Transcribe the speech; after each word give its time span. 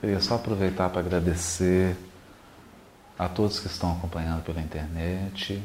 queria 0.00 0.20
só 0.20 0.36
aproveitar 0.36 0.88
para 0.88 1.00
agradecer 1.00 1.96
a 3.18 3.28
todos 3.28 3.60
que 3.60 3.66
estão 3.66 3.92
acompanhando 3.92 4.42
pela 4.42 4.60
internet, 4.60 5.62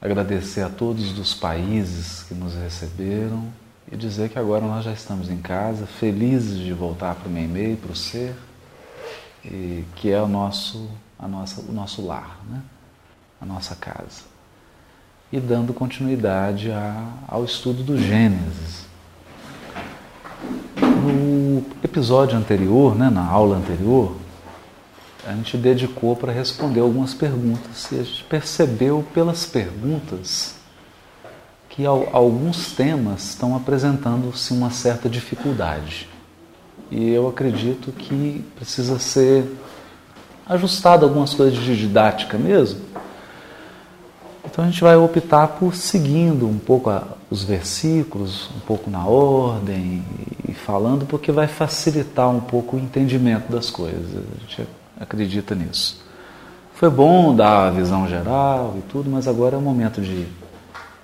agradecer 0.00 0.62
a 0.62 0.68
todos 0.68 1.12
dos 1.12 1.34
países 1.34 2.22
que 2.22 2.34
nos 2.34 2.54
receberam 2.54 3.52
e 3.90 3.96
dizer 3.96 4.28
que 4.28 4.38
agora 4.38 4.64
nós 4.64 4.84
já 4.84 4.92
estamos 4.92 5.28
em 5.28 5.38
casa, 5.38 5.86
felizes 5.86 6.58
de 6.58 6.72
voltar 6.72 7.16
para 7.16 7.28
o 7.28 7.36
e-mail, 7.36 7.76
para 7.76 7.90
o 7.90 7.96
ser, 7.96 8.36
e 9.44 9.84
que 9.96 10.10
é 10.10 10.22
o 10.22 10.28
nosso, 10.28 10.88
a 11.18 11.26
nossa, 11.26 11.60
o 11.60 11.72
nosso 11.72 12.06
lar, 12.06 12.40
né? 12.48 12.62
a 13.40 13.46
nossa 13.46 13.74
casa. 13.74 14.22
E 15.32 15.40
dando 15.40 15.74
continuidade 15.74 16.70
a, 16.70 17.12
ao 17.26 17.44
estudo 17.44 17.82
do 17.82 17.98
Gênesis. 17.98 18.86
No 20.80 21.35
episódio 21.82 22.36
anterior, 22.36 22.96
né, 22.96 23.10
na 23.10 23.24
aula 23.24 23.56
anterior, 23.56 24.16
a 25.26 25.32
gente 25.32 25.56
dedicou 25.56 26.14
para 26.14 26.32
responder 26.32 26.80
algumas 26.80 27.12
perguntas 27.12 27.90
e 27.90 27.96
a 27.96 28.02
gente 28.02 28.24
percebeu 28.24 29.04
pelas 29.12 29.44
perguntas 29.44 30.54
que 31.68 31.84
alguns 31.84 32.72
temas 32.72 33.30
estão 33.30 33.54
apresentando-se 33.54 34.54
uma 34.54 34.70
certa 34.70 35.10
dificuldade. 35.10 36.08
E 36.90 37.10
eu 37.10 37.28
acredito 37.28 37.92
que 37.92 38.44
precisa 38.54 38.98
ser 38.98 39.44
ajustado 40.46 41.04
algumas 41.04 41.34
coisas 41.34 41.58
de 41.58 41.76
didática 41.76 42.38
mesmo. 42.38 42.80
Então 44.46 44.64
a 44.64 44.68
gente 44.68 44.82
vai 44.82 44.96
optar 44.96 45.48
por 45.48 45.74
seguindo 45.74 46.48
um 46.48 46.58
pouco 46.58 46.88
a, 46.88 47.02
os 47.30 47.42
versículos, 47.42 48.48
um 48.56 48.60
pouco 48.60 48.88
na 48.88 49.04
ordem 49.04 50.02
e 50.48 50.54
falando, 50.54 51.04
porque 51.04 51.32
vai 51.32 51.46
facilitar 51.46 52.30
um 52.30 52.40
pouco 52.40 52.76
o 52.76 52.78
entendimento 52.78 53.50
das 53.50 53.70
coisas. 53.70 54.06
A 54.16 54.40
gente 54.40 54.68
acredita 54.98 55.54
nisso. 55.54 56.02
Foi 56.74 56.88
bom 56.88 57.34
dar 57.34 57.68
a 57.68 57.70
visão 57.70 58.08
geral 58.08 58.74
e 58.78 58.82
tudo, 58.82 59.10
mas 59.10 59.26
agora 59.26 59.56
é 59.56 59.58
o 59.58 59.62
momento 59.62 60.00
de 60.00 60.26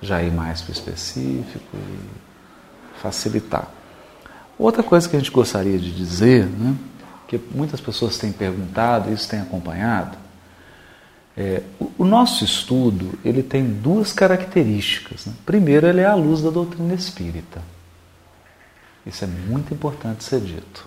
já 0.01 0.23
ir 0.23 0.33
mais 0.33 0.61
para 0.61 0.71
o 0.71 0.73
específico 0.73 1.77
e 1.77 3.01
facilitar. 3.01 3.69
Outra 4.59 4.83
coisa 4.83 5.09
que 5.09 5.17
a 5.17 5.19
gente 5.19 5.31
gostaria 5.31 5.79
de 5.79 5.91
dizer, 5.91 6.47
né, 6.47 6.75
que 7.27 7.41
muitas 7.55 7.81
pessoas 7.81 8.19
têm 8.19 8.31
perguntado, 8.31 9.13
isso 9.13 9.29
tem 9.29 9.41
acompanhado, 9.41 10.17
é, 11.37 11.63
o, 11.99 12.05
nosso 12.05 12.45
estudo 12.45 13.19
ele 13.25 13.43
tem 13.43 13.65
duas 13.65 14.13
características. 14.13 15.27
Né? 15.27 15.33
Primeiro, 15.47 15.87
ele 15.87 16.01
é 16.01 16.07
a 16.07 16.15
luz 16.15 16.43
da 16.43 16.51
doutrina 16.51 16.93
espírita. 16.95 17.63
Isso 19.07 19.25
é 19.25 19.27
muito 19.27 19.73
importante 19.73 20.25
ser 20.25 20.41
dito. 20.41 20.87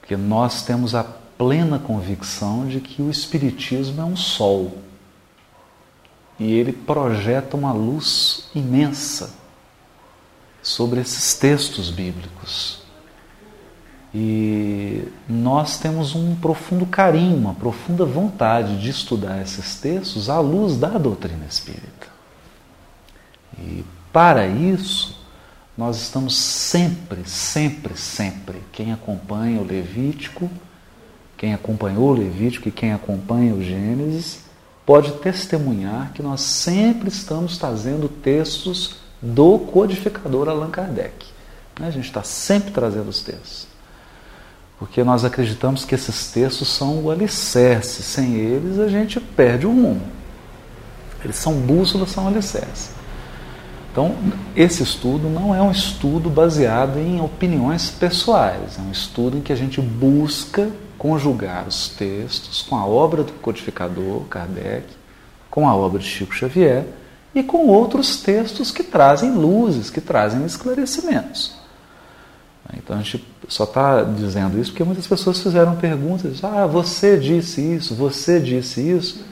Porque 0.00 0.16
nós 0.16 0.62
temos 0.62 0.94
a 0.94 1.04
plena 1.04 1.78
convicção 1.78 2.66
de 2.66 2.80
que 2.80 3.02
o 3.02 3.10
Espiritismo 3.10 4.00
é 4.00 4.04
um 4.04 4.16
sol. 4.16 4.78
E 6.38 6.52
ele 6.52 6.72
projeta 6.72 7.56
uma 7.56 7.72
luz 7.72 8.48
imensa 8.54 9.34
sobre 10.62 11.00
esses 11.00 11.34
textos 11.34 11.90
bíblicos. 11.90 12.85
E 14.18 15.06
nós 15.28 15.78
temos 15.78 16.14
um 16.14 16.34
profundo 16.36 16.86
carinho, 16.86 17.36
uma 17.36 17.52
profunda 17.52 18.02
vontade 18.06 18.80
de 18.80 18.88
estudar 18.88 19.42
esses 19.42 19.78
textos 19.78 20.30
à 20.30 20.40
luz 20.40 20.78
da 20.78 20.96
doutrina 20.96 21.44
espírita. 21.46 22.06
E 23.58 23.84
para 24.10 24.46
isso, 24.46 25.20
nós 25.76 26.00
estamos 26.00 26.34
sempre, 26.34 27.28
sempre, 27.28 27.94
sempre, 27.94 28.62
quem 28.72 28.90
acompanha 28.90 29.60
o 29.60 29.66
Levítico, 29.66 30.48
quem 31.36 31.52
acompanhou 31.52 32.08
o 32.08 32.14
Levítico 32.14 32.68
e 32.68 32.72
quem 32.72 32.94
acompanha 32.94 33.52
o 33.52 33.62
Gênesis, 33.62 34.44
pode 34.86 35.12
testemunhar 35.18 36.14
que 36.14 36.22
nós 36.22 36.40
sempre 36.40 37.10
estamos 37.10 37.58
trazendo 37.58 38.08
textos 38.08 38.96
do 39.20 39.58
codificador 39.58 40.48
Allan 40.48 40.70
Kardec. 40.70 41.26
Né? 41.78 41.88
A 41.88 41.90
gente 41.90 42.06
está 42.06 42.22
sempre 42.22 42.70
trazendo 42.70 43.10
os 43.10 43.20
textos. 43.20 43.65
Porque 44.78 45.02
nós 45.02 45.24
acreditamos 45.24 45.84
que 45.84 45.94
esses 45.94 46.30
textos 46.30 46.68
são 46.68 47.02
o 47.02 47.10
alicerce. 47.10 48.02
Sem 48.02 48.34
eles, 48.34 48.78
a 48.78 48.88
gente 48.88 49.18
perde 49.18 49.66
o 49.66 49.70
rumo. 49.70 50.02
Eles 51.24 51.36
são 51.36 51.54
bússolas, 51.54 52.10
são 52.10 52.28
alicerce. 52.28 52.90
Então, 53.90 54.14
esse 54.54 54.82
estudo 54.82 55.28
não 55.30 55.54
é 55.54 55.62
um 55.62 55.70
estudo 55.70 56.28
baseado 56.28 56.98
em 56.98 57.18
opiniões 57.18 57.90
pessoais, 57.90 58.78
é 58.78 58.82
um 58.82 58.92
estudo 58.92 59.38
em 59.38 59.40
que 59.40 59.50
a 59.50 59.56
gente 59.56 59.80
busca 59.80 60.70
conjugar 60.98 61.66
os 61.66 61.88
textos 61.88 62.60
com 62.60 62.76
a 62.76 62.84
obra 62.84 63.24
do 63.24 63.32
codificador 63.32 64.20
Kardec, 64.24 64.84
com 65.50 65.66
a 65.66 65.74
obra 65.74 65.98
de 65.98 66.06
Chico 66.06 66.34
Xavier 66.34 66.84
e 67.34 67.42
com 67.42 67.68
outros 67.68 68.20
textos 68.20 68.70
que 68.70 68.82
trazem 68.82 69.32
luzes, 69.32 69.88
que 69.88 70.02
trazem 70.02 70.44
esclarecimentos. 70.44 71.54
Então 72.74 72.96
a 72.96 72.98
gente 72.98 73.24
só 73.48 73.64
está 73.64 74.02
dizendo 74.02 74.58
isso 74.58 74.70
porque 74.70 74.84
muitas 74.84 75.06
pessoas 75.06 75.40
fizeram 75.40 75.76
perguntas: 75.76 76.42
ah, 76.42 76.66
você 76.66 77.16
disse 77.18 77.60
isso, 77.60 77.94
você 77.94 78.40
disse 78.40 78.80
isso. 78.80 79.24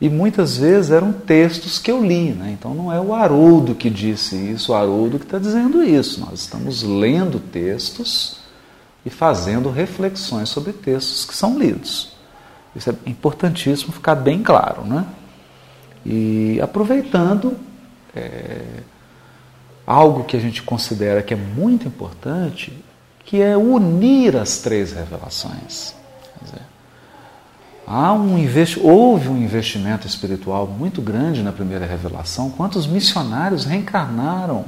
E 0.00 0.08
muitas 0.08 0.56
vezes 0.56 0.90
eram 0.90 1.12
textos 1.12 1.78
que 1.78 1.88
eu 1.88 2.04
li, 2.04 2.32
né? 2.32 2.50
então 2.58 2.74
não 2.74 2.92
é 2.92 3.00
o 3.00 3.14
Haroldo 3.14 3.72
que 3.72 3.88
disse 3.88 4.34
isso, 4.34 4.72
o 4.72 4.74
Haroldo 4.74 5.16
que 5.16 5.24
está 5.24 5.38
dizendo 5.38 5.80
isso. 5.80 6.18
Nós 6.18 6.40
estamos 6.40 6.82
lendo 6.82 7.38
textos 7.38 8.38
e 9.06 9.10
fazendo 9.10 9.70
reflexões 9.70 10.48
sobre 10.48 10.72
textos 10.72 11.24
que 11.24 11.34
são 11.34 11.56
lidos. 11.56 12.16
Isso 12.74 12.90
é 12.90 12.94
importantíssimo 13.06 13.92
ficar 13.92 14.16
bem 14.16 14.42
claro. 14.42 14.82
Né? 14.82 15.06
E 16.04 16.60
aproveitando 16.60 17.56
é, 18.12 18.60
algo 19.86 20.24
que 20.24 20.36
a 20.36 20.40
gente 20.40 20.64
considera 20.64 21.22
que 21.22 21.34
é 21.34 21.36
muito 21.36 21.86
importante, 21.86 22.72
que 23.24 23.40
é 23.40 23.56
unir 23.56 24.36
as 24.36 24.58
três 24.58 24.92
revelações. 24.92 25.94
Há 27.86 28.12
um 28.12 28.38
investi 28.38 28.80
houve 28.80 29.28
um 29.28 29.36
investimento 29.36 30.06
espiritual 30.06 30.66
muito 30.66 31.02
grande 31.02 31.42
na 31.42 31.52
primeira 31.52 31.84
revelação. 31.84 32.50
Quantos 32.50 32.86
missionários 32.86 33.64
reencarnaram 33.64 34.64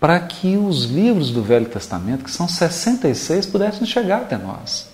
para 0.00 0.18
que 0.20 0.56
os 0.56 0.84
livros 0.84 1.30
do 1.30 1.42
Velho 1.42 1.66
Testamento, 1.66 2.24
que 2.24 2.30
são 2.30 2.48
66, 2.48 3.46
pudessem 3.46 3.86
chegar 3.86 4.22
até 4.22 4.36
nós? 4.36 4.88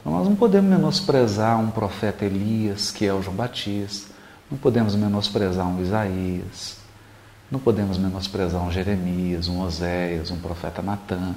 Então 0.00 0.12
nós 0.12 0.28
não 0.28 0.36
podemos 0.36 0.70
menosprezar 0.70 1.58
um 1.58 1.70
profeta 1.70 2.24
Elias, 2.24 2.90
que 2.90 3.06
é 3.06 3.12
o 3.12 3.22
João 3.22 3.36
Batista, 3.36 4.10
não 4.50 4.58
podemos 4.58 4.94
menosprezar 4.94 5.66
um 5.66 5.80
Isaías, 5.80 6.76
não 7.50 7.60
podemos 7.60 7.98
menosprezar 7.98 8.62
um 8.62 8.70
Jeremias, 8.70 9.48
um 9.48 9.60
Oséias, 9.60 10.30
um 10.30 10.38
profeta 10.38 10.82
Natan 10.82 11.34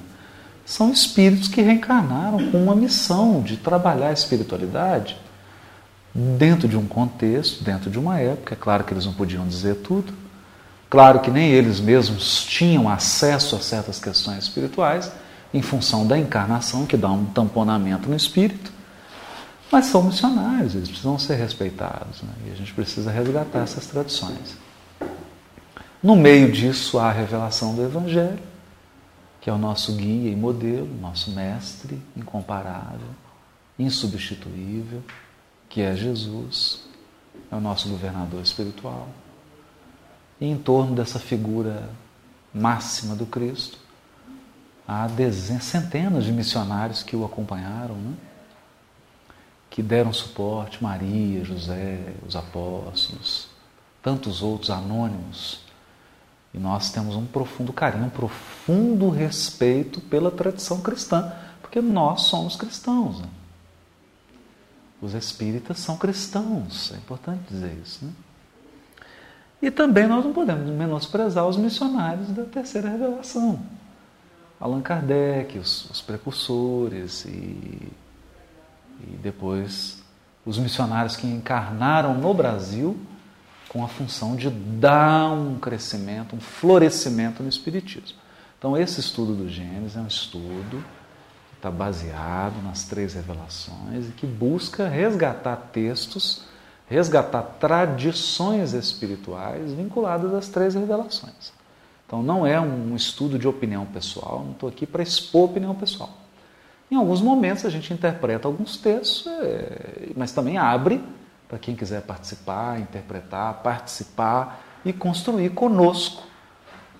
são 0.68 0.91
espíritos 0.91 1.47
que 1.47 1.62
reencarnaram 1.62 2.51
com 2.51 2.62
uma 2.62 2.75
missão 2.75 3.41
de 3.41 3.56
trabalhar 3.56 4.09
a 4.09 4.13
espiritualidade 4.13 5.18
dentro 6.13 6.68
de 6.68 6.75
um 6.75 6.85
contexto, 6.85 7.63
dentro 7.63 7.90
de 7.90 7.97
uma 7.97 8.19
época. 8.19 8.53
É 8.53 8.57
claro 8.57 8.84
que 8.84 8.94
eles 8.94 9.06
não 9.06 9.13
podiam 9.13 9.47
dizer 9.47 9.75
tudo, 9.75 10.12
claro 10.90 11.22
que 11.22 11.31
nem 11.31 11.50
eles 11.51 11.79
mesmos 11.79 12.44
tinham 12.44 12.89
acesso 12.89 13.56
a 13.56 13.59
certas 13.62 13.97
questões 13.97 14.44
espirituais, 14.44 15.09
em 15.53 15.62
função 15.62 16.06
da 16.06 16.18
encarnação, 16.18 16.85
que 16.85 16.97
dá 16.97 17.09
um 17.09 17.24
tamponamento 17.24 18.09
no 18.09 18.16
espírito, 18.16 18.69
mas 19.72 19.85
são 19.85 20.03
missionários, 20.03 20.75
eles 20.75 20.89
precisam 20.89 21.18
ser 21.18 21.35
respeitados, 21.35 22.22
né? 22.22 22.34
e 22.47 22.51
a 22.51 22.56
gente 22.56 22.74
precisa 22.74 23.09
resgatar 23.09 23.59
essas 23.59 23.85
tradições. 23.85 24.66
No 26.02 26.16
meio 26.16 26.52
disso, 26.52 27.00
há 27.00 27.09
a 27.09 27.12
revelação 27.12 27.75
do 27.75 27.84
Evangelho 27.84 28.40
que 29.47 29.50
é 29.50 29.53
o 29.53 29.58
nosso 29.58 29.94
guia 29.94 30.30
e 30.30 30.35
modelo, 30.35 30.94
nosso 31.00 31.31
mestre 31.31 32.01
incomparável, 32.18 33.07
insubstituível, 33.80 35.01
que 35.69 35.80
é 35.80 35.95
Jesus, 35.95 36.81
é 37.50 37.56
o 37.56 37.62
nosso 37.62 37.88
governador 37.88 38.42
espiritual. 38.42 39.07
E 40.42 40.45
em 40.45 40.57
torno 40.57 40.94
dessa 40.94 41.18
figura 41.18 41.89
máxima 42.54 43.16
do 43.16 43.25
Cristo, 43.25 43.80
há 44.86 45.07
dezenas, 45.07 45.63
centenas 45.63 46.25
de 46.25 46.33
missionários 46.33 47.01
que 47.01 47.16
o 47.16 47.24
acompanharam, 47.24 47.95
né? 47.95 48.16
que 49.69 49.81
deram 49.81 50.12
suporte, 50.12 50.83
Maria, 50.83 51.45
José, 51.45 52.16
os 52.27 52.36
apóstolos, 52.36 53.48
tantos 54.04 54.42
outros 54.42 54.71
anônimos 54.71 55.67
e 56.57 56.59
nós 56.59 56.89
temos 56.89 57.15
um 57.15 57.24
profundo 57.24 57.71
carinho, 57.71 58.06
um 58.06 58.09
profundo 58.09 59.12
respeito 59.12 60.01
pela 60.01 60.31
tradição 60.31 60.81
cristã, 60.81 61.31
porque 61.62 61.80
nós 61.80 62.21
somos 62.21 62.56
cristãos. 62.56 63.21
Né? 63.21 63.27
Os 65.00 65.13
espíritas 65.13 65.77
são 65.77 65.95
cristãos, 65.98 66.92
é 66.94 66.98
importante 66.98 67.44
dizer 67.48 67.77
isso. 67.83 68.04
Né? 68.04 68.12
E 69.62 69.69
também 69.69 70.07
nós 70.07 70.25
não 70.25 70.33
podemos 70.33 70.68
menosprezar 70.68 71.45
os 71.45 71.57
missionários 71.57 72.30
da 72.30 72.44
terceira 72.44 72.89
revelação. 72.89 73.59
Allan 74.59 74.81
Kardec, 74.81 75.59
os, 75.59 75.88
os 75.92 76.01
precursores 76.01 77.24
e, 77.25 77.30
e 77.30 79.19
depois 79.21 80.01
os 80.44 80.57
missionários 80.57 81.15
que 81.15 81.27
encarnaram 81.27 82.15
no 82.15 82.33
Brasil 82.33 82.98
com 83.68 83.84
a 83.84 83.88
função 83.88 84.36
de 84.36 84.50
dar 84.50 85.31
um 85.31 85.58
crescimento, 85.60 86.36
um 86.36 86.40
florescimento 86.40 87.44
no 87.44 87.50
Espiritismo. 87.50 88.18
Então, 88.58 88.78
esse 88.78 89.00
estudo 89.00 89.36
do 89.36 89.50
Gênesis 89.50 89.96
é 89.96 90.00
um 90.00 90.08
estudo 90.08 90.84
que 91.50 91.58
está 91.58 91.69
baseado 91.69 92.62
nas 92.64 92.86
três 92.86 93.14
revelações 93.14 94.10
e 94.10 94.12
que 94.12 94.25
busca 94.25 94.88
resgatar 94.88 95.56
textos, 95.72 96.44
resgatar 96.88 97.42
tradições 97.60 98.74
espirituais 98.74 99.74
vinculadas 99.74 100.34
às 100.34 100.48
três 100.48 100.74
revelações. 100.74 101.52
Então, 102.06 102.24
não 102.24 102.48
é 102.48 102.60
um 102.60 102.96
estudo 102.96 103.38
de 103.38 103.48
opinião 103.48 103.86
pessoal, 103.86 104.44
não 104.44 104.54
estou 104.54 104.69
aqui 104.69 104.86
para 104.86 105.04
expor 105.04 105.50
opinião 105.50 105.75
pessoal. 105.75 106.10
Em 106.90 106.96
alguns 106.96 107.22
momentos 107.22 107.66
a 107.66 107.69
gente 107.69 107.94
interpreta 107.94 108.48
alguns 108.48 108.78
textos, 108.78 109.28
é, 109.28 110.10
mas 110.16 110.31
também 110.31 110.58
abre 110.58 111.04
para 111.47 111.57
quem 111.57 111.75
quiser 111.75 112.01
participar, 112.01 112.79
interpretar, 112.79 113.55
participar 113.55 114.63
e 114.83 114.91
construir 114.91 115.51
conosco, 115.51 116.23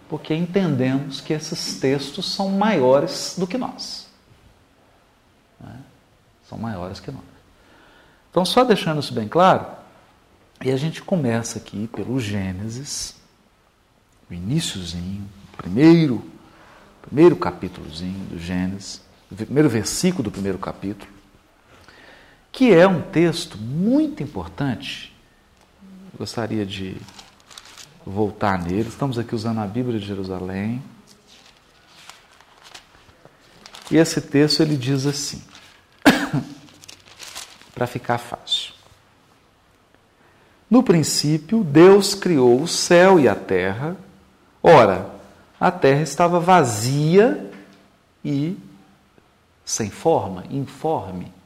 porque 0.10 0.34
entendemos 0.34 1.20
que 1.20 1.34
esses 1.34 1.80
textos 1.80 2.34
são 2.34 2.50
maiores 2.50 3.36
do 3.38 3.46
que 3.46 3.58
nós. 3.58 4.08
Né? 5.60 5.80
São 6.48 6.58
maiores 6.58 7.00
que 7.00 7.12
nós. 7.12 7.24
Então, 8.32 8.46
só 8.46 8.64
deixando 8.64 9.00
isso 9.00 9.14
bem 9.14 9.28
claro, 9.28 9.66
e 10.64 10.72
a 10.72 10.78
gente 10.78 11.02
começa 11.02 11.60
aqui 11.60 11.88
pelo 11.88 12.20
Gênesis, 12.20 13.16
o 14.30 14.34
iníciozinho, 14.34 15.28
primeiro, 15.56 16.24
primeiro 17.02 17.36
capítulozinho 17.36 18.26
do 18.28 18.40
Gênesis, 18.40 19.02
o 19.30 19.36
primeiro 19.36 19.70
versículo 19.70 20.24
do 20.24 20.32
primeiro 20.32 20.58
capítulo 20.58 21.17
que 22.58 22.74
é 22.74 22.88
um 22.88 23.04
texto 23.04 23.56
muito 23.56 24.24
importante. 24.24 25.16
Gostaria 26.18 26.66
de 26.66 26.98
voltar 28.04 28.58
nele. 28.58 28.90
Estamos 28.90 29.20
aqui 29.20 29.36
usando 29.36 29.60
a 29.60 29.68
Bíblia 29.68 30.00
de 30.00 30.08
Jerusalém. 30.08 30.82
E 33.92 33.98
esse 33.98 34.20
texto 34.20 34.62
ele 34.62 34.76
diz 34.76 35.06
assim, 35.06 35.44
para 37.76 37.86
ficar 37.86 38.18
fácil. 38.18 38.74
No 40.68 40.82
princípio, 40.82 41.64
Deus 41.64 42.16
criou 42.16 42.60
o 42.60 42.68
céu 42.68 43.20
e 43.20 43.30
a 43.30 43.36
terra. 43.36 43.96
Ora, 44.64 45.12
a 45.60 45.70
terra 45.70 46.02
estava 46.02 46.40
vazia 46.40 47.52
e 48.26 48.58
sem 49.64 49.92
forma, 49.92 50.44
informe. 50.50 51.37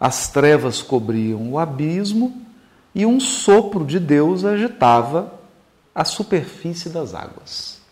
As 0.00 0.28
trevas 0.28 0.80
cobriam 0.80 1.52
o 1.52 1.58
abismo 1.58 2.46
e 2.94 3.04
um 3.04 3.20
sopro 3.20 3.84
de 3.84 4.00
Deus 4.00 4.46
agitava 4.46 5.38
a 5.94 6.06
superfície 6.06 6.88
das 6.88 7.14
águas. 7.14 7.82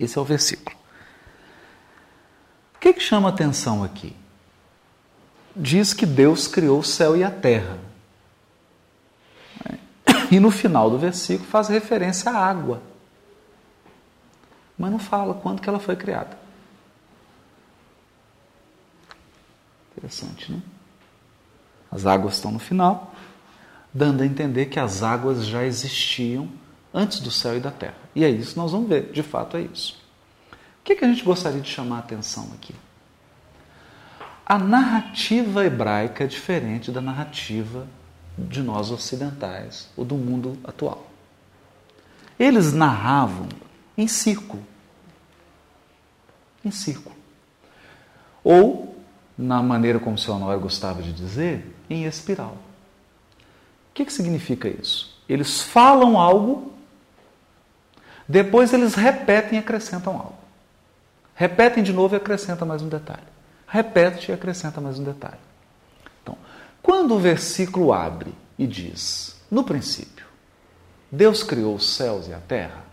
Esse 0.00 0.16
é 0.16 0.20
o 0.20 0.24
versículo. 0.24 0.74
O 2.74 2.78
que, 2.80 2.94
que 2.94 3.00
chama 3.00 3.28
atenção 3.28 3.84
aqui? 3.84 4.16
Diz 5.54 5.92
que 5.92 6.06
Deus 6.06 6.48
criou 6.48 6.78
o 6.78 6.84
céu 6.84 7.16
e 7.16 7.22
a 7.22 7.30
terra. 7.30 7.78
E 10.30 10.40
no 10.40 10.50
final 10.50 10.90
do 10.90 10.98
versículo 10.98 11.48
faz 11.48 11.68
referência 11.68 12.30
à 12.30 12.36
água. 12.36 12.82
Mas 14.78 14.90
não 14.90 14.98
fala 14.98 15.34
quando 15.34 15.60
que 15.60 15.68
ela 15.68 15.78
foi 15.78 15.96
criada. 15.96 16.45
Interessante, 20.06 20.52
né? 20.52 20.62
As 21.90 22.06
águas 22.06 22.34
estão 22.34 22.52
no 22.52 22.60
final, 22.60 23.12
dando 23.92 24.22
a 24.22 24.26
entender 24.26 24.66
que 24.66 24.78
as 24.78 25.02
águas 25.02 25.44
já 25.44 25.64
existiam 25.64 26.48
antes 26.94 27.18
do 27.18 27.30
céu 27.30 27.56
e 27.56 27.60
da 27.60 27.72
terra. 27.72 27.96
E 28.14 28.24
é 28.24 28.30
isso 28.30 28.52
que 28.52 28.56
nós 28.56 28.70
vamos 28.70 28.88
ver, 28.88 29.10
de 29.10 29.22
fato 29.24 29.56
é 29.56 29.62
isso. 29.62 30.00
O 30.52 30.84
que, 30.84 30.92
é 30.92 30.96
que 30.96 31.04
a 31.04 31.08
gente 31.08 31.24
gostaria 31.24 31.60
de 31.60 31.68
chamar 31.68 31.96
a 31.96 31.98
atenção 32.00 32.48
aqui? 32.54 32.72
A 34.44 34.58
narrativa 34.58 35.64
hebraica 35.66 36.22
é 36.22 36.26
diferente 36.28 36.92
da 36.92 37.00
narrativa 37.00 37.88
de 38.38 38.62
nós 38.62 38.92
ocidentais 38.92 39.88
ou 39.96 40.04
do 40.04 40.14
mundo 40.14 40.56
atual. 40.62 41.10
Eles 42.38 42.72
narravam 42.72 43.48
em 43.98 44.06
círculo. 44.06 44.64
Em 46.64 46.70
círculo. 46.70 47.16
Ou 48.44 48.85
na 49.36 49.62
maneira 49.62 49.98
como 49.98 50.16
seu 50.16 50.34
Honório 50.34 50.60
gostava 50.60 51.02
de 51.02 51.12
dizer, 51.12 51.76
em 51.90 52.04
espiral. 52.04 52.56
O 53.90 53.94
que, 53.94 54.04
que 54.04 54.12
significa 54.12 54.68
isso? 54.68 55.20
Eles 55.28 55.60
falam 55.60 56.18
algo, 56.18 56.72
depois 58.28 58.72
eles 58.72 58.94
repetem 58.94 59.58
e 59.58 59.60
acrescentam 59.60 60.14
algo. 60.14 60.38
Repetem 61.34 61.82
de 61.82 61.92
novo 61.92 62.14
e 62.14 62.16
acrescentam 62.16 62.66
mais 62.66 62.82
um 62.82 62.88
detalhe. 62.88 63.26
Repete 63.66 64.30
e 64.30 64.34
acrescenta 64.34 64.80
mais 64.80 64.98
um 64.98 65.04
detalhe. 65.04 65.38
Então, 66.22 66.36
quando 66.82 67.14
o 67.14 67.18
versículo 67.18 67.92
abre 67.92 68.32
e 68.58 68.66
diz, 68.66 69.38
no 69.50 69.62
princípio, 69.62 70.24
Deus 71.10 71.42
criou 71.42 71.74
os 71.74 71.94
céus 71.94 72.26
e 72.28 72.32
a 72.32 72.38
terra, 72.38 72.84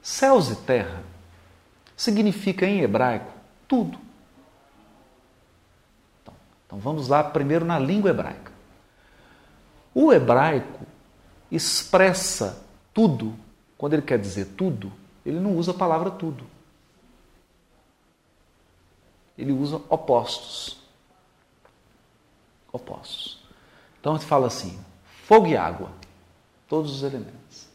céus 0.00 0.50
e 0.50 0.56
terra 0.56 1.02
significa 1.96 2.64
em 2.64 2.80
hebraico 2.80 3.32
tudo. 3.66 4.05
Então 6.76 6.80
vamos 6.80 7.08
lá 7.08 7.24
primeiro 7.24 7.64
na 7.64 7.78
língua 7.78 8.10
hebraica. 8.10 8.52
O 9.94 10.12
hebraico 10.12 10.84
expressa 11.50 12.62
tudo, 12.92 13.34
quando 13.78 13.94
ele 13.94 14.02
quer 14.02 14.18
dizer 14.18 14.44
tudo, 14.58 14.92
ele 15.24 15.40
não 15.40 15.56
usa 15.56 15.70
a 15.70 15.74
palavra 15.74 16.10
tudo. 16.10 16.44
Ele 19.38 19.52
usa 19.52 19.80
opostos. 19.88 20.78
Opostos. 22.70 23.42
Então 23.98 24.14
gente 24.14 24.26
fala 24.26 24.48
assim: 24.48 24.78
fogo 25.24 25.46
e 25.46 25.56
água, 25.56 25.90
todos 26.68 26.96
os 26.96 27.02
elementos. 27.02 27.68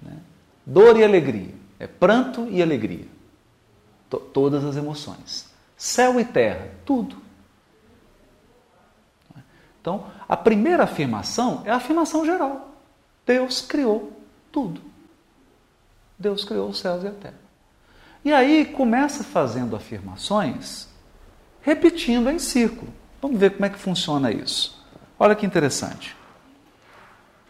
Né? 0.00 0.16
Dor 0.64 0.96
e 0.96 1.02
alegria, 1.02 1.52
é 1.80 1.88
pranto 1.88 2.46
e 2.48 2.62
alegria, 2.62 3.08
todas 4.32 4.64
as 4.64 4.76
emoções. 4.76 5.52
Céu 5.76 6.20
e 6.20 6.24
terra, 6.24 6.70
tudo. 6.86 7.23
Então, 9.84 10.06
a 10.26 10.34
primeira 10.34 10.84
afirmação 10.84 11.60
é 11.66 11.70
a 11.70 11.76
afirmação 11.76 12.24
geral. 12.24 12.74
Deus 13.26 13.60
criou 13.60 14.18
tudo. 14.50 14.80
Deus 16.18 16.42
criou 16.42 16.70
os 16.70 16.78
céus 16.78 17.04
e 17.04 17.08
a 17.08 17.10
terra. 17.10 17.38
E 18.24 18.32
aí 18.32 18.64
começa 18.64 19.22
fazendo 19.22 19.76
afirmações, 19.76 20.88
repetindo 21.60 22.30
em 22.30 22.38
círculo. 22.38 22.90
Vamos 23.20 23.38
ver 23.38 23.50
como 23.50 23.66
é 23.66 23.68
que 23.68 23.78
funciona 23.78 24.32
isso. 24.32 24.82
Olha 25.18 25.34
que 25.34 25.44
interessante. 25.44 26.16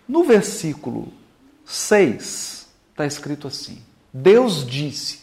No 0.08 0.24
versículo 0.24 1.12
6, 1.64 2.68
está 2.90 3.06
escrito 3.06 3.46
assim: 3.46 3.80
Deus 4.12 4.66
disse, 4.66 5.22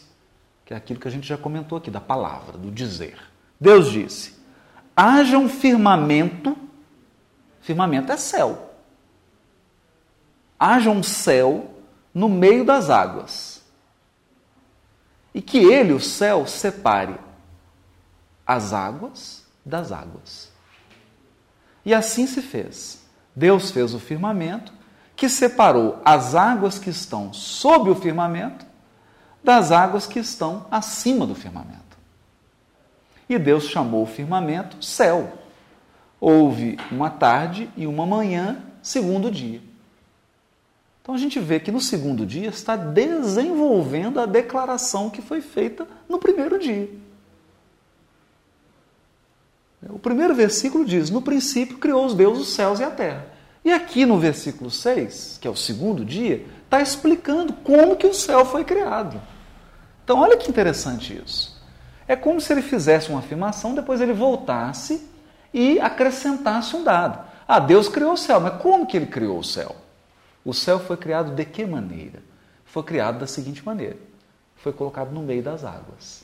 que 0.65 0.73
é 0.73 0.77
aquilo 0.77 0.97
que 0.97 1.09
a 1.09 1.11
gente 1.11 1.27
já 1.27 1.37
comentou 1.37 1.77
aqui, 1.77 1.91
da 1.91 1.99
palavra, 1.99 2.57
do 2.57 2.71
dizer. 2.71 3.17
Deus 3.59 3.91
disse: 3.91 4.33
haja 4.95 5.37
um 5.37 5.49
firmamento 5.49 6.55
Firmamento 7.61 8.11
é 8.11 8.17
céu. 8.17 8.73
Haja 10.59 10.89
um 10.89 11.01
céu 11.01 11.73
no 12.13 12.27
meio 12.27 12.65
das 12.65 12.89
águas. 12.89 13.61
E 15.33 15.41
que 15.41 15.57
ele, 15.57 15.93
o 15.93 15.99
céu, 15.99 16.45
separe 16.45 17.15
as 18.45 18.73
águas 18.73 19.45
das 19.65 19.91
águas. 19.91 20.51
E 21.85 21.93
assim 21.93 22.27
se 22.27 22.41
fez. 22.41 23.01
Deus 23.35 23.71
fez 23.71 23.93
o 23.93 23.99
firmamento, 23.99 24.73
que 25.15 25.29
separou 25.29 26.01
as 26.03 26.35
águas 26.35 26.77
que 26.77 26.89
estão 26.89 27.31
sob 27.31 27.89
o 27.89 27.95
firmamento 27.95 28.65
das 29.43 29.71
águas 29.71 30.05
que 30.05 30.19
estão 30.19 30.67
acima 30.69 31.25
do 31.25 31.33
firmamento. 31.33 31.97
E 33.29 33.39
Deus 33.39 33.65
chamou 33.65 34.03
o 34.03 34.07
firmamento 34.07 34.83
céu. 34.83 35.40
Houve 36.21 36.77
uma 36.91 37.09
tarde 37.09 37.67
e 37.75 37.87
uma 37.87 38.05
manhã, 38.05 38.61
segundo 38.79 39.31
dia. 39.31 39.59
Então 41.01 41.15
a 41.15 41.17
gente 41.17 41.39
vê 41.39 41.59
que 41.59 41.71
no 41.71 41.81
segundo 41.81 42.27
dia 42.27 42.49
está 42.49 42.75
desenvolvendo 42.75 44.19
a 44.19 44.27
declaração 44.27 45.09
que 45.09 45.19
foi 45.19 45.41
feita 45.41 45.87
no 46.07 46.19
primeiro 46.19 46.59
dia. 46.59 46.87
O 49.89 49.97
primeiro 49.97 50.35
versículo 50.35 50.85
diz: 50.85 51.09
No 51.09 51.23
princípio 51.23 51.79
criou 51.79 52.05
os 52.05 52.13
Deus 52.13 52.39
os 52.39 52.53
céus 52.53 52.79
e 52.79 52.83
a 52.83 52.91
terra. 52.91 53.25
E 53.65 53.71
aqui 53.71 54.05
no 54.05 54.19
versículo 54.19 54.69
6, 54.69 55.39
que 55.41 55.47
é 55.47 55.51
o 55.51 55.55
segundo 55.55 56.05
dia, 56.05 56.45
está 56.65 56.81
explicando 56.81 57.53
como 57.53 57.95
que 57.95 58.05
o 58.05 58.13
céu 58.13 58.45
foi 58.45 58.63
criado. 58.63 59.19
Então, 60.03 60.19
olha 60.19 60.37
que 60.37 60.49
interessante 60.49 61.19
isso. 61.23 61.59
É 62.07 62.15
como 62.15 62.41
se 62.41 62.51
ele 62.51 62.61
fizesse 62.61 63.09
uma 63.09 63.19
afirmação, 63.19 63.73
depois 63.73 64.01
ele 64.01 64.13
voltasse 64.13 65.10
e 65.53 65.79
acrescentasse 65.79 66.75
um 66.75 66.83
dado. 66.83 67.25
Ah, 67.47 67.59
Deus 67.59 67.89
criou 67.89 68.13
o 68.13 68.17
céu, 68.17 68.39
mas 68.39 68.61
como 68.61 68.85
que 68.85 68.95
ele 68.97 69.07
criou 69.07 69.39
o 69.39 69.43
céu? 69.43 69.75
O 70.43 70.53
céu 70.53 70.79
foi 70.79 70.97
criado 70.97 71.35
de 71.35 71.45
que 71.45 71.65
maneira? 71.65 72.23
Foi 72.65 72.83
criado 72.83 73.19
da 73.19 73.27
seguinte 73.27 73.65
maneira: 73.65 73.97
foi 74.55 74.71
colocado 74.71 75.11
no 75.11 75.21
meio 75.21 75.43
das 75.43 75.63
águas. 75.63 76.23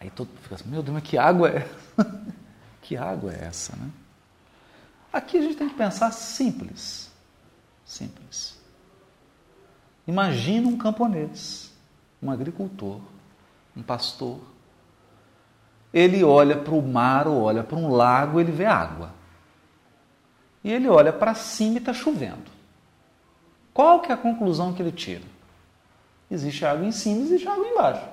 Aí 0.00 0.10
todo 0.10 0.28
mundo 0.28 0.40
fica 0.42 0.54
assim: 0.54 0.68
meu 0.68 0.82
Deus, 0.82 0.94
mas 0.94 1.02
que 1.02 1.18
água 1.18 1.48
é 1.48 1.56
essa? 1.56 2.22
que 2.82 2.96
água 2.96 3.32
é 3.32 3.44
essa, 3.44 3.76
né? 3.76 3.90
Aqui 5.12 5.38
a 5.38 5.42
gente 5.42 5.56
tem 5.56 5.68
que 5.68 5.74
pensar 5.74 6.12
simples. 6.12 7.10
Simples. 7.84 8.56
Imagina 10.06 10.68
um 10.68 10.76
camponês, 10.76 11.72
um 12.22 12.30
agricultor, 12.30 13.00
um 13.76 13.82
pastor. 13.82 14.40
Ele 15.94 16.24
olha 16.24 16.56
para 16.56 16.74
o 16.74 16.82
mar 16.82 17.28
ou 17.28 17.42
olha 17.42 17.62
para 17.62 17.78
um 17.78 17.92
lago, 17.92 18.40
ele 18.40 18.50
vê 18.50 18.66
água. 18.66 19.12
E 20.64 20.72
ele 20.72 20.88
olha 20.88 21.12
para 21.12 21.34
cima 21.34 21.74
e 21.74 21.78
está 21.78 21.92
chovendo. 21.92 22.52
Qual 23.72 24.00
que 24.00 24.10
é 24.10 24.14
a 24.14 24.18
conclusão 24.18 24.72
que 24.72 24.82
ele 24.82 24.90
tira? 24.90 25.22
Existe 26.28 26.66
água 26.66 26.84
em 26.84 26.90
cima, 26.90 27.22
existe 27.22 27.46
água 27.46 27.64
embaixo. 27.64 28.08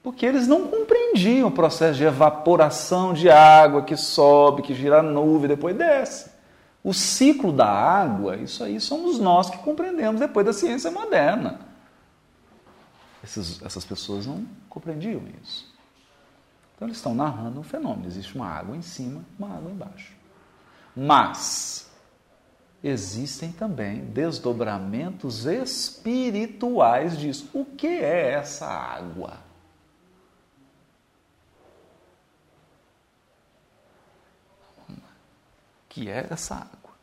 Porque 0.00 0.24
eles 0.24 0.46
não 0.46 0.68
compreendiam 0.68 1.48
o 1.48 1.52
processo 1.52 1.98
de 1.98 2.04
evaporação 2.04 3.12
de 3.12 3.28
água 3.28 3.82
que 3.82 3.96
sobe, 3.96 4.62
que 4.62 4.74
gira 4.74 5.00
a 5.00 5.02
nuvem, 5.02 5.48
depois 5.48 5.76
desce. 5.76 6.30
O 6.84 6.94
ciclo 6.94 7.52
da 7.52 7.66
água, 7.66 8.36
isso 8.36 8.62
aí 8.62 8.80
somos 8.80 9.18
nós 9.18 9.50
que 9.50 9.58
compreendemos 9.58 10.20
depois 10.20 10.46
da 10.46 10.52
ciência 10.52 10.88
moderna. 10.88 11.67
Esses, 13.28 13.60
essas 13.62 13.84
pessoas 13.84 14.26
não 14.26 14.46
compreendiam 14.70 15.22
isso. 15.42 15.70
Então 16.74 16.88
eles 16.88 16.96
estão 16.96 17.14
narrando 17.14 17.60
um 17.60 17.62
fenômeno. 17.62 18.06
Existe 18.06 18.34
uma 18.34 18.48
água 18.48 18.74
em 18.74 18.80
cima, 18.80 19.22
uma 19.38 19.54
água 19.54 19.70
embaixo. 19.70 20.16
Mas 20.96 21.90
existem 22.82 23.52
também 23.52 24.02
desdobramentos 24.06 25.44
espirituais 25.44 27.18
disso. 27.18 27.50
O 27.52 27.66
que 27.66 27.86
é 27.86 28.30
essa 28.30 28.66
água? 28.66 29.46
que 35.88 36.08
é 36.08 36.28
essa 36.30 36.54
água. 36.54 36.94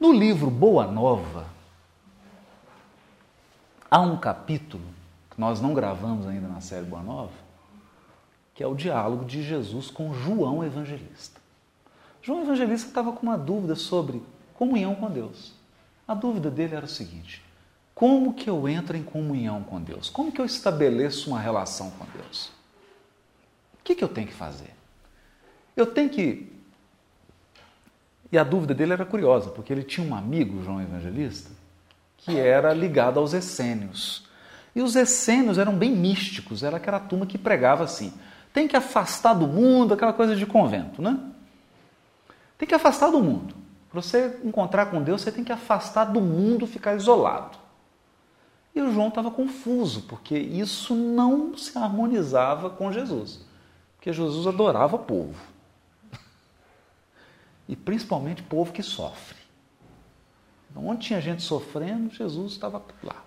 No 0.00 0.10
livro 0.10 0.50
Boa 0.50 0.86
Nova, 0.86 1.46
há 3.94 4.00
um 4.00 4.16
capítulo 4.16 4.82
que 5.30 5.40
nós 5.40 5.60
não 5.60 5.72
gravamos 5.72 6.26
ainda 6.26 6.48
na 6.48 6.60
série 6.60 6.84
Boa 6.84 7.00
Nova, 7.00 7.30
que 8.52 8.60
é 8.60 8.66
o 8.66 8.74
diálogo 8.74 9.24
de 9.24 9.40
Jesus 9.40 9.88
com 9.88 10.12
João 10.12 10.64
Evangelista. 10.64 11.40
João 12.20 12.42
Evangelista 12.42 12.88
estava 12.88 13.12
com 13.12 13.22
uma 13.22 13.38
dúvida 13.38 13.76
sobre 13.76 14.20
comunhão 14.54 14.96
com 14.96 15.08
Deus. 15.08 15.52
A 16.08 16.14
dúvida 16.14 16.50
dele 16.50 16.74
era 16.74 16.86
o 16.86 16.88
seguinte: 16.88 17.40
como 17.94 18.34
que 18.34 18.50
eu 18.50 18.68
entro 18.68 18.96
em 18.96 19.02
comunhão 19.04 19.62
com 19.62 19.80
Deus? 19.80 20.10
Como 20.10 20.32
que 20.32 20.40
eu 20.40 20.44
estabeleço 20.44 21.30
uma 21.30 21.38
relação 21.38 21.92
com 21.92 22.04
Deus? 22.18 22.46
O 23.74 23.84
que, 23.84 23.94
que 23.94 24.02
eu 24.02 24.08
tenho 24.08 24.26
que 24.26 24.34
fazer? 24.34 24.74
Eu 25.76 25.86
tenho 25.86 26.10
que 26.10 26.52
e 28.32 28.36
a 28.36 28.42
dúvida 28.42 28.74
dele 28.74 28.92
era 28.92 29.06
curiosa, 29.06 29.50
porque 29.50 29.72
ele 29.72 29.84
tinha 29.84 30.04
um 30.04 30.16
amigo, 30.16 30.64
João 30.64 30.82
Evangelista, 30.82 31.52
que 32.24 32.38
era 32.38 32.72
ligado 32.72 33.20
aos 33.20 33.34
essênios. 33.34 34.24
E 34.74 34.80
os 34.80 34.96
essênios 34.96 35.58
eram 35.58 35.76
bem 35.76 35.90
místicos, 35.90 36.62
era 36.62 36.78
aquela 36.78 36.98
turma 36.98 37.26
que 37.26 37.38
pregava 37.38 37.84
assim: 37.84 38.12
tem 38.52 38.66
que 38.66 38.76
afastar 38.76 39.34
do 39.34 39.46
mundo, 39.46 39.94
aquela 39.94 40.12
coisa 40.12 40.34
de 40.34 40.46
convento, 40.46 41.02
né? 41.02 41.18
Tem 42.56 42.66
que 42.66 42.74
afastar 42.74 43.10
do 43.10 43.22
mundo. 43.22 43.54
Para 43.90 44.00
você 44.00 44.40
encontrar 44.42 44.86
com 44.86 45.02
Deus, 45.02 45.22
você 45.22 45.30
tem 45.30 45.44
que 45.44 45.52
afastar 45.52 46.06
do 46.06 46.20
mundo, 46.20 46.66
ficar 46.66 46.96
isolado. 46.96 47.58
E 48.74 48.80
o 48.80 48.92
João 48.92 49.08
estava 49.08 49.30
confuso, 49.30 50.02
porque 50.02 50.36
isso 50.36 50.94
não 50.94 51.56
se 51.56 51.78
harmonizava 51.78 52.70
com 52.70 52.90
Jesus. 52.90 53.44
Porque 53.96 54.12
Jesus 54.12 54.46
adorava 54.46 54.98
povo 54.98 55.40
e 57.68 57.76
principalmente 57.76 58.42
povo 58.42 58.72
que 58.72 58.82
sofre. 58.82 59.33
Onde 60.76 61.06
tinha 61.06 61.20
gente 61.20 61.42
sofrendo, 61.42 62.12
Jesus 62.12 62.52
estava 62.52 62.82
lá. 63.02 63.24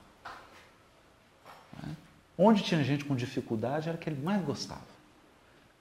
Né? 1.82 1.96
Onde 2.38 2.64
tinha 2.64 2.84
gente 2.84 3.06
com 3.06 3.16
dificuldade, 3.16 3.88
era 3.88 3.98
que 3.98 4.10
ele 4.10 4.22
mais 4.22 4.44
gostava. 4.44 4.82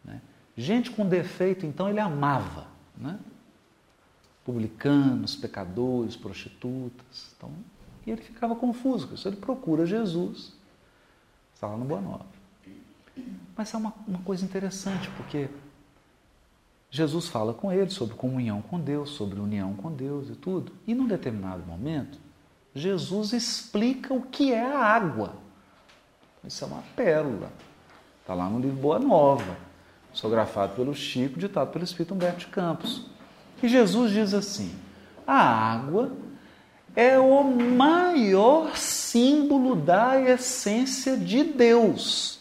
Né? 0.05 0.21
Gente 0.57 0.91
com 0.91 1.07
defeito, 1.07 1.67
então, 1.67 1.89
ele 1.89 1.99
amava. 1.99 2.67
Né? 2.97 3.19
Publicanos, 4.45 5.35
pecadores, 5.35 6.17
prostitutas. 6.17 7.33
Então, 7.37 7.51
e 8.07 8.11
ele 8.13 8.23
ficava 8.23 8.55
confuso 8.55 9.09
com 9.09 9.15
isso. 9.15 9.27
Ele 9.27 9.37
procura 9.37 9.85
Jesus. 9.85 10.53
Está 11.53 11.67
lá 11.67 11.77
no 11.77 11.85
Boa 11.85 12.01
Nova. 12.01 12.27
Mas 13.57 13.75
é 13.75 13.77
uma, 13.77 13.93
uma 14.07 14.19
coisa 14.21 14.45
interessante, 14.45 15.11
porque 15.17 15.49
Jesus 16.91 17.29
fala 17.29 17.53
com 17.53 17.73
ele 17.73 17.91
sobre 17.91 18.15
comunhão 18.15 18.63
com 18.63 18.81
Deus, 18.81 19.11
sobre 19.11 19.41
união 19.41 19.75
com 19.75 19.93
Deus 19.93 20.31
e 20.31 20.35
tudo. 20.35 20.73
E 20.87 20.95
num 20.95 21.07
determinado 21.07 21.63
momento, 21.67 22.19
Jesus 22.75 23.33
explica 23.33 24.15
o 24.15 24.23
que 24.23 24.53
é 24.53 24.65
a 24.65 24.79
água. 24.79 25.35
Isso 26.45 26.65
é 26.65 26.67
uma 26.67 26.83
pérola. 26.95 27.51
Está 28.21 28.35
lá 28.35 28.49
no 28.49 28.59
livro 28.59 28.77
Boa 28.77 28.99
Nova, 28.99 29.57
sografado 30.13 30.75
pelo 30.75 30.95
Chico, 30.95 31.39
ditado 31.39 31.71
pelo 31.71 31.85
Espírito 31.85 32.15
Humberto 32.15 32.41
de 32.41 32.47
Campos. 32.47 33.07
E 33.63 33.69
Jesus 33.69 34.13
diz 34.13 34.33
assim: 34.33 34.75
a 35.27 35.73
água 35.75 36.13
é 36.95 37.19
o 37.19 37.45
maior 37.45 38.77
símbolo 38.77 39.77
da 39.77 40.21
essência 40.21 41.17
de 41.17 41.45
Deus 41.45 42.37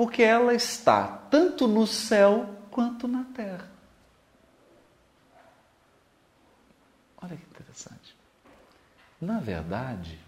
porque 0.00 0.22
ela 0.22 0.54
está 0.54 1.19
tanto 1.30 1.68
no 1.68 1.86
céu 1.86 2.48
quanto 2.70 3.06
na 3.06 3.24
terra. 3.24 3.68
Olha 7.22 7.36
que 7.36 7.44
interessante. 7.44 8.16
Na 9.20 9.38
verdade, 9.38 10.18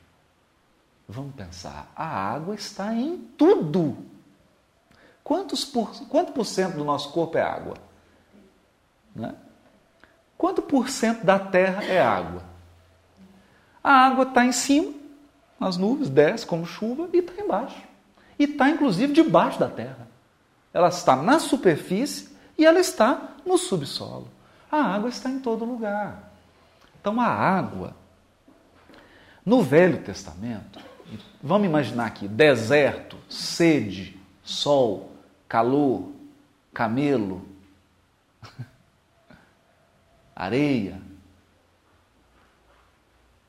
vamos 1.08 1.34
pensar, 1.34 1.90
a 1.96 2.06
água 2.06 2.54
está 2.54 2.94
em 2.94 3.18
tudo. 3.38 3.96
Quantos 5.24 5.64
por, 5.64 5.90
quanto 6.08 6.32
por 6.32 6.44
cento 6.44 6.76
do 6.76 6.84
nosso 6.84 7.10
corpo 7.12 7.38
é 7.38 7.42
água? 7.42 7.76
Né? 9.14 9.34
Quanto 10.36 10.60
por 10.60 10.88
cento 10.88 11.24
da 11.24 11.38
terra 11.38 11.84
é 11.84 12.00
água? 12.00 12.42
A 13.82 13.92
água 14.06 14.24
está 14.24 14.44
em 14.44 14.52
cima, 14.52 14.92
nas 15.58 15.76
nuvens, 15.76 16.08
desce 16.08 16.46
como 16.46 16.66
chuva 16.66 17.08
e 17.12 17.18
está 17.18 17.40
embaixo 17.42 17.92
e 18.38 18.44
está 18.44 18.68
inclusive 18.68 19.12
debaixo 19.12 19.58
da 19.58 19.68
terra. 19.68 20.08
Ela 20.72 20.88
está 20.88 21.16
na 21.16 21.38
superfície 21.38 22.34
e 22.56 22.64
ela 22.64 22.80
está 22.80 23.36
no 23.44 23.58
subsolo. 23.58 24.28
A 24.70 24.78
água 24.78 25.08
está 25.08 25.28
em 25.28 25.38
todo 25.38 25.64
lugar. 25.64 26.32
Então 27.00 27.20
a 27.20 27.26
água, 27.26 27.94
no 29.44 29.62
Velho 29.62 30.02
Testamento, 30.02 30.80
vamos 31.42 31.66
imaginar 31.66 32.06
aqui: 32.06 32.26
deserto, 32.26 33.18
sede, 33.28 34.18
sol, 34.42 35.12
calor, 35.48 36.10
camelo, 36.72 37.46
areia. 40.34 41.00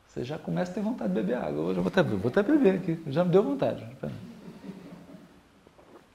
Você 0.07 0.23
já 0.23 0.37
começa 0.37 0.71
a 0.71 0.73
ter 0.75 0.81
vontade 0.81 1.13
de 1.13 1.21
beber 1.21 1.37
água. 1.37 1.73
Eu 1.73 1.81
vou 1.81 1.87
até, 1.87 2.03
vou 2.03 2.29
até 2.29 2.43
beber 2.43 2.75
aqui, 2.75 3.01
já 3.07 3.23
me 3.23 3.31
deu 3.31 3.41
vontade. 3.41 3.87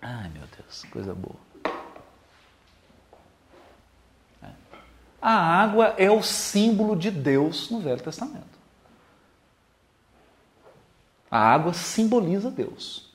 Ai, 0.00 0.28
meu 0.30 0.44
Deus, 0.56 0.84
coisa 0.92 1.14
boa. 1.14 1.36
É. 4.42 4.50
A 5.20 5.32
água 5.32 5.94
é 5.98 6.10
o 6.10 6.22
símbolo 6.22 6.96
de 6.96 7.10
Deus 7.10 7.70
no 7.70 7.80
Velho 7.80 8.00
Testamento. 8.00 8.58
A 11.30 11.38
água 11.38 11.74
simboliza 11.74 12.50
Deus. 12.50 13.10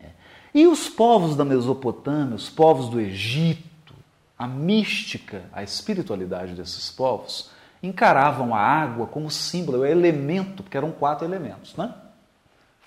É. 0.00 0.10
E 0.54 0.66
os 0.66 0.88
povos 0.88 1.34
da 1.34 1.44
Mesopotâmia, 1.44 2.36
os 2.36 2.50
povos 2.50 2.88
do 2.88 3.00
Egito, 3.00 3.94
a 4.38 4.46
mística, 4.46 5.44
a 5.52 5.62
espiritualidade 5.62 6.54
desses 6.54 6.90
povos, 6.90 7.50
encaravam 7.82 8.54
a 8.54 8.60
água 8.60 9.06
como 9.06 9.30
símbolo, 9.30 9.78
o 9.78 9.86
elemento, 9.86 10.62
porque 10.62 10.76
eram 10.76 10.92
quatro 10.92 11.26
elementos, 11.26 11.74
né? 11.74 11.92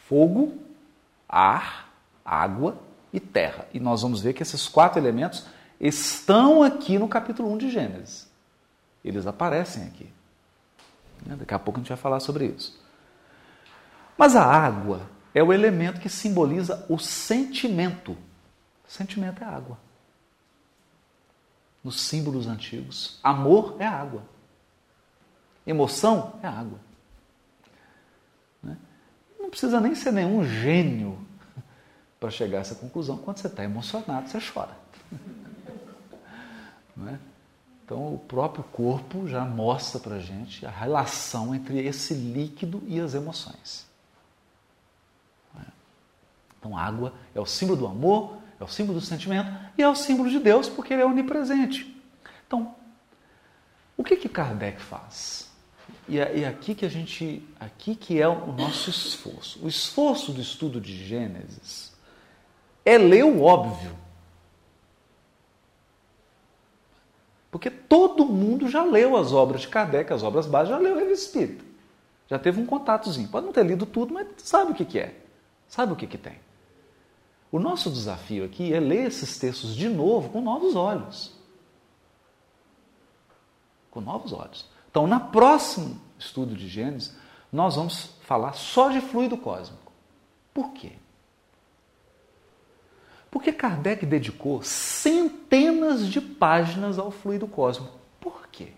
Fogo, 0.08 0.54
ar, 1.28 1.85
água 2.26 2.78
e 3.14 3.20
terra. 3.20 3.68
E 3.72 3.80
nós 3.80 4.02
vamos 4.02 4.20
ver 4.22 4.34
que 4.34 4.42
esses 4.42 4.68
quatro 4.68 5.00
elementos 5.00 5.46
estão 5.80 6.64
aqui 6.64 6.98
no 6.98 7.08
capítulo 7.08 7.54
1 7.54 7.58
de 7.60 7.70
Gênesis. 7.70 8.28
Eles 9.04 9.28
aparecem 9.28 9.84
aqui. 9.84 10.12
Né? 11.26 11.36
Daqui 11.36 11.54
a 11.54 11.60
pouco 11.60 11.80
a 11.80 11.82
gente 11.82 11.90
vai 11.90 11.98
falar 11.98 12.20
sobre 12.20 12.48
isso. 12.48 12.78
Mas 14.18 14.36
a 14.36 14.44
água 14.44 15.02
é 15.34 15.44
o 15.44 15.54
elemento 15.54 16.02
que 16.02 16.10
simboliza 16.10 16.86
o 16.90 16.98
sentimento. 16.98 18.18
sentimento 18.88 19.44
é 19.44 19.46
água. 19.46 19.78
Nos 21.84 22.02
símbolos 22.02 22.48
antigos, 22.48 23.20
amor 23.22 23.76
é 23.80 23.86
água. 23.86 24.24
Emoção 25.68 26.40
é 26.42 26.48
água. 26.48 26.80
Né? 28.64 28.78
Não 29.40 29.50
precisa 29.50 29.80
nem 29.80 29.94
ser 29.94 30.12
nenhum 30.12 30.44
gênio 30.44 31.25
para 32.26 32.32
chegar 32.32 32.58
a 32.58 32.62
essa 32.62 32.74
conclusão. 32.74 33.18
Quando 33.18 33.38
você 33.38 33.46
está 33.46 33.64
emocionado, 33.64 34.28
você 34.28 34.40
chora. 34.42 34.76
É? 37.10 37.18
Então, 37.84 38.14
o 38.14 38.18
próprio 38.18 38.64
corpo 38.64 39.28
já 39.28 39.44
mostra 39.44 40.00
para 40.00 40.18
gente 40.18 40.66
a 40.66 40.70
relação 40.70 41.54
entre 41.54 41.86
esse 41.86 42.14
líquido 42.14 42.82
e 42.88 43.02
as 43.02 43.14
emoções. 43.14 43.86
É? 45.60 45.66
Então, 46.58 46.78
a 46.78 46.82
água 46.82 47.14
é 47.36 47.40
o 47.42 47.46
símbolo 47.46 47.78
do 47.80 47.86
amor, 47.86 48.38
é 48.58 48.64
o 48.64 48.68
símbolo 48.70 48.98
do 48.98 49.06
sentimento 49.06 49.52
e 49.78 49.84
é 49.84 49.90
o 49.90 49.94
símbolo 49.94 50.30
de 50.30 50.40
Deus 50.40 50.70
porque 50.70 50.94
ele 50.94 51.02
é 51.02 51.06
onipresente. 51.06 52.02
Então, 52.48 52.74
o 53.98 54.06
que 54.06 54.16
que 54.16 54.30
Kardec 54.30 54.82
faz? 54.82 55.52
E 56.08 56.18
é, 56.18 56.44
é 56.44 56.48
aqui 56.48 56.74
que 56.74 56.86
a 56.86 56.90
gente, 56.90 57.46
aqui 57.60 57.94
que 57.94 58.22
é 58.22 58.28
o 58.30 58.54
nosso 58.54 58.90
esforço. 58.90 59.60
O 59.62 59.68
esforço 59.68 60.32
do 60.32 60.40
estudo 60.40 60.80
de 60.80 60.96
Gênesis 61.06 61.94
é 62.86 62.98
ler 62.98 63.26
o 63.26 63.42
óbvio. 63.42 63.96
Porque 67.50 67.72
todo 67.72 68.26
mundo 68.26 68.70
já 68.70 68.84
leu 68.84 69.18
as 69.18 69.32
obras 69.34 69.62
de 69.62 69.70
Kardec, 69.70 70.14
as 70.14 70.24
obras 70.24 70.46
básicas, 70.46 70.78
já 70.78 70.84
leu 70.84 70.96
o 70.96 71.00
Revista 71.00 71.26
Espírita. 71.26 71.66
Já 72.28 72.38
teve 72.38 72.60
um 72.60 72.66
contatozinho. 72.66 73.28
Pode 73.30 73.46
não 73.46 73.54
ter 73.54 73.66
lido 73.66 73.86
tudo, 73.86 74.14
mas 74.14 74.28
sabe 74.38 74.72
o 74.72 74.76
que, 74.76 74.86
que 74.86 75.00
é. 75.00 75.16
Sabe 75.68 75.94
o 75.94 75.96
que, 75.96 76.06
que 76.06 76.18
tem. 76.18 76.38
O 77.52 77.60
nosso 77.60 77.90
desafio 77.90 78.44
aqui 78.44 78.74
é 78.74 78.80
ler 78.80 79.08
esses 79.08 79.40
textos 79.40 79.76
de 79.76 79.88
novo 79.88 80.30
com 80.30 80.42
novos 80.42 80.76
olhos. 80.76 81.34
Com 83.90 84.02
novos 84.02 84.34
olhos. 84.34 84.70
Então, 84.92 85.08
na 85.08 85.20
próximo 85.20 86.00
estudo 86.20 86.56
de 86.56 86.68
Gênesis, 86.68 87.16
nós 87.52 87.76
vamos 87.76 88.18
falar 88.22 88.54
só 88.54 88.90
de 88.90 89.00
fluido 89.00 89.38
cósmico. 89.38 89.94
Por 90.54 90.74
quê? 90.74 90.94
Porque 93.36 93.52
Kardec 93.52 94.06
dedicou 94.06 94.64
centenas 94.64 96.08
de 96.08 96.22
páginas 96.22 96.98
ao 96.98 97.12
fluido 97.12 97.46
cósmico. 97.46 97.94
Por 98.18 98.48
quê? 98.48 98.72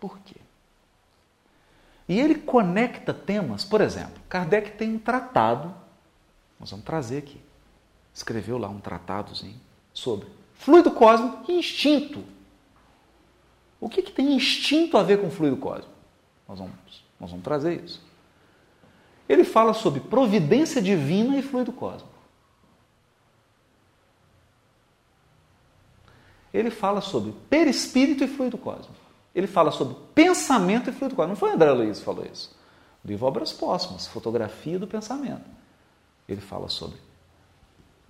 Por 0.00 0.18
quê? 0.20 0.36
E 2.08 2.18
ele 2.18 2.36
conecta 2.36 3.12
temas, 3.12 3.62
por 3.62 3.82
exemplo, 3.82 4.18
Kardec 4.26 4.70
tem 4.78 4.94
um 4.94 4.98
tratado, 4.98 5.74
nós 6.58 6.70
vamos 6.70 6.86
trazer 6.86 7.18
aqui, 7.18 7.38
escreveu 8.14 8.56
lá 8.56 8.70
um 8.70 8.80
tratadozinho 8.80 9.60
sobre 9.92 10.28
fluido 10.54 10.92
cósmico 10.92 11.44
e 11.52 11.58
instinto. 11.58 12.24
O 13.78 13.90
que, 13.90 14.00
que 14.00 14.12
tem 14.12 14.34
instinto 14.34 14.96
a 14.96 15.02
ver 15.02 15.20
com 15.20 15.30
fluido 15.30 15.58
cósmico? 15.58 15.92
Nós 16.48 16.58
vamos, 16.58 17.04
nós 17.20 17.30
vamos 17.30 17.44
trazer 17.44 17.84
isso. 17.84 18.05
Ele 19.28 19.44
fala 19.44 19.72
sobre 19.72 20.00
providência 20.00 20.80
divina 20.80 21.36
e 21.36 21.42
fluido 21.42 21.72
cósmico. 21.72 22.16
Ele 26.54 26.70
fala 26.70 27.00
sobre 27.00 27.32
perispírito 27.50 28.24
e 28.24 28.28
fluido 28.28 28.56
cósmico. 28.56 28.94
Ele 29.34 29.46
fala 29.46 29.70
sobre 29.70 29.96
pensamento 30.14 30.88
e 30.88 30.92
fluido 30.92 31.14
cósmico. 31.14 31.34
Não 31.34 31.36
foi 31.36 31.52
André 31.52 31.70
Luiz 31.72 31.98
que 31.98 32.04
falou 32.04 32.24
isso. 32.24 32.56
O 33.04 33.08
livro 33.08 33.26
Obras 33.26 33.52
Póstumas, 33.52 34.06
Fotografia 34.06 34.78
do 34.78 34.86
Pensamento. 34.86 35.44
Ele 36.28 36.40
fala 36.40 36.68
sobre 36.68 36.98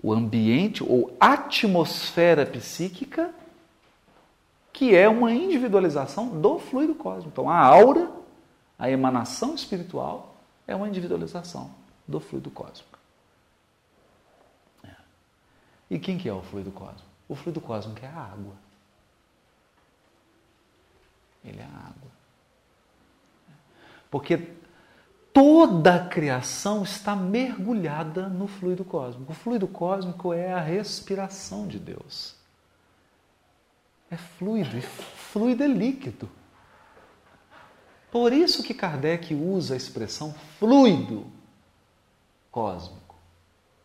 o 0.02 0.12
ambiente 0.12 0.84
ou 0.84 1.16
atmosfera 1.18 2.46
psíquica, 2.46 3.34
que 4.72 4.94
é 4.94 5.08
uma 5.08 5.32
individualização 5.32 6.28
do 6.28 6.58
fluido 6.58 6.94
cósmico. 6.94 7.30
Então, 7.32 7.50
a 7.50 7.58
aura, 7.58 8.10
a 8.78 8.90
emanação 8.90 9.54
espiritual, 9.54 10.35
é 10.66 10.74
uma 10.74 10.88
individualização 10.88 11.74
do 12.06 12.20
fluido 12.20 12.50
cósmico. 12.50 12.98
É. 14.84 14.94
E 15.90 15.98
quem 15.98 16.18
que 16.18 16.28
é 16.28 16.32
o 16.32 16.42
fluido 16.42 16.70
cósmico? 16.70 17.06
O 17.28 17.34
fluido 17.34 17.60
cósmico 17.60 18.04
é 18.04 18.08
a 18.08 18.18
água. 18.18 18.54
Ele 21.44 21.60
é 21.60 21.64
a 21.64 21.68
água. 21.68 22.10
Porque 24.10 24.54
toda 25.32 25.96
a 25.96 26.08
criação 26.08 26.82
está 26.82 27.14
mergulhada 27.14 28.28
no 28.28 28.46
fluido 28.46 28.84
cósmico. 28.84 29.32
O 29.32 29.34
fluido 29.34 29.68
cósmico 29.68 30.32
é 30.32 30.52
a 30.52 30.60
respiração 30.60 31.66
de 31.66 31.78
Deus. 31.78 32.34
É 34.10 34.16
fluido, 34.16 34.76
e 34.76 34.80
fluido 34.80 35.62
é 35.62 35.66
líquido. 35.66 36.28
Por 38.16 38.32
isso 38.32 38.62
que 38.62 38.72
Kardec 38.72 39.34
usa 39.34 39.74
a 39.74 39.76
expressão 39.76 40.32
fluido 40.58 41.26
cósmico. 42.50 43.14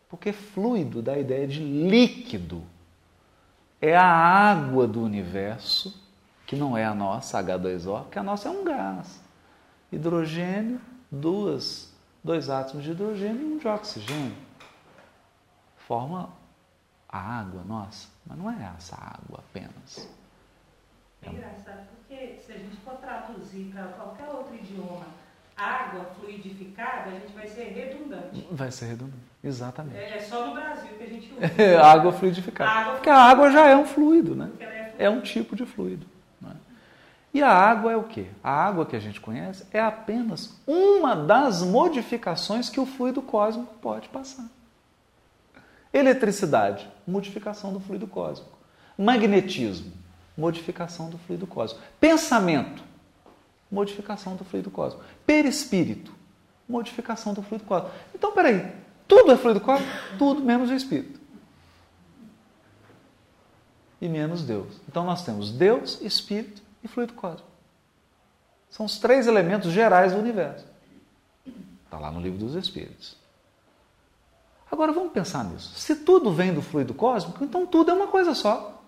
Porque 0.07 0.31
fluido 0.31 1.01
dá 1.01 1.15
a 1.15 1.19
ideia 1.19 1.45
de 1.45 1.59
líquido. 1.59 2.63
É 3.81 3.93
a 3.93 4.05
água 4.05 4.87
do 4.87 5.03
universo, 5.03 6.01
que 6.47 6.55
não 6.55 6.77
é 6.77 6.85
a 6.85 6.95
nossa, 6.95 7.43
H2O, 7.43 8.07
que 8.09 8.17
a 8.17 8.23
nossa 8.23 8.47
é 8.47 8.51
um 8.51 8.63
gás. 8.63 9.21
Hidrogênio, 9.91 10.79
duas, 11.11 11.93
dois 12.23 12.49
átomos 12.49 12.85
de 12.85 12.91
hidrogênio 12.91 13.41
e 13.41 13.53
um 13.55 13.57
de 13.57 13.67
oxigênio. 13.67 14.37
Forma 15.75 16.29
a 17.09 17.19
água 17.19 17.65
nossa, 17.65 18.07
mas 18.25 18.37
não 18.37 18.49
é 18.49 18.73
essa 18.77 18.95
água 18.95 19.39
apenas. 19.39 20.07
É 21.23 21.29
engraçado 21.29 21.87
porque 21.95 22.37
se 22.45 22.51
a 22.51 22.57
gente 22.57 22.77
for 22.77 22.95
traduzir 22.95 23.71
para 23.73 23.83
qualquer 23.89 24.27
outro 24.29 24.55
idioma 24.55 25.05
água 25.61 26.05
fluidificada, 26.19 27.09
a 27.09 27.11
gente 27.11 27.33
vai 27.33 27.47
ser 27.47 27.65
redundante. 27.65 28.47
Vai 28.51 28.71
ser 28.71 28.85
redundante, 28.85 29.23
exatamente. 29.43 29.97
É, 29.97 30.17
é 30.17 30.21
só 30.21 30.47
no 30.47 30.53
Brasil 30.53 30.89
que 30.97 31.03
a 31.03 31.07
gente 31.07 31.33
usa. 31.33 31.81
água 31.85 32.11
fluidificada. 32.11 32.69
Água 32.71 32.93
porque 32.93 33.09
a 33.09 33.17
água 33.17 33.51
já 33.51 33.67
é 33.67 33.75
um 33.75 33.85
fluido, 33.85 34.35
né? 34.35 34.49
É, 34.59 35.05
é, 35.05 35.09
um 35.09 35.21
tipo 35.21 35.55
de 35.55 35.65
fluido. 35.65 36.05
Né? 36.41 36.55
E 37.33 37.43
a 37.43 37.51
água 37.51 37.91
é 37.91 37.95
o 37.95 38.03
quê? 38.03 38.25
A 38.43 38.51
água 38.51 38.85
que 38.85 38.95
a 38.95 38.99
gente 38.99 39.21
conhece 39.21 39.65
é 39.71 39.79
apenas 39.79 40.59
uma 40.65 41.15
das 41.15 41.61
modificações 41.61 42.69
que 42.69 42.79
o 42.79 42.85
fluido 42.85 43.21
cósmico 43.21 43.73
pode 43.75 44.09
passar. 44.09 44.47
Eletricidade, 45.93 46.89
modificação 47.05 47.71
do 47.73 47.79
fluido 47.79 48.07
cósmico. 48.07 48.57
Magnetismo, 48.97 49.91
modificação 50.41 51.09
do 51.09 51.19
fluido 51.19 51.45
cósmico. 51.45 51.85
Pensamento, 51.99 52.83
modificação 53.71 54.35
do 54.35 54.43
fluido 54.43 54.71
cósmico. 54.71 55.05
Perispírito, 55.25 56.11
modificação 56.67 57.33
do 57.33 57.43
fluido 57.43 57.63
cósmico. 57.65 57.95
Então, 58.15 58.31
peraí, 58.33 58.73
tudo 59.07 59.31
é 59.31 59.37
fluido 59.37 59.61
cósmico? 59.61 59.91
Tudo 60.17 60.41
menos 60.41 60.69
o 60.71 60.73
espírito. 60.73 61.21
E 64.01 64.09
menos 64.09 64.41
Deus. 64.41 64.81
Então 64.89 65.05
nós 65.05 65.23
temos 65.23 65.51
Deus, 65.51 66.01
espírito 66.01 66.61
e 66.83 66.87
fluido 66.87 67.13
cósmico. 67.13 67.47
São 68.67 68.85
os 68.85 68.97
três 68.97 69.27
elementos 69.27 69.71
gerais 69.71 70.13
do 70.13 70.17
universo. 70.17 70.65
Está 71.85 71.99
lá 71.99 72.09
no 72.09 72.19
livro 72.19 72.39
dos 72.39 72.55
Espíritos. 72.55 73.15
Agora 74.71 74.93
vamos 74.93 75.11
pensar 75.11 75.43
nisso. 75.43 75.73
Se 75.75 75.97
tudo 75.97 76.31
vem 76.31 76.53
do 76.53 76.61
fluido 76.61 76.93
cósmico, 76.93 77.43
então 77.43 77.67
tudo 77.67 77.91
é 77.91 77.93
uma 77.93 78.07
coisa 78.07 78.33
só. 78.33 78.80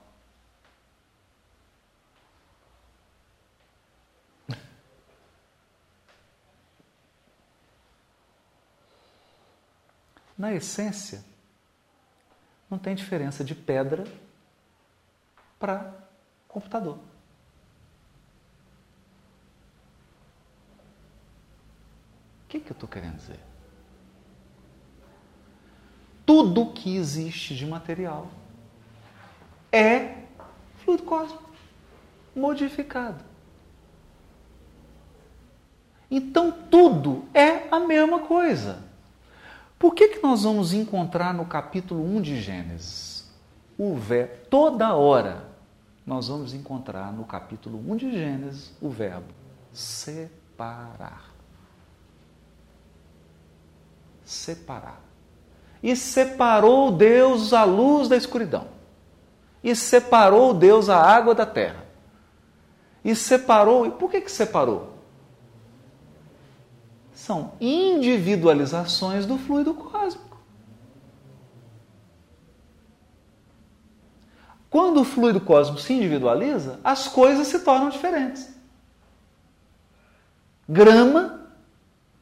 Na 10.38 10.54
essência, 10.54 11.24
não 12.70 12.78
tem 12.78 12.96
diferença 12.96 13.44
de 13.44 13.54
pedra 13.54 14.04
para 15.60 15.94
computador. 16.48 16.98
O 22.44 22.48
que, 22.50 22.60
que 22.60 22.72
eu 22.72 22.74
estou 22.74 22.90
querendo 22.90 23.18
dizer? 23.18 23.40
Tudo 26.26 26.72
que 26.74 26.96
existe 26.96 27.56
de 27.56 27.66
material 27.66 28.30
é 29.72 30.24
fluido 30.84 31.04
cósmico 31.04 31.50
modificado. 32.36 33.24
Então 36.10 36.52
tudo 36.52 37.26
é 37.34 37.68
a 37.72 37.80
mesma 37.80 38.20
coisa. 38.20 38.84
Por 39.84 39.94
que, 39.94 40.08
que 40.08 40.24
nós 40.24 40.44
vamos 40.44 40.72
encontrar 40.72 41.34
no 41.34 41.44
capítulo 41.44 42.02
1 42.06 42.22
de 42.22 42.42
Gênesis 42.42 43.30
o 43.78 43.94
verbo, 43.96 44.34
toda 44.50 44.96
hora, 44.96 45.44
nós 46.06 46.30
vamos 46.30 46.54
encontrar 46.54 47.12
no 47.12 47.26
capítulo 47.26 47.78
1 47.92 47.98
de 47.98 48.12
Gênesis 48.14 48.72
o 48.82 48.90
verbo 48.90 49.28
separar. 49.74 51.34
Separar. 54.24 55.02
E 55.84 55.98
separou 55.98 56.90
Deus 56.90 57.52
a 57.52 57.66
luz 57.66 58.08
da 58.08 58.16
escuridão. 58.16 58.70
E 59.62 59.76
separou 59.76 60.54
Deus 60.54 60.88
a 60.88 60.98
água 60.98 61.36
da 61.36 61.46
terra. 61.46 61.84
E 63.04 63.14
separou. 63.14 63.86
E 63.86 63.92
por 63.92 64.10
que, 64.10 64.22
que 64.22 64.32
separou? 64.32 64.94
São 67.14 67.54
individualizações 67.62 69.26
do 69.26 69.38
fluido 69.38 69.74
cósmico. 69.74 70.38
Quando 74.70 75.02
o 75.02 75.04
fluido 75.04 75.40
cósmico 75.40 75.80
se 75.80 75.94
individualiza, 75.94 76.80
as 76.84 77.08
coisas 77.08 77.48
se 77.48 77.60
tornam 77.60 77.90
diferentes. 77.90 78.52
Grama 80.68 81.48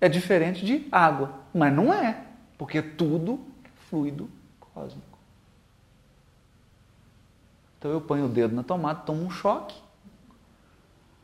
é 0.01 0.09
diferente 0.09 0.65
de 0.65 0.85
água, 0.91 1.39
mas 1.53 1.73
não 1.73 1.93
é, 1.93 2.25
porque 2.57 2.81
tudo 2.81 3.39
é 3.63 3.69
fluido 3.89 4.29
cósmico. 4.59 5.17
Então 7.77 7.89
eu 7.89 8.01
ponho 8.01 8.25
o 8.25 8.29
dedo 8.29 8.53
na 8.53 8.63
tomada, 8.63 8.99
tomo 8.99 9.23
um 9.23 9.31
choque, 9.31 9.75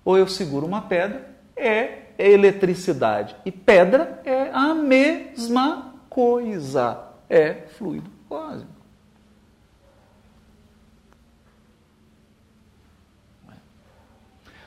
ou 0.06 0.18
eu 0.18 0.28
seguro 0.28 0.66
uma 0.66 0.82
pedra, 0.82 1.36
é 1.56 2.07
eletricidade. 2.18 3.36
E 3.46 3.52
pedra 3.52 4.22
é 4.26 4.50
a 4.52 4.74
mesma 4.74 5.94
coisa, 6.10 7.04
é 7.30 7.54
fluido 7.78 8.10
cósmico. 8.28 8.78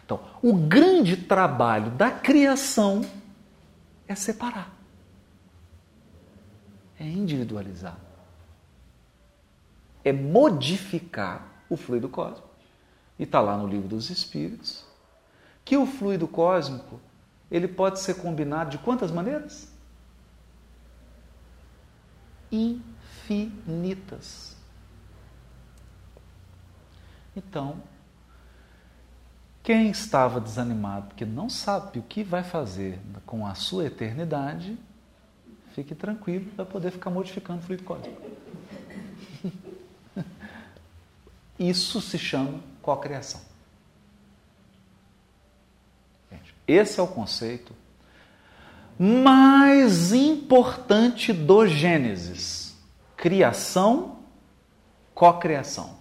Então, 0.04 0.20
o 0.42 0.52
grande 0.52 1.16
trabalho 1.16 1.90
da 1.92 2.10
criação 2.10 3.02
é 4.08 4.14
separar, 4.16 4.72
é 6.98 7.04
individualizar, 7.04 7.96
é 10.04 10.12
modificar 10.12 11.46
o 11.68 11.76
fluido 11.76 12.08
cósmico. 12.08 12.50
E 13.16 13.22
está 13.22 13.40
lá 13.40 13.56
no 13.56 13.68
livro 13.68 13.86
dos 13.86 14.10
Espíritos 14.10 14.84
que 15.64 15.76
o 15.76 15.86
fluido 15.86 16.26
cósmico 16.26 17.00
ele 17.50 17.66
pode 17.66 18.00
ser 18.00 18.14
combinado 18.14 18.70
de 18.70 18.78
quantas 18.78 19.10
maneiras? 19.10 19.68
Infinitas. 22.52 24.56
Então, 27.36 27.82
quem 29.62 29.90
estava 29.90 30.40
desanimado 30.40 31.08
porque 31.08 31.24
não 31.24 31.50
sabe 31.50 31.98
o 31.98 32.02
que 32.02 32.22
vai 32.22 32.42
fazer 32.42 32.98
com 33.26 33.46
a 33.46 33.54
sua 33.54 33.86
eternidade, 33.86 34.78
fique 35.74 35.94
tranquilo, 35.94 36.50
vai 36.56 36.66
poder 36.66 36.90
ficar 36.90 37.10
modificando 37.10 37.60
o 37.60 37.62
fluido 37.62 37.84
cósmico. 37.84 38.22
Isso 41.58 42.00
se 42.00 42.18
chama 42.18 42.60
cocriação. 42.80 43.49
Esse 46.70 47.00
é 47.00 47.02
o 47.02 47.08
conceito 47.08 47.74
mais 48.98 50.12
importante 50.12 51.32
do 51.32 51.66
Gênesis: 51.66 52.76
criação, 53.16 54.18
cocriação. 55.14 55.98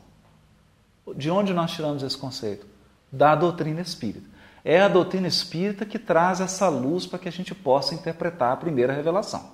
De 1.15 1.31
onde 1.31 1.53
nós 1.53 1.71
tiramos 1.71 2.03
esse 2.03 2.17
conceito? 2.17 2.69
da 3.11 3.35
doutrina 3.35 3.81
espírita. 3.81 4.27
É 4.63 4.81
a 4.81 4.87
doutrina 4.87 5.27
espírita 5.27 5.85
que 5.85 5.97
traz 5.97 6.41
essa 6.41 6.67
luz 6.67 7.05
para 7.05 7.19
que 7.19 7.27
a 7.27 7.31
gente 7.31 7.55
possa 7.55 7.95
interpretar 7.95 8.51
a 8.51 8.57
primeira 8.57 8.93
revelação. 8.93 9.51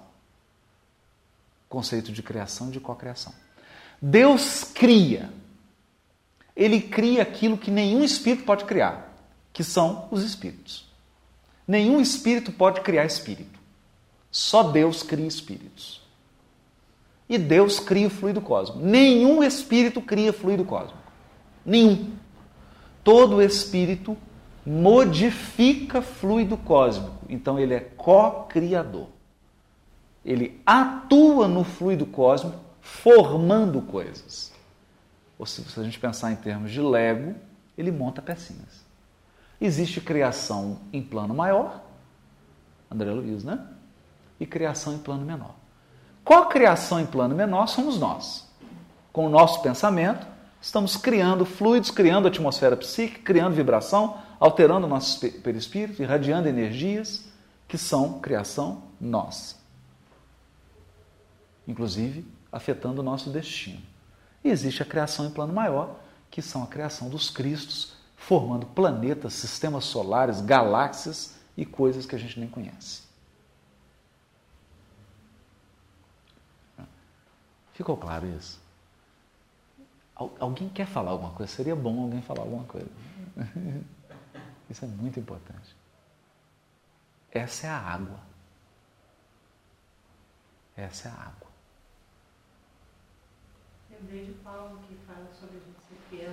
Conceito 1.70 2.12
de 2.12 2.24
criação 2.24 2.70
e 2.70 2.72
de 2.72 2.80
cocriação. 2.80 3.34
Deus 4.02 4.64
cria. 4.64 5.32
Ele 6.56 6.82
cria 6.82 7.22
aquilo 7.22 7.58
que 7.58 7.70
nenhum 7.70 8.04
espírito 8.04 8.46
pode 8.46 8.66
criar, 8.66 9.14
que 9.52 9.64
são 9.64 10.08
os 10.10 10.24
espíritos. 10.24 10.85
Nenhum 11.68 12.00
espírito 12.00 12.52
pode 12.52 12.82
criar 12.82 13.06
espírito. 13.06 13.60
Só 14.30 14.64
Deus 14.64 15.02
cria 15.02 15.28
espíritos. 15.28 16.02
E 17.28 17.38
Deus 17.38 17.80
cria 17.80 18.08
o 18.08 18.10
fluido 18.10 18.42
cósmico. 18.42 18.86
Nenhum 18.86 19.44
espírito 19.44 20.02
cria 20.02 20.32
fluido 20.32 20.64
cósmico. 20.64 21.00
Nenhum 21.66 22.14
todo 23.04 23.42
espírito 23.42 24.18
modifica 24.66 26.02
fluido 26.02 26.58
cósmico. 26.58 27.18
Então 27.30 27.60
ele 27.60 27.74
é 27.74 27.80
co-criador. 27.80 29.08
Ele 30.24 30.60
atua 30.66 31.48
no 31.48 31.64
fluido 31.64 32.06
cósmico 32.06 32.60
formando 32.82 33.82
coisas. 33.82 34.52
Ou 35.38 35.46
se 35.46 35.64
a 35.80 35.84
gente 35.84 36.00
pensar 36.00 36.32
em 36.32 36.36
termos 36.36 36.72
de 36.72 36.82
Lego, 36.82 37.36
ele 37.78 37.92
monta 37.92 38.22
pecinhas. 38.22 38.85
Existe 39.60 40.02
criação 40.02 40.80
em 40.92 41.02
plano 41.02 41.34
maior, 41.34 41.82
André 42.92 43.12
Luiz, 43.12 43.44
né? 43.44 43.66
E 44.40 44.46
criação 44.46 44.94
em 44.94 44.98
plano 44.98 45.26
menor. 45.26 45.56
Co-criação 46.24 47.00
em 47.00 47.06
plano 47.06 47.36
menor 47.36 47.68
somos 47.68 47.98
nós. 47.98 48.48
Com 49.14 49.28
o 49.28 49.30
nosso 49.30 49.62
pensamento, 49.62 50.28
Estamos 50.66 50.98
criando 50.98 51.46
fluidos, 51.46 51.92
criando 51.92 52.28
atmosfera 52.28 52.76
psíquica, 52.76 53.22
criando 53.24 53.54
vibração, 53.54 54.18
alterando 54.40 54.88
o 54.88 54.90
nosso 54.90 55.20
perispírito, 55.20 56.02
irradiando 56.02 56.48
energias 56.48 57.24
que 57.68 57.78
são 57.78 58.20
criação 58.20 58.82
nossa. 59.00 59.58
Inclusive 61.68 62.26
afetando 62.52 63.02
o 63.02 63.04
nosso 63.04 63.30
destino. 63.30 63.80
E 64.44 64.50
existe 64.50 64.82
a 64.82 64.86
criação 64.88 65.28
em 65.28 65.30
plano 65.30 65.54
maior, 65.54 66.00
que 66.32 66.42
são 66.42 66.64
a 66.64 66.68
criação 66.68 67.10
dos 67.10 67.30
Cristos, 67.30 67.94
formando 68.26 68.66
planetas, 68.66 69.34
sistemas 69.34 69.86
solares, 69.86 70.42
galáxias 70.42 71.36
e 71.56 71.64
coisas 71.64 72.08
que 72.08 72.16
a 72.16 72.18
gente 72.18 72.40
nem 72.40 72.50
conhece. 72.50 73.04
Ficou 77.74 77.96
claro 77.96 78.26
isso? 78.26 78.60
Alguém 80.16 80.70
quer 80.70 80.88
falar 80.88 81.12
alguma 81.12 81.34
coisa? 81.34 81.52
Seria 81.52 81.76
bom 81.76 82.02
alguém 82.02 82.22
falar 82.22 82.42
alguma 82.42 82.64
coisa. 82.64 82.90
Isso 84.70 84.86
é 84.86 84.88
muito 84.88 85.20
importante. 85.20 85.76
Essa 87.32 87.68
é 87.68 87.70
a 87.70 87.78
água. 87.78 88.20
Essa 90.76 91.10
é 91.10 91.12
a 91.12 91.16
água. 91.16 91.50
Lembrei 93.92 94.26
de 94.26 94.32
Paulo 94.36 94.80
que 94.88 94.96
fala 95.06 95.30
sobre 95.40 95.58
a 95.58 95.60
gente 95.60 95.80
ser 95.88 95.98
fiel 96.10 96.32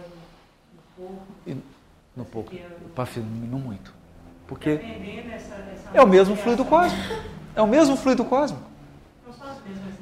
no 0.75 0.83
pouco. 0.97 1.27
E 1.47 1.82
no 2.17 2.25
pouco. 2.25 2.53
Para 2.95 3.09
no 3.21 3.59
muito. 3.59 3.95
Porque 4.47 4.81
é 5.95 6.03
o 6.03 6.07
mesmo 6.07 6.37
fluido 6.37 6.65
cósmico. 6.65 7.15
É 7.55 7.63
o 7.63 7.67
mesmo 7.67 7.97
fluido 7.97 8.25
cósmico. 8.25 8.73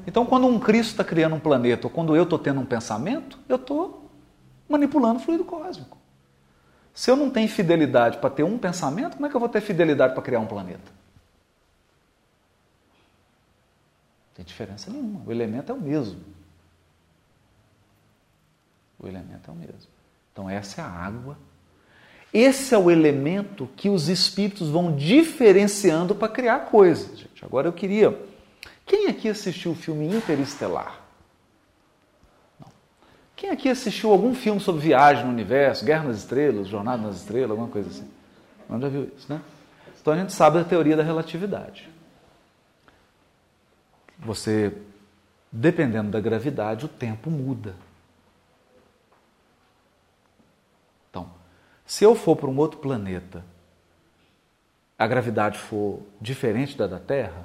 Então, 0.06 0.24
quando 0.26 0.46
um 0.46 0.58
Cristo 0.58 0.90
está 0.90 1.04
criando 1.04 1.34
um 1.36 1.40
planeta, 1.40 1.86
ou 1.86 1.90
quando 1.90 2.16
eu 2.16 2.24
estou 2.24 2.38
tendo 2.38 2.60
um 2.60 2.66
pensamento, 2.66 3.38
eu 3.48 3.56
estou 3.56 4.10
manipulando 4.68 5.20
o 5.20 5.22
fluido 5.22 5.44
cósmico. 5.44 5.98
Se 6.92 7.10
eu 7.10 7.16
não 7.16 7.30
tenho 7.30 7.48
fidelidade 7.48 8.18
para 8.18 8.30
ter 8.30 8.42
um 8.42 8.58
pensamento, 8.58 9.14
como 9.14 9.26
é 9.26 9.30
que 9.30 9.36
eu 9.36 9.40
vou 9.40 9.48
ter 9.48 9.60
fidelidade 9.60 10.14
para 10.14 10.22
criar 10.22 10.40
um 10.40 10.46
planeta? 10.46 10.90
Não 14.28 14.34
tem 14.34 14.44
diferença 14.44 14.90
nenhuma. 14.90 15.22
O 15.26 15.30
elemento 15.30 15.70
é 15.70 15.74
o 15.74 15.80
mesmo. 15.80 16.20
O 18.98 19.06
elemento 19.06 19.50
é 19.50 19.52
o 19.52 19.56
mesmo. 19.56 19.90
Então, 20.32 20.50
essa 20.50 20.80
é 20.80 20.84
a 20.84 20.88
água. 20.88 21.38
Esse 22.32 22.74
é 22.74 22.78
o 22.78 22.90
elemento 22.90 23.68
que 23.76 23.88
os 23.88 24.08
espíritos 24.08 24.68
vão 24.68 24.94
diferenciando 24.94 26.14
para 26.14 26.28
criar 26.28 26.60
coisas. 26.60 27.18
Gente. 27.18 27.44
Agora 27.44 27.66
eu 27.66 27.72
queria 27.72 28.16
quem 28.90 29.06
aqui 29.06 29.28
assistiu 29.28 29.70
o 29.70 29.74
filme 29.76 30.04
Interestelar? 30.08 30.98
Não. 32.58 32.66
Quem 33.36 33.50
aqui 33.50 33.68
assistiu 33.68 34.10
algum 34.10 34.34
filme 34.34 34.60
sobre 34.60 34.82
viagem 34.82 35.24
no 35.26 35.30
universo, 35.30 35.84
Guerra 35.84 36.08
nas 36.08 36.16
Estrelas, 36.16 36.66
Jornada 36.66 37.00
nas 37.00 37.18
Estrelas, 37.18 37.52
alguma 37.52 37.68
coisa 37.68 37.88
assim? 37.88 38.10
Não 38.68 38.80
já 38.80 38.88
viu 38.88 39.04
isso, 39.16 39.32
né? 39.32 39.40
Então 40.00 40.12
a 40.12 40.16
gente 40.16 40.32
sabe 40.32 40.58
da 40.58 40.64
teoria 40.64 40.96
da 40.96 41.04
relatividade. 41.04 41.88
Você, 44.18 44.76
dependendo 45.52 46.10
da 46.10 46.18
gravidade, 46.18 46.84
o 46.84 46.88
tempo 46.88 47.30
muda. 47.30 47.76
Então, 51.08 51.30
se 51.90 52.04
eu 52.04 52.14
for 52.14 52.36
para 52.36 52.48
um 52.48 52.56
outro 52.56 52.78
planeta, 52.78 53.44
a 54.96 55.08
gravidade 55.08 55.58
for 55.58 56.00
diferente 56.20 56.78
da 56.78 56.86
da 56.86 57.00
Terra, 57.00 57.44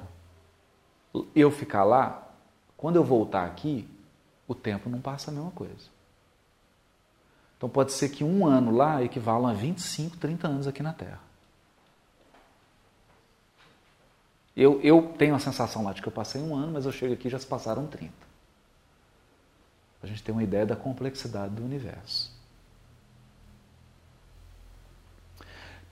eu 1.35 1.49
ficar 1.49 1.83
lá, 1.83 2.21
Quando 2.77 2.97
eu 2.97 3.03
voltar 3.03 3.43
aqui, 3.43 3.89
o 4.47 4.53
tempo 4.53 4.87
não 4.87 5.01
passa 5.01 5.31
a 5.31 5.33
mesma 5.33 5.49
coisa. 5.49 5.89
Então 7.57 7.67
pode 7.67 7.91
ser 7.91 8.09
que 8.09 8.23
um 8.23 8.45
ano 8.45 8.69
lá 8.69 9.01
equivala 9.01 9.49
a 9.49 9.53
25, 9.53 10.17
30 10.17 10.47
anos 10.47 10.67
aqui 10.67 10.83
na 10.83 10.93
Terra. 10.93 11.21
Eu, 14.55 14.79
eu 14.81 15.11
tenho 15.17 15.33
a 15.33 15.39
sensação 15.39 15.83
lá 15.83 15.91
de 15.91 16.03
que 16.03 16.07
eu 16.07 16.13
passei 16.13 16.39
um 16.39 16.55
ano, 16.55 16.73
mas 16.73 16.85
eu 16.85 16.91
chego 16.91 17.15
aqui 17.15 17.29
e 17.29 17.31
já 17.31 17.39
se 17.39 17.47
passaram 17.47 17.87
30. 17.87 18.13
A 20.03 20.05
gente 20.05 20.21
tem 20.21 20.35
uma 20.35 20.43
ideia 20.43 20.67
da 20.67 20.75
complexidade 20.75 21.55
do 21.55 21.63
universo. 21.63 22.34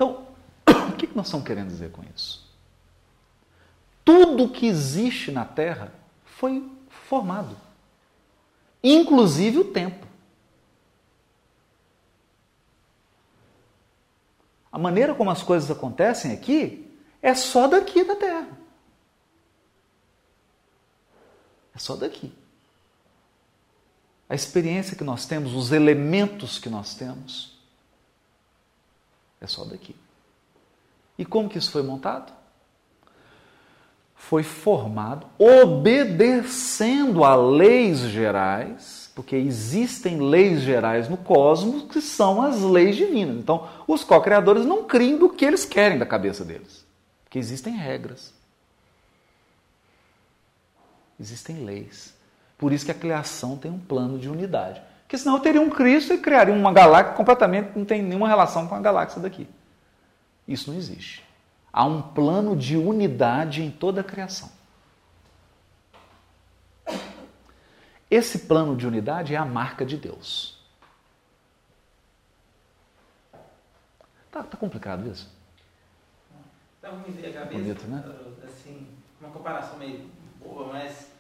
Então, 0.04 0.28
o 0.90 0.96
que 0.98 1.08
nós 1.16 1.28
estamos 1.28 1.46
querendo 1.46 1.70
dizer 1.70 1.92
com 1.92 2.04
isso? 2.16 2.44
Tudo 4.04 4.50
que 4.50 4.66
existe 4.66 5.32
na 5.32 5.46
Terra 5.46 5.94
foi 6.26 6.70
formado, 6.90 7.56
inclusive 8.84 9.60
o 9.60 9.66
tempo. 9.72 10.06
A 14.72 14.78
maneira 14.78 15.16
como 15.16 15.30
as 15.30 15.42
coisas 15.44 15.70
acontecem 15.72 16.34
aqui 16.34 16.92
é 17.22 17.34
só 17.34 17.68
daqui 17.68 18.04
da 18.04 18.16
Terra. 18.16 18.50
É 21.76 21.80
só 21.80 21.96
daqui. 21.96 22.34
A 24.28 24.36
experiência 24.36 24.98
que 24.98 25.04
nós 25.04 25.26
temos, 25.26 25.54
os 25.54 25.72
elementos 25.72 26.58
que 26.58 26.70
nós 26.70 26.96
temos, 26.96 27.53
é 29.44 29.48
só 29.48 29.64
daqui. 29.66 29.96
E 31.18 31.26
como 31.26 31.50
que 31.50 31.58
isso 31.58 31.72
foi 31.72 31.84
montado? 31.84 32.34
Foi 34.16 34.42
formado 34.42 35.28
obedecendo 35.38 37.24
a 37.24 37.36
leis 37.36 38.00
gerais 38.00 39.04
porque 39.16 39.36
existem 39.36 40.20
leis 40.20 40.62
gerais 40.62 41.08
no 41.08 41.18
cosmos 41.18 41.84
que 41.84 42.02
são 42.02 42.42
as 42.42 42.62
leis 42.62 42.96
divinas. 42.96 43.38
Então, 43.38 43.70
os 43.88 44.04
co-criadores 44.04 44.66
não 44.66 44.86
criam 44.86 45.20
do 45.20 45.30
que 45.30 45.46
eles 45.46 45.66
querem 45.66 46.00
da 46.00 46.06
cabeça 46.06 46.44
deles, 46.44 46.86
porque 47.24 47.38
existem 47.38 47.76
regras. 47.76 48.34
Existem 51.20 51.64
leis. 51.64 52.14
Por 52.58 52.74
isso 52.74 52.86
que 52.86 52.92
a 52.92 52.96
criação 52.96 53.56
tem 53.56 53.70
um 53.70 53.80
plano 53.80 54.18
de 54.18 54.30
unidade. 54.30 54.82
Porque 55.14 55.22
senão 55.22 55.36
eu 55.36 55.42
teria 55.44 55.62
um 55.62 55.70
Cristo 55.70 56.12
e 56.12 56.18
criaria 56.18 56.52
uma 56.52 56.74
galáxia 56.74 57.14
completamente 57.14 57.78
não 57.78 57.86
tem 57.86 58.02
nenhuma 58.02 58.28
relação 58.28 58.68
com 58.68 58.74
a 58.74 58.80
galáxia 58.80 59.22
daqui. 59.22 59.48
Isso 60.48 60.72
não 60.72 60.76
existe. 60.76 61.24
Há 61.72 61.86
um 61.86 62.02
plano 62.02 62.58
de 62.58 62.76
unidade 62.76 63.62
em 63.62 63.70
toda 63.70 64.02
a 64.02 64.04
criação. 64.04 64.50
Esse 68.10 68.40
plano 68.40 68.76
de 68.76 68.88
unidade 68.88 69.36
é 69.36 69.38
a 69.38 69.46
marca 69.46 69.86
de 69.86 69.98
Deus. 69.98 70.58
Tá, 74.32 74.42
tá 74.42 74.58
complicado 74.58 75.08
isso? 75.08 75.32
Dá 76.82 76.90
uma 76.90 77.08
ideia 77.08 77.32
cabeça, 77.34 77.62
Bonito, 77.62 77.86
né? 77.86 78.04
assim, 78.46 78.88
uma 79.22 79.30
comparação 79.30 79.78
meio 79.78 80.10
boa, 80.40 80.74
mas 80.74 81.12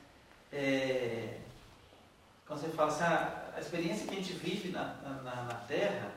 é, 0.51 1.41
quando 2.47 2.59
você 2.59 2.67
fala 2.69 2.89
assim, 2.89 3.03
a, 3.03 3.53
a, 3.55 3.59
experiência 3.59 4.07
que 4.07 4.13
a 4.13 4.17
gente 4.17 4.33
vive 4.33 4.69
na, 4.69 4.95
na, 5.03 5.43
na 5.43 5.55
Terra 5.67 6.11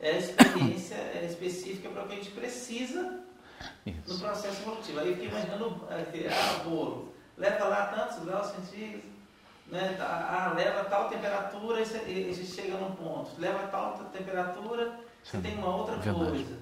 é 0.00 0.10
a 0.10 0.18
experiência 0.18 0.94
é 0.94 1.24
específica 1.24 1.88
para 1.88 2.04
o 2.04 2.08
que 2.08 2.14
a 2.14 2.16
gente 2.16 2.30
precisa 2.30 3.20
Isso. 3.86 4.12
no 4.12 4.18
processo 4.18 4.62
evolutivo. 4.62 5.00
Aí 5.00 5.08
eu 5.08 5.14
fiquei 5.14 5.28
imaginando, 5.28 5.88
é, 5.90 6.28
ah, 6.28 6.64
bolo, 6.64 7.14
leva 7.36 7.64
lá 7.64 7.86
tantos 7.86 8.24
graus 8.24 8.48
centígrados, 8.48 9.04
né, 9.68 9.94
tá, 9.98 10.06
ah, 10.06 10.54
leva 10.54 10.84
tal 10.84 11.08
temperatura 11.08 11.80
e 11.80 12.34
você 12.34 12.44
chega 12.44 12.76
num 12.76 12.94
ponto. 12.94 13.30
Leva 13.38 13.66
tal 13.68 13.98
temperatura, 14.12 15.00
você 15.22 15.38
tem 15.38 15.54
uma 15.54 15.74
outra 15.74 15.96
Verdade. 15.96 16.30
coisa. 16.30 16.58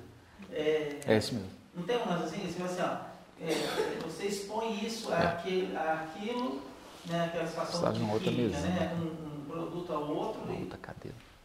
É, 0.52 1.00
é 1.06 1.16
isso 1.16 1.34
mesmo. 1.34 1.50
Não 1.74 1.82
tem 1.82 1.96
umas 1.96 2.22
assim, 2.22 2.46
assim, 2.46 2.62
assim 2.62 2.82
ó, 2.82 3.14
é, 3.42 3.98
você 4.04 4.26
expõe 4.26 4.84
isso 4.86 5.12
é. 5.12 5.26
àquilo, 5.26 5.76
àquilo 5.76 6.62
né, 7.06 7.24
aquela 7.26 7.46
situação 7.46 7.92
que 7.92 8.02
outra 8.02 8.30
fica, 8.30 8.42
mesa, 8.42 8.66
né, 8.68 8.92
um, 9.00 9.26
um, 9.26 9.44
produto 9.44 9.92
ao 9.92 10.08
outro 10.08 10.40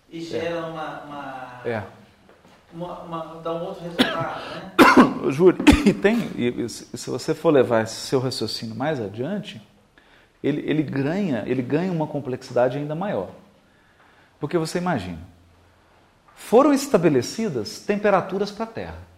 e, 0.10 0.18
e 0.18 0.22
gera 0.22 0.66
uma, 0.66 1.02
uma, 1.02 1.62
é. 1.66 1.84
uma, 2.74 3.00
uma, 3.02 3.42
dá 3.42 3.54
um 3.54 3.64
outro 3.66 3.84
resultado, 3.84 4.42
né? 4.56 4.72
Júlio, 5.32 5.64
e 5.86 5.94
tem, 5.94 6.32
e, 6.36 6.70
se 6.70 7.10
você 7.10 7.36
for 7.36 7.52
levar 7.52 7.84
esse 7.84 7.96
seu 7.96 8.20
raciocínio 8.20 8.76
mais 8.76 9.00
adiante, 9.00 9.62
ele, 10.44 10.62
ele, 10.70 10.84
ganha, 10.84 11.44
ele 11.46 11.62
ganha 11.62 11.92
uma 11.92 12.08
complexidade 12.08 12.78
ainda 12.78 12.96
maior. 12.96 13.30
Porque 14.40 14.58
você 14.58 14.78
imagina, 14.78 15.20
foram 16.36 16.74
estabelecidas 16.74 17.80
temperaturas 17.82 18.50
para 18.50 18.64
a 18.64 18.68
Terra. 18.68 19.10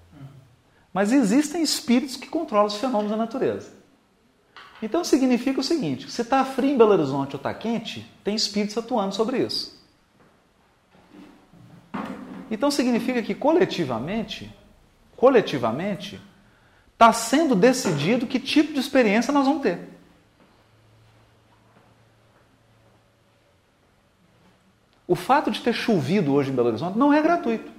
Mas 0.91 1.11
existem 1.11 1.61
espíritos 1.61 2.17
que 2.17 2.27
controlam 2.27 2.67
os 2.67 2.75
fenômenos 2.75 3.11
da 3.11 3.17
natureza. 3.17 3.80
Então 4.81 5.03
significa 5.03 5.59
o 5.59 5.63
seguinte: 5.63 6.09
se 6.09 6.21
está 6.21 6.43
frio 6.43 6.71
em 6.71 6.77
Belo 6.77 6.91
Horizonte 6.91 7.35
ou 7.35 7.37
está 7.37 7.53
quente, 7.53 8.09
tem 8.23 8.35
espíritos 8.35 8.77
atuando 8.77 9.13
sobre 9.13 9.39
isso. 9.45 9.79
Então 12.49 12.71
significa 12.71 13.21
que 13.21 13.35
coletivamente, 13.35 14.53
coletivamente, 15.15 16.19
está 16.93 17.13
sendo 17.13 17.55
decidido 17.55 18.27
que 18.27 18.39
tipo 18.39 18.73
de 18.73 18.79
experiência 18.79 19.31
nós 19.31 19.45
vamos 19.45 19.61
ter. 19.61 19.89
O 25.07 25.15
fato 25.15 25.51
de 25.51 25.61
ter 25.61 25.73
chovido 25.73 26.33
hoje 26.33 26.51
em 26.51 26.55
Belo 26.55 26.69
Horizonte 26.69 26.97
não 26.97 27.13
é 27.13 27.21
gratuito. 27.21 27.71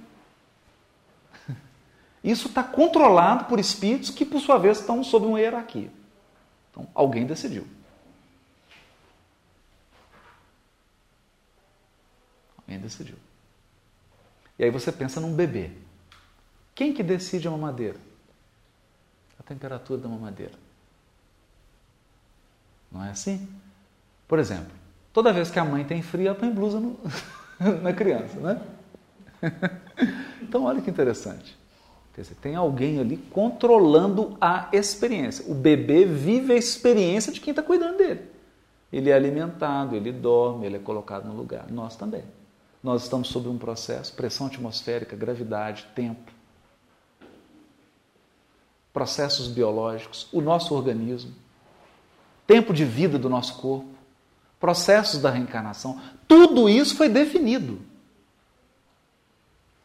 Isso 2.23 2.47
está 2.47 2.63
controlado 2.63 3.45
por 3.45 3.59
espíritos 3.59 4.11
que, 4.11 4.23
por 4.23 4.39
sua 4.39 4.57
vez, 4.57 4.79
estão 4.79 5.03
sob 5.03 5.25
uma 5.25 5.39
hierarquia. 5.39 5.91
Então, 6.73 6.87
alguém 6.93 7.25
decidiu. 7.25 7.65
Alguém 12.57 12.79
decidiu. 12.79 13.15
E 14.59 14.63
aí 14.65 14.69
você 14.69 14.91
pensa 14.91 15.21
num 15.21 15.33
bebê. 15.33 15.71
Quem 16.75 16.93
que 16.93 17.03
decide 17.03 17.47
a 17.47 17.51
mamadeira? 17.51 17.99
A 19.39 19.43
temperatura 19.43 20.01
da 20.01 20.09
mamadeira. 20.09 20.53
Não 22.91 23.05
é 23.05 23.11
assim? 23.11 23.47
Por 24.27 24.39
exemplo, 24.39 24.73
Toda 25.13 25.31
vez 25.31 25.51
que 25.51 25.59
a 25.59 25.63
mãe 25.63 25.85
tem 25.85 26.01
frio, 26.01 26.27
ela 26.27 26.35
põe 26.35 26.49
blusa 26.49 26.79
no, 26.79 26.99
na 27.83 27.93
criança, 27.93 28.39
né? 28.39 28.61
Então, 30.41 30.65
olha 30.65 30.81
que 30.81 30.89
interessante. 30.89 31.57
Dizer, 32.15 32.35
tem 32.35 32.55
alguém 32.55 32.99
ali 32.99 33.17
controlando 33.17 34.37
a 34.39 34.69
experiência. 34.71 35.49
O 35.51 35.55
bebê 35.55 36.05
vive 36.05 36.53
a 36.53 36.55
experiência 36.55 37.31
de 37.31 37.41
quem 37.41 37.51
está 37.51 37.63
cuidando 37.63 37.97
dele. 37.97 38.21
Ele 38.91 39.09
é 39.09 39.13
alimentado, 39.13 39.95
ele 39.95 40.11
dorme, 40.11 40.67
ele 40.67 40.75
é 40.75 40.79
colocado 40.79 41.25
no 41.25 41.33
lugar. 41.33 41.71
Nós 41.71 41.95
também. 41.95 42.23
Nós 42.83 43.03
estamos 43.03 43.29
sob 43.29 43.47
um 43.47 43.57
processo, 43.57 44.13
pressão 44.13 44.45
atmosférica, 44.47 45.15
gravidade, 45.15 45.87
tempo. 45.95 46.31
Processos 48.91 49.47
biológicos, 49.47 50.27
o 50.31 50.39
nosso 50.39 50.75
organismo, 50.75 51.33
tempo 52.45 52.73
de 52.73 52.85
vida 52.85 53.17
do 53.17 53.29
nosso 53.29 53.57
corpo 53.59 53.93
processos 54.63 55.19
da 55.19 55.29
reencarnação. 55.29 55.99
Tudo 56.25 56.69
isso 56.69 56.95
foi 56.95 57.09
definido. 57.09 57.81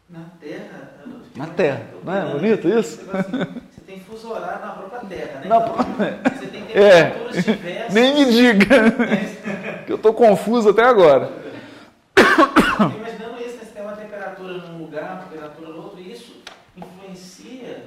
Na 0.08 0.22
Terra? 0.38 0.94
Na 1.38 1.46
Terra. 1.46 1.86
Não 2.04 2.12
é 2.12 2.32
bonito 2.32 2.68
isso? 2.68 3.00
Assim, 3.12 3.30
você 3.30 3.80
tem 3.86 4.00
fuso 4.00 4.30
horário 4.32 4.66
na 4.66 4.72
própria 4.72 5.00
Terra, 5.08 5.40
né? 5.40 5.48
Na 5.48 5.56
então, 5.56 5.76
Você 6.36 6.46
tem 6.48 6.62
temperaturas 6.64 7.36
é. 7.48 7.52
diversas. 7.52 7.94
Nem 7.94 8.14
me 8.14 8.24
diga. 8.24 8.66
que 9.86 9.92
eu 9.92 9.96
estou 9.96 10.12
confuso 10.12 10.70
até 10.70 10.82
agora. 10.82 11.30
Imaginando 12.18 13.40
isso, 13.40 13.58
você 13.58 13.70
tem 13.72 13.82
uma 13.82 13.92
temperatura 13.92 14.58
num 14.58 14.78
lugar, 14.78 15.12
uma 15.12 15.22
temperatura 15.22 15.68
no 15.68 15.76
outro, 15.76 16.00
isso 16.00 16.42
influencia 16.76 17.84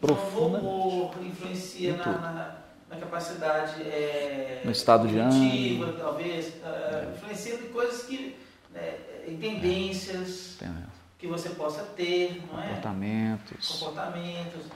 Profundamente. 0.00 0.64
no 0.64 0.70
humor, 0.70 1.14
influencia 1.22 1.96
na, 1.96 2.06
na 2.06 2.62
na 2.92 2.98
capacidade 2.98 3.82
é, 3.82 4.60
no 4.64 4.70
estado 4.70 5.08
de 5.08 5.18
ânimo, 5.18 5.92
talvez, 5.94 6.52
é. 6.62 7.08
influenciando 7.16 7.64
em 7.64 7.68
coisas 7.68 8.02
que, 8.02 8.36
né, 8.70 8.96
em 9.26 9.38
tendências 9.38 10.58
é. 10.60 10.91
Que 11.22 11.28
você 11.28 11.50
possa 11.50 11.84
ter, 11.84 12.42
não 12.50 12.60
é? 12.60 12.66
Comportamentos. 12.66 13.78
Comportamentos. 13.78 14.66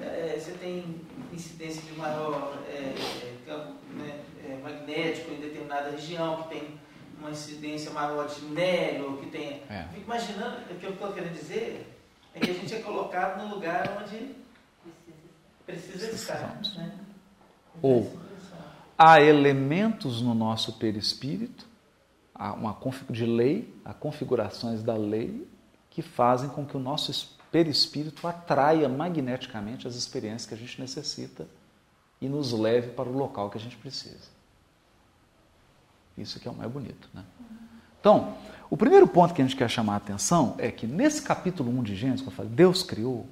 É, 0.00 0.36
você 0.36 0.50
tem 0.54 1.00
incidência 1.32 1.80
de 1.80 1.96
maior 1.96 2.58
é, 2.68 2.92
campo 3.46 3.74
né, 3.92 4.20
é, 4.44 4.56
magnético 4.60 5.30
em 5.30 5.40
determinada 5.40 5.90
região, 5.90 6.42
que 6.42 6.48
tem 6.48 6.80
uma 7.20 7.30
incidência 7.30 7.92
maior 7.92 8.26
de 8.26 8.42
minério, 8.42 9.16
que 9.18 9.30
tem. 9.30 9.62
É. 9.70 9.86
Fico 9.94 10.06
imaginando, 10.06 10.56
o 10.68 10.74
que 10.74 10.84
eu 10.84 10.90
estou 10.90 11.12
querendo 11.12 11.34
dizer 11.34 11.96
é 12.34 12.40
que 12.40 12.50
a 12.50 12.54
gente 12.54 12.74
é 12.74 12.80
colocado 12.80 13.40
no 13.40 13.54
lugar 13.54 14.02
onde 14.02 14.34
precisa 15.64 16.10
estar. 16.10 16.60
Né? 16.78 16.98
Ou 17.80 18.12
há 18.98 19.20
elementos 19.20 20.20
no 20.20 20.34
nosso 20.34 20.72
perispírito, 20.72 21.64
há 22.34 22.52
uma 22.54 22.76
de 23.08 23.24
lei, 23.24 23.72
há 23.84 23.94
configurações 23.94 24.82
da 24.82 24.96
lei 24.96 25.51
que 25.92 26.02
fazem 26.02 26.48
com 26.48 26.64
que 26.64 26.76
o 26.76 26.80
nosso 26.80 27.38
perispírito 27.50 28.26
atraia 28.26 28.88
magneticamente 28.88 29.86
as 29.86 29.94
experiências 29.94 30.46
que 30.46 30.54
a 30.54 30.56
gente 30.56 30.80
necessita 30.80 31.46
e 32.20 32.28
nos 32.28 32.52
leve 32.52 32.92
para 32.92 33.08
o 33.08 33.12
local 33.12 33.50
que 33.50 33.58
a 33.58 33.60
gente 33.60 33.76
precisa. 33.76 34.30
Isso 36.16 36.40
que 36.40 36.48
é 36.48 36.50
o 36.50 36.54
mais 36.54 36.70
bonito, 36.70 37.08
né? 37.12 37.24
Então, 38.00 38.36
o 38.70 38.76
primeiro 38.76 39.06
ponto 39.06 39.34
que 39.34 39.42
a 39.42 39.44
gente 39.44 39.56
quer 39.56 39.68
chamar 39.68 39.94
a 39.94 39.96
atenção 39.96 40.54
é 40.58 40.70
que 40.70 40.86
nesse 40.86 41.22
capítulo 41.22 41.70
1 41.78 41.82
de 41.82 41.94
Gênesis, 41.94 42.22
quando 42.22 42.34
fala 42.34 42.48
Deus 42.48 42.82
criou, 42.82 43.26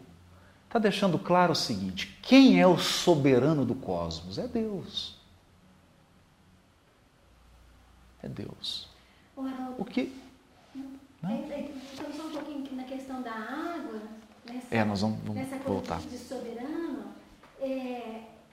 está 0.67 0.79
deixando 0.79 1.19
claro 1.19 1.53
o 1.53 1.57
seguinte: 1.57 2.19
quem 2.23 2.61
é 2.61 2.67
o 2.67 2.79
soberano 2.79 3.65
do 3.65 3.75
cosmos? 3.75 4.39
É 4.39 4.47
Deus. 4.47 5.19
É 8.23 8.29
Deus. 8.29 8.89
O 9.79 9.85
que. 9.85 10.15
Estamos 11.93 12.17
só 12.17 12.27
um 12.27 12.31
pouquinho 12.31 12.77
na 12.77 12.85
questão 12.85 13.23
da 13.23 13.33
água. 13.33 14.01
Nessa, 14.47 14.60
é, 14.71 14.85
nós 14.85 15.01
vamos, 15.01 15.19
vamos 15.21 15.37
nessa 15.37 15.57
voltar. 15.59 16.01
de 16.01 16.17
soberano. 16.17 17.13
É, 17.61 17.67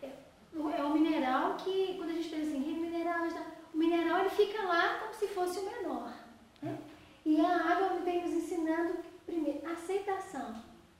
é, 0.01 0.11
é 0.53 0.83
o 0.83 0.93
mineral 0.93 1.55
que, 1.57 1.95
quando 1.97 2.09
a 2.09 2.13
gente 2.13 2.29
pensa 2.29 2.49
assim, 2.49 2.59
mineral, 2.59 3.27
o 3.73 3.77
mineral 3.77 4.21
ele 4.21 4.29
fica 4.31 4.63
lá 4.63 4.99
como 4.99 5.13
se 5.13 5.27
fosse 5.27 5.59
o 5.59 5.65
menor. 5.65 6.11
Né? 6.61 6.77
E 7.25 7.39
a 7.39 7.55
água 7.55 7.99
vem 8.03 8.23
nos 8.23 8.31
ensinando, 8.31 8.95
primeiro, 9.25 9.61
aceitação. 9.71 10.55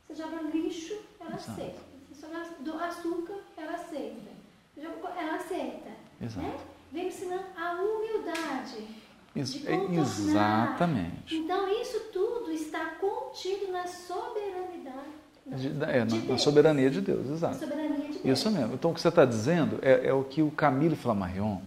Você 0.06 0.16
joga 0.16 0.42
lixo, 0.44 1.02
ela 1.20 1.36
Exato. 1.36 1.52
aceita. 1.52 1.82
Você 2.12 2.28
joga 2.64 2.86
açúcar, 2.86 3.40
ela 3.58 3.74
aceita. 3.74 4.38
Ela 4.78 5.36
aceita. 5.36 5.90
Exato. 6.22 6.46
Né? 6.46 6.58
Vem 6.92 7.08
ensinando 7.08 7.46
a 7.58 7.74
humildade. 7.74 8.88
Isso, 9.42 9.64
é 9.68 9.76
exatamente. 9.94 11.36
Então, 11.36 11.70
isso 11.82 12.00
tudo 12.12 12.52
está 12.52 12.86
contido 13.00 13.72
na 13.72 13.86
soberanidade. 13.86 15.18
De, 15.46 15.84
é, 15.84 16.06
de 16.06 16.20
na, 16.20 16.34
na, 16.34 16.38
soberania 16.38 16.90
de 16.90 17.00
Deus, 17.02 17.30
exato. 17.30 17.58
Soberania 17.58 18.08
de 18.12 18.20
Deus. 18.20 18.26
Isso 18.26 18.52
mesmo. 18.52 18.74
Então, 18.74 18.92
o 18.92 18.94
que 18.94 19.00
você 19.00 19.08
está 19.08 19.24
dizendo 19.26 19.80
é, 19.82 20.08
é, 20.08 20.14
o 20.14 20.24
que 20.24 20.42
o 20.42 20.52
Camille 20.52 20.96
Flammarion, 20.96 21.62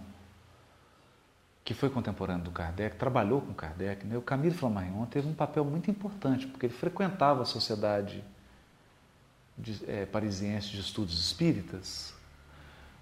que 1.65 1.73
foi 1.73 1.89
contemporâneo 1.89 2.45
do 2.45 2.51
Kardec, 2.51 2.97
trabalhou 2.97 3.41
com 3.41 3.55
Kardec, 3.55 4.05
né? 4.07 4.19
o 4.19 4.23
Camille 4.23 4.55
Flammarion 4.55 5.07
teve 5.07 5.29
um 5.29 5.33
papel 5.33 5.65
muito 5.65 5.91
importante, 5.91 6.47
porque 6.47 6.67
ele 6.67 6.75
frequentava 6.75 7.43
a 7.43 7.47
sociedade 7.47 8.23
de, 9.57 9.81
é, 9.89 10.05
parisiense 10.07 10.69
de 10.69 10.81
estudos 10.81 11.19
espíritas, 11.19 12.13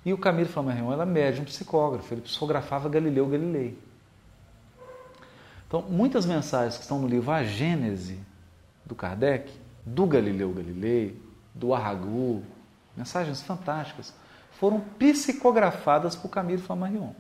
e 0.05 0.13
o 0.13 0.19
Camille 0.19 0.49
Flammarion 0.49 0.93
era 0.93 1.05
médium 1.05 1.45
psicógrafo, 1.45 2.15
ele 2.15 2.21
psicografava 2.21 2.89
Galileu 2.89 3.27
Galilei. 3.27 3.88
Então, 5.69 5.83
muitas 5.83 6.25
mensagens 6.25 6.77
que 6.77 6.83
estão 6.83 6.99
no 6.99 7.07
livro 7.07 7.31
A 7.31 7.45
Gênese 7.45 8.19
do 8.87 8.95
Kardec, 8.95 9.53
do 9.85 10.07
Galileu 10.07 10.51
Galilei, 10.51 11.21
do 11.55 11.75
Aragu, 11.75 12.43
mensagens 12.97 13.43
fantásticas, 13.43 14.15
foram 14.53 14.81
psicografadas 14.99 16.17
por 16.17 16.31
Camille 16.31 16.61
Flammarion. 16.61 17.13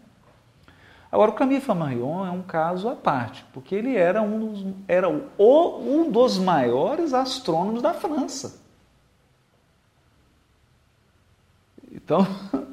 Agora, 1.13 1.31
o 1.31 1.35
Camille 1.35 1.61
Flammarion 1.61 2.27
é 2.27 2.31
um 2.31 2.43
caso 2.43 2.89
à 2.89 2.97
parte, 2.97 3.45
porque 3.53 3.75
ele 3.75 3.95
era 3.95 4.23
um 4.23 4.41
dos, 4.41 4.75
era 4.89 5.11
o, 5.11 5.79
um 5.81 6.11
dos 6.11 6.39
maiores 6.39 7.13
astrônomos 7.13 7.83
da 7.83 7.93
França. 7.93 8.63
Então, 11.93 12.27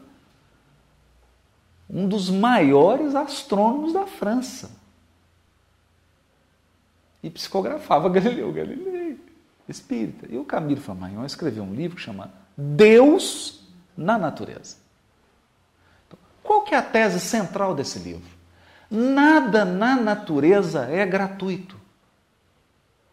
um 1.90 2.08
dos 2.08 2.30
maiores 2.30 3.14
astrônomos 3.14 3.92
da 3.92 4.08
França. 4.08 4.85
E 7.26 7.30
psicografava 7.32 8.08
Galileu 8.14 8.54
Galilei, 8.54 9.20
espírita. 9.68 10.28
E 10.30 10.38
o 10.38 10.46
Camilo 10.46 10.80
Flammarion 10.80 11.26
escreveu 11.26 11.64
um 11.64 11.74
livro 11.74 11.98
que 11.98 12.04
chama 12.04 12.32
Deus 12.56 13.68
na 13.98 14.16
Natureza. 14.16 14.78
Então, 16.06 16.20
qual 16.44 16.62
que 16.62 16.76
é 16.76 16.78
a 16.78 16.84
tese 16.84 17.20
central 17.20 17.74
desse 17.74 17.98
livro? 17.98 18.30
Nada 18.92 19.66
na 19.66 19.96
natureza 19.96 20.86
é 20.86 21.04
gratuito. 21.04 21.76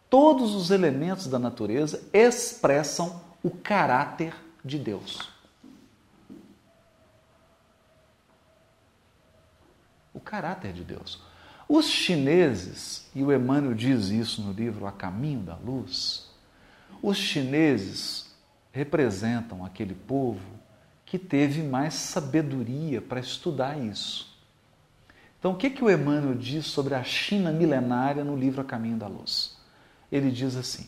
Todos 0.07 0.53
os 0.53 0.69
elementos 0.69 1.25
da 1.25 1.39
natureza 1.39 2.03
expressam 2.13 3.19
o 3.41 3.49
caráter 3.49 4.35
de 4.63 4.77
Deus. 4.77 5.33
o 10.13 10.19
caráter 10.19 10.71
de 10.73 10.83
Deus. 10.83 11.19
Os 11.67 11.87
chineses, 11.87 13.09
e 13.15 13.23
o 13.23 13.31
Emmanuel 13.31 13.73
diz 13.73 14.09
isso 14.09 14.41
no 14.41 14.51
livro 14.51 14.85
A 14.85 14.91
Caminho 14.91 15.41
da 15.41 15.55
Luz, 15.55 16.29
os 17.01 17.17
chineses 17.17 18.33
representam 18.71 19.63
aquele 19.63 19.93
povo 19.93 20.41
que 21.05 21.19
teve 21.19 21.61
mais 21.61 21.93
sabedoria 21.93 23.01
para 23.01 23.19
estudar 23.19 23.77
isso. 23.77 24.33
Então, 25.37 25.51
o 25.51 25.55
que, 25.55 25.69
que 25.69 25.83
o 25.83 25.91
Emmanuel 25.91 26.35
diz 26.35 26.65
sobre 26.65 26.95
a 26.95 27.03
China 27.03 27.51
milenária 27.51 28.23
no 28.23 28.35
livro 28.35 28.61
A 28.61 28.63
Caminho 28.63 28.97
da 28.97 29.07
Luz? 29.07 29.57
Ele 30.11 30.31
diz 30.31 30.55
assim: 30.55 30.87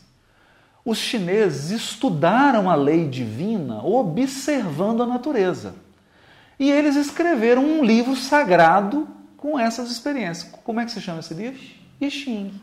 os 0.86 0.98
chineses 0.98 1.70
estudaram 1.70 2.70
a 2.70 2.76
lei 2.76 3.08
divina 3.08 3.84
observando 3.84 5.02
a 5.02 5.06
natureza. 5.06 5.74
E 6.60 6.70
eles 6.70 6.94
escreveram 6.94 7.64
um 7.64 7.84
livro 7.84 8.14
sagrado 8.14 9.08
com 9.46 9.56
essas 9.56 9.92
experiências. 9.92 10.52
Como 10.64 10.80
é 10.80 10.84
que 10.84 10.90
se 10.90 11.00
chama 11.00 11.20
esse 11.20 11.32
livro? 11.32 11.62
I 12.00 12.10
Ching. 12.10 12.60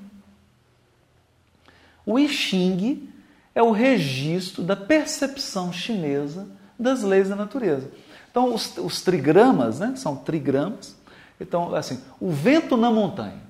O 2.06 2.20
I 2.20 2.28
Ching 2.28 3.10
é 3.56 3.64
o 3.64 3.72
registro 3.72 4.62
da 4.62 4.76
percepção 4.76 5.72
chinesa 5.72 6.46
das 6.78 7.02
leis 7.02 7.30
da 7.30 7.38
natureza. 7.38 7.90
Então, 8.30 8.54
os, 8.54 8.76
os 8.78 9.02
trigramas, 9.02 9.80
né, 9.80 9.94
são 9.96 10.18
trigramas. 10.18 10.94
Então, 11.40 11.74
assim, 11.74 12.04
o 12.20 12.30
vento 12.30 12.76
na 12.76 12.92
montanha, 12.92 13.42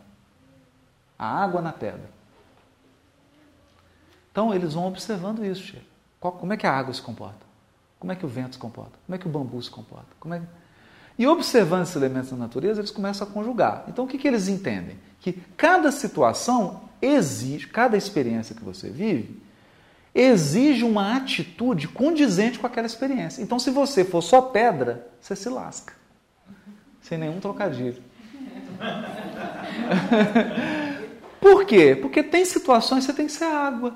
a 1.17 1.25
água 1.25 1.59
na 1.59 1.73
pedra. 1.73 2.11
Então, 4.31 4.53
eles 4.53 4.75
vão 4.75 4.87
observando 4.87 5.43
isso, 5.43 5.63
Chico. 5.63 5.85
Como 6.19 6.53
é 6.53 6.57
que 6.57 6.67
a 6.67 6.71
água 6.71 6.93
se 6.93 7.01
comporta? 7.01 7.43
Como 7.99 8.11
é 8.11 8.15
que 8.15 8.25
o 8.25 8.29
vento 8.29 8.53
se 8.53 8.59
comporta? 8.59 8.93
Como 9.07 9.15
é 9.15 9.17
que 9.17 9.25
o 9.25 9.29
bambu 9.31 9.59
se 9.59 9.71
comporta? 9.71 10.09
Como 10.19 10.35
é 10.35 10.39
que... 10.39 10.45
E 11.17 11.27
observando 11.27 11.83
esses 11.83 11.95
elementos 11.95 12.31
da 12.31 12.37
natureza, 12.37 12.81
eles 12.81 12.91
começam 12.91 13.27
a 13.27 13.29
conjugar. 13.29 13.85
Então, 13.87 14.05
o 14.05 14.07
que, 14.07 14.17
que 14.17 14.27
eles 14.27 14.47
entendem? 14.47 14.97
Que 15.19 15.33
cada 15.55 15.91
situação 15.91 16.81
exige, 17.01 17.67
cada 17.67 17.95
experiência 17.95 18.55
que 18.55 18.63
você 18.63 18.89
vive, 18.89 19.41
exige 20.13 20.83
uma 20.83 21.15
atitude 21.15 21.87
condizente 21.87 22.59
com 22.59 22.67
aquela 22.67 22.87
experiência. 22.87 23.41
Então, 23.41 23.59
se 23.59 23.69
você 23.69 24.03
for 24.03 24.21
só 24.21 24.41
pedra, 24.41 25.07
você 25.19 25.35
se 25.35 25.49
lasca. 25.49 25.93
Sem 27.01 27.17
nenhum 27.17 27.39
trocadilho. 27.39 28.01
Por 31.39 31.65
quê? 31.65 31.95
Porque 31.95 32.23
tem 32.23 32.45
situações 32.45 33.05
que 33.05 33.11
você 33.11 33.17
tem 33.17 33.25
que 33.25 33.33
ser 33.33 33.45
água. 33.45 33.95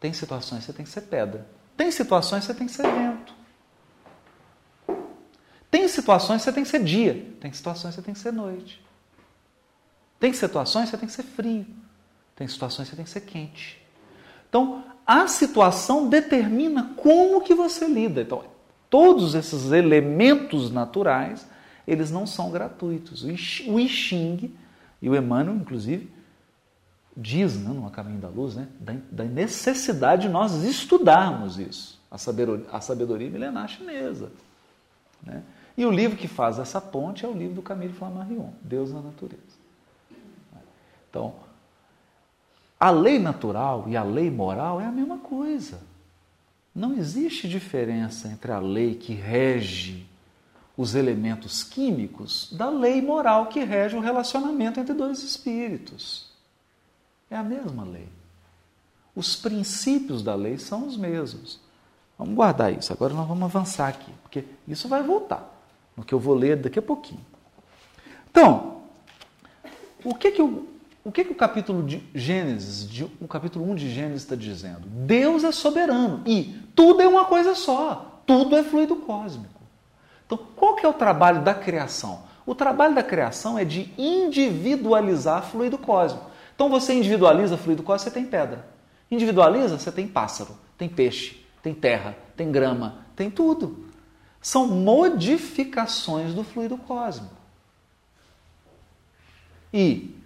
Tem 0.00 0.12
situações 0.12 0.60
que 0.60 0.66
você 0.66 0.72
tem 0.72 0.84
que 0.84 0.90
ser 0.90 1.02
pedra. 1.02 1.46
Tem 1.76 1.90
situações 1.90 2.46
que 2.46 2.52
você 2.52 2.58
tem 2.58 2.66
que 2.66 2.72
ser 2.72 2.84
vento. 2.84 3.34
Tem 5.70 5.86
situações 5.86 6.40
que 6.40 6.44
você 6.44 6.52
tem 6.52 6.64
que 6.64 6.70
ser 6.70 6.82
dia, 6.82 7.26
tem 7.40 7.52
situações 7.52 7.94
que 7.94 8.00
você 8.00 8.04
tem 8.04 8.14
que 8.14 8.20
ser 8.20 8.32
noite. 8.32 8.82
Tem 10.18 10.32
situações 10.32 10.86
que 10.86 10.90
você 10.90 10.96
tem 10.96 11.08
que 11.08 11.14
ser 11.14 11.22
frio, 11.22 11.66
tem 12.34 12.48
situações 12.48 12.88
que 12.88 12.90
você 12.90 12.96
tem 12.96 13.04
que 13.04 13.10
ser 13.10 13.20
quente. 13.20 13.80
Então, 14.48 14.84
a 15.06 15.28
situação 15.28 16.08
determina 16.08 16.94
como 16.96 17.42
que 17.42 17.54
você 17.54 17.86
lida. 17.86 18.22
Então, 18.22 18.44
todos 18.88 19.34
esses 19.34 19.70
elementos 19.70 20.70
naturais, 20.70 21.46
eles 21.86 22.10
não 22.10 22.26
são 22.26 22.50
gratuitos. 22.50 23.22
O 23.22 23.78
I 23.78 23.88
Ching 23.88 24.54
e 25.00 25.08
o 25.08 25.14
Emmanuel, 25.14 25.56
inclusive, 25.56 26.10
diz 27.16 27.56
né, 27.56 27.70
no 27.70 27.90
Caminho 27.90 28.20
da 28.20 28.28
Luz, 28.28 28.54
né, 28.54 28.68
da, 28.78 28.94
da 29.10 29.24
necessidade 29.24 30.22
de 30.22 30.28
nós 30.28 30.62
estudarmos 30.62 31.58
isso, 31.58 32.00
a 32.10 32.16
sabedoria, 32.16 32.66
a 32.72 32.80
sabedoria 32.80 33.28
milenar 33.28 33.68
chinesa. 33.68 34.30
Né? 35.22 35.42
E 35.78 35.86
o 35.86 35.92
livro 35.92 36.16
que 36.16 36.26
faz 36.26 36.58
essa 36.58 36.80
ponte 36.80 37.24
é 37.24 37.28
o 37.28 37.32
livro 37.32 37.54
do 37.54 37.62
Camille 37.62 37.92
Flammarion, 37.92 38.50
Deus 38.60 38.92
na 38.92 39.00
Natureza. 39.00 39.56
Então, 41.08 41.36
a 42.80 42.90
lei 42.90 43.20
natural 43.20 43.84
e 43.86 43.96
a 43.96 44.02
lei 44.02 44.28
moral 44.28 44.80
é 44.80 44.84
a 44.86 44.90
mesma 44.90 45.18
coisa. 45.18 45.80
Não 46.74 46.94
existe 46.94 47.48
diferença 47.48 48.26
entre 48.26 48.50
a 48.50 48.58
lei 48.58 48.96
que 48.96 49.14
rege 49.14 50.04
os 50.76 50.96
elementos 50.96 51.62
químicos 51.62 52.52
da 52.52 52.68
lei 52.68 53.00
moral 53.00 53.46
que 53.46 53.62
rege 53.62 53.96
o 53.96 54.00
relacionamento 54.00 54.80
entre 54.80 54.94
dois 54.94 55.22
espíritos. 55.22 56.28
É 57.30 57.36
a 57.36 57.42
mesma 57.44 57.84
lei. 57.84 58.08
Os 59.14 59.36
princípios 59.36 60.24
da 60.24 60.34
lei 60.34 60.58
são 60.58 60.88
os 60.88 60.96
mesmos. 60.96 61.60
Vamos 62.18 62.34
guardar 62.34 62.72
isso. 62.72 62.92
Agora 62.92 63.14
nós 63.14 63.28
vamos 63.28 63.44
avançar 63.44 63.86
aqui, 63.86 64.12
porque 64.24 64.44
isso 64.66 64.88
vai 64.88 65.04
voltar. 65.04 65.54
No 65.98 66.04
que 66.04 66.14
eu 66.14 66.20
vou 66.20 66.34
ler 66.34 66.56
daqui 66.56 66.78
a 66.78 66.82
pouquinho. 66.82 67.20
Então, 68.30 68.82
o 70.04 70.14
que 70.14 70.30
que 70.30 70.40
o, 70.40 70.68
o, 71.04 71.10
que 71.10 71.24
que 71.24 71.32
o 71.32 71.34
capítulo 71.34 71.82
de 71.82 72.00
Gênesis, 72.14 72.88
de, 72.88 73.04
o 73.20 73.26
capítulo 73.26 73.68
1 73.72 73.74
de 73.74 73.90
Gênesis 73.90 74.22
está 74.22 74.36
dizendo? 74.36 74.82
Deus 74.86 75.42
é 75.42 75.50
soberano 75.50 76.22
e 76.24 76.54
tudo 76.76 77.02
é 77.02 77.08
uma 77.08 77.24
coisa 77.24 77.56
só, 77.56 78.22
tudo 78.24 78.56
é 78.56 78.62
fluido 78.62 78.94
cósmico. 78.94 79.60
Então, 80.24 80.38
qual 80.54 80.76
que 80.76 80.86
é 80.86 80.88
o 80.88 80.92
trabalho 80.92 81.42
da 81.42 81.52
criação? 81.52 82.22
O 82.46 82.54
trabalho 82.54 82.94
da 82.94 83.02
criação 83.02 83.58
é 83.58 83.64
de 83.64 83.92
individualizar 83.98 85.42
fluido 85.42 85.76
cósmico. 85.76 86.30
Então 86.54 86.68
você 86.68 86.94
individualiza 86.94 87.56
fluido 87.56 87.82
cósmico, 87.82 88.10
você 88.10 88.14
tem 88.14 88.24
pedra. 88.24 88.68
Individualiza, 89.10 89.78
você 89.78 89.90
tem 89.90 90.06
pássaro, 90.06 90.56
tem 90.76 90.88
peixe, 90.88 91.44
tem 91.62 91.74
terra, 91.74 92.16
tem 92.36 92.52
grama, 92.52 93.04
tem 93.16 93.30
tudo. 93.30 93.87
São 94.40 94.68
modificações 94.68 96.34
do 96.34 96.44
fluido 96.44 96.78
cósmico. 96.78 97.36
E, 99.72 100.16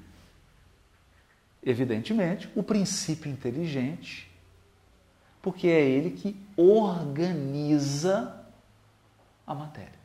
evidentemente, 1.62 2.48
o 2.54 2.62
princípio 2.62 3.30
inteligente, 3.30 4.30
porque 5.40 5.66
é 5.66 5.80
ele 5.80 6.10
que 6.10 6.36
organiza 6.56 8.46
a 9.46 9.54
matéria. 9.54 10.00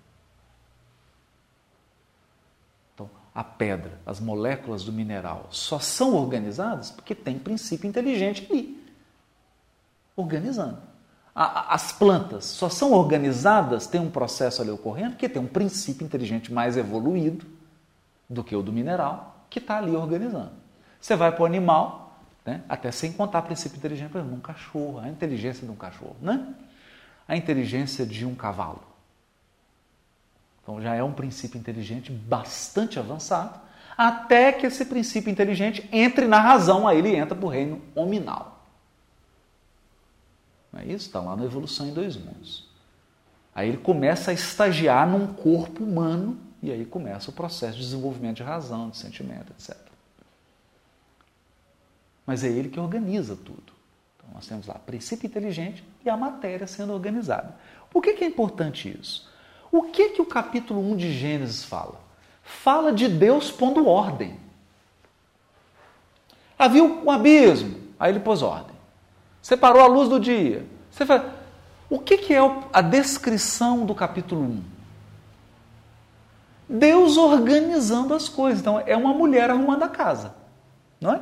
Então, 2.93 3.09
a 3.35 3.43
pedra, 3.43 3.99
as 4.05 4.19
moléculas 4.19 4.83
do 4.83 4.91
mineral 4.91 5.47
só 5.51 5.79
são 5.79 6.15
organizadas 6.15 6.89
porque 6.89 7.13
tem 7.13 7.37
princípio 7.37 7.87
inteligente 7.87 8.47
ali, 8.49 8.83
organizando. 10.15 10.81
As 11.39 11.91
plantas 11.91 12.45
só 12.45 12.67
são 12.67 12.93
organizadas, 12.93 13.85
tem 13.85 14.01
um 14.01 14.09
processo 14.09 14.59
ali 14.59 14.71
ocorrendo, 14.71 15.11
porque 15.11 15.29
tem 15.29 15.39
um 15.39 15.47
princípio 15.47 16.03
inteligente 16.03 16.51
mais 16.51 16.75
evoluído 16.75 17.45
do 18.27 18.43
que 18.43 18.55
o 18.55 18.63
do 18.63 18.73
mineral, 18.73 19.45
que 19.47 19.59
está 19.59 19.77
ali 19.77 19.95
organizando. 19.95 20.49
Você 20.99 21.15
vai 21.15 21.31
para 21.31 21.43
o 21.43 21.45
animal, 21.45 22.19
né, 22.43 22.63
até 22.67 22.89
sem 22.89 23.13
contar 23.13 23.43
princípio 23.43 23.77
inteligente, 23.77 24.09
por 24.09 24.17
exemplo, 24.17 24.35
um 24.35 24.41
cachorro, 24.41 24.97
a 24.97 25.07
inteligência 25.07 25.63
de 25.63 25.71
um 25.71 25.75
cachorro, 25.75 26.15
né? 26.19 26.55
a 27.27 27.37
inteligência 27.37 28.03
de 28.03 28.25
um 28.25 28.33
cavalo. 28.33 28.81
Então 30.63 30.81
já 30.81 30.95
é 30.95 31.03
um 31.03 31.13
princípio 31.13 31.59
inteligente 31.59 32.11
bastante 32.11 32.97
avançado, 32.97 33.59
até 33.95 34.51
que 34.51 34.65
esse 34.65 34.85
princípio 34.85 35.29
inteligente 35.29 35.87
entre 35.91 36.25
na 36.27 36.39
razão, 36.39 36.87
aí 36.87 36.97
ele 36.97 37.15
entra 37.15 37.35
para 37.35 37.45
o 37.45 37.49
reino 37.49 37.79
hominal. 37.93 38.56
Não 40.71 40.79
é 40.79 40.85
isso? 40.85 41.07
Está 41.07 41.19
lá 41.19 41.35
na 41.35 41.45
Evolução 41.45 41.87
em 41.87 41.93
Dois 41.93 42.15
Mundos. 42.15 42.67
Aí 43.55 43.69
ele 43.69 43.77
começa 43.77 44.31
a 44.31 44.33
estagiar 44.33 45.09
num 45.09 45.33
corpo 45.33 45.83
humano 45.83 46.37
e 46.61 46.71
aí 46.71 46.85
começa 46.85 47.31
o 47.31 47.33
processo 47.33 47.77
de 47.77 47.83
desenvolvimento 47.83 48.37
de 48.37 48.43
razão, 48.43 48.89
de 48.89 48.97
sentimento, 48.97 49.51
etc. 49.51 49.75
Mas 52.25 52.43
é 52.43 52.49
ele 52.49 52.69
que 52.69 52.79
organiza 52.79 53.35
tudo. 53.35 53.73
Então 54.15 54.29
nós 54.33 54.45
temos 54.45 54.67
lá 54.67 54.75
princípio 54.75 55.25
inteligente 55.25 55.83
e 56.05 56.09
a 56.09 56.15
matéria 56.15 56.67
sendo 56.67 56.93
organizada. 56.93 57.55
Por 57.89 58.03
que, 58.03 58.13
que 58.13 58.23
é 58.23 58.27
importante 58.27 58.95
isso? 58.99 59.27
O 59.71 59.83
que, 59.83 60.09
que 60.09 60.21
o 60.21 60.25
capítulo 60.25 60.79
1 60.91 60.97
de 60.97 61.11
Gênesis 61.13 61.63
fala? 61.63 61.99
Fala 62.43 62.93
de 62.93 63.07
Deus 63.07 63.51
pondo 63.51 63.87
ordem. 63.87 64.39
Havia 66.59 66.83
um 66.83 67.09
abismo, 67.11 67.75
aí 67.99 68.11
ele 68.11 68.19
pôs 68.19 68.41
ordem. 68.41 68.76
Separou 69.41 69.81
a 69.81 69.87
luz 69.87 70.09
do 70.09 70.19
dia. 70.19 70.65
Você 70.91 71.05
fala, 71.05 71.33
o 71.89 71.99
que, 71.99 72.17
que 72.17 72.33
é 72.33 72.39
a 72.73 72.81
descrição 72.81 73.85
do 73.85 73.95
capítulo 73.95 74.41
1? 74.41 74.63
Deus 76.69 77.17
organizando 77.17 78.13
as 78.13 78.27
coisas. 78.27 78.59
Então, 78.59 78.79
é 78.79 78.95
uma 78.95 79.13
mulher 79.13 79.49
arrumando 79.49 79.83
a 79.83 79.89
casa, 79.89 80.35
não 80.99 81.13
é? 81.13 81.21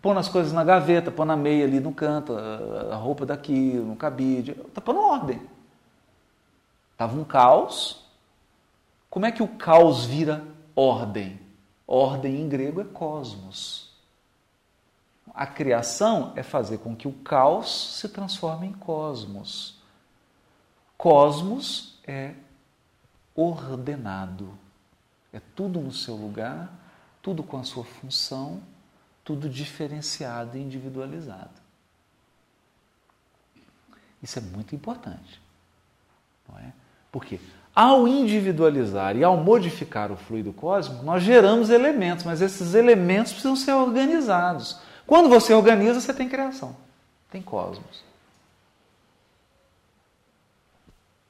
Pondo 0.00 0.20
as 0.20 0.28
coisas 0.28 0.52
na 0.52 0.64
gaveta, 0.64 1.10
pondo 1.10 1.32
a 1.32 1.36
meia 1.36 1.64
ali 1.64 1.80
no 1.80 1.92
canto, 1.92 2.34
a 2.34 2.94
roupa 2.94 3.26
daqui, 3.26 3.74
no 3.74 3.96
cabide, 3.96 4.52
está 4.66 4.80
pondo 4.80 5.00
ordem. 5.00 5.42
Estava 6.92 7.18
um 7.18 7.24
caos. 7.24 8.04
Como 9.10 9.26
é 9.26 9.32
que 9.32 9.42
o 9.42 9.48
caos 9.48 10.04
vira 10.04 10.44
ordem? 10.74 11.38
Ordem 11.86 12.40
em 12.40 12.48
grego 12.48 12.80
é 12.80 12.84
cosmos. 12.84 13.87
A 15.38 15.46
criação 15.46 16.32
é 16.34 16.42
fazer 16.42 16.78
com 16.78 16.96
que 16.96 17.06
o 17.06 17.12
caos 17.12 17.96
se 18.00 18.08
transforme 18.08 18.66
em 18.66 18.72
cosmos. 18.72 19.80
Cosmos 20.96 21.96
é 22.04 22.34
ordenado. 23.36 24.58
É 25.32 25.40
tudo 25.54 25.78
no 25.78 25.92
seu 25.92 26.16
lugar, 26.16 26.68
tudo 27.22 27.44
com 27.44 27.56
a 27.56 27.62
sua 27.62 27.84
função, 27.84 28.60
tudo 29.24 29.48
diferenciado 29.48 30.58
e 30.58 30.60
individualizado. 30.60 31.62
Isso 34.20 34.40
é 34.40 34.42
muito 34.42 34.74
importante. 34.74 35.40
Não 36.48 36.58
é? 36.58 36.72
Porque 37.12 37.38
ao 37.72 38.08
individualizar 38.08 39.16
e 39.16 39.22
ao 39.22 39.36
modificar 39.36 40.10
o 40.10 40.16
fluido 40.16 40.52
cósmico, 40.52 41.04
nós 41.04 41.22
geramos 41.22 41.70
elementos, 41.70 42.24
mas 42.24 42.40
esses 42.42 42.74
elementos 42.74 43.30
precisam 43.30 43.54
ser 43.54 43.74
organizados. 43.74 44.87
Quando 45.08 45.30
você 45.30 45.54
organiza, 45.54 46.02
você 46.02 46.12
tem 46.12 46.28
criação, 46.28 46.76
tem 47.30 47.40
cosmos. 47.40 48.04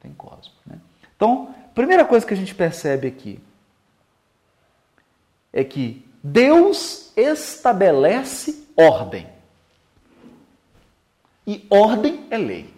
Tem 0.01 0.13
cosmos. 0.13 0.53
Né? 0.67 0.81
Então, 1.15 1.55
primeira 1.77 2.05
coisa 2.05 2.27
que 2.27 2.35
a 2.35 2.37
gente 2.37 2.57
percebe 2.57 3.07
aqui 3.07 3.41
é 5.53 5.63
que 5.63 6.05
Deus 6.21 7.13
estabelece 7.17 8.67
ordem. 8.77 9.29
E 11.47 11.65
ordem 11.71 12.27
é 12.33 12.37
lei. 12.37 12.75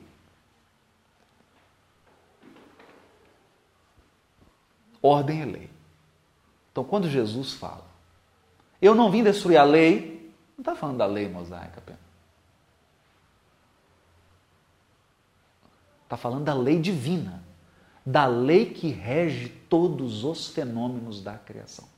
Ordem 5.01 5.41
é 5.41 5.47
lei. 5.47 5.71
Então, 6.71 6.85
quando 6.85 7.09
Jesus 7.09 7.55
fala, 7.55 7.87
eu 8.83 8.95
não 8.95 9.11
vim 9.11 9.25
destruir 9.25 9.57
a 9.57 9.65
lei, 9.65 10.20
não 10.61 10.73
está 10.73 10.77
falando 10.77 10.99
da 10.99 11.07
lei 11.07 11.29
mosaica 11.29 11.79
apenas. 11.79 12.01
Está 16.05 16.17
falando 16.17 16.45
da 16.45 16.55
lei 16.55 16.81
divina, 16.81 17.43
da 18.05 18.27
lei 18.27 18.67
que 18.73 18.89
rege 18.89 19.49
todos 19.49 20.25
os 20.25 20.49
fenômenos 20.49 21.23
da 21.23 21.39
criação 21.39 21.89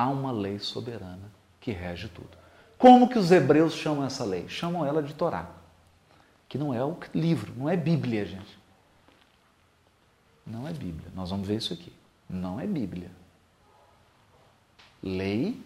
há 0.00 0.08
uma 0.08 0.32
lei 0.32 0.58
soberana 0.58 1.30
que 1.60 1.72
rege 1.72 2.08
tudo. 2.08 2.30
Como 2.78 3.08
que 3.08 3.18
os 3.18 3.30
hebreus 3.30 3.74
chamam 3.74 4.04
essa 4.04 4.24
lei? 4.24 4.48
Chamam 4.48 4.86
ela 4.86 5.02
de 5.02 5.12
Torá, 5.12 5.50
que 6.48 6.56
não 6.56 6.72
é 6.72 6.82
o 6.82 6.96
livro, 7.14 7.52
não 7.54 7.68
é 7.68 7.76
Bíblia, 7.76 8.24
gente. 8.24 8.58
Não 10.46 10.66
é 10.66 10.72
Bíblia. 10.72 11.10
Nós 11.14 11.30
vamos 11.30 11.46
ver 11.46 11.56
isso 11.56 11.72
aqui. 11.74 11.92
Não 12.28 12.58
é 12.58 12.66
Bíblia. 12.66 13.10
Lei 15.02 15.62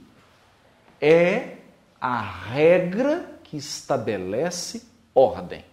é 1.00 1.58
a 2.00 2.20
regra 2.20 3.38
que 3.42 3.56
estabelece 3.56 4.86
ordem. 5.14 5.64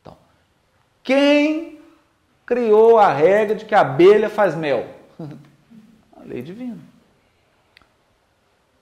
Então, 0.00 0.16
quem 1.02 1.80
criou 2.46 2.98
a 2.98 3.12
regra 3.12 3.56
de 3.56 3.64
que 3.64 3.74
a 3.74 3.80
abelha 3.80 4.30
faz 4.30 4.54
mel? 4.54 4.88
Lei 6.24 6.40
divina. 6.40 6.78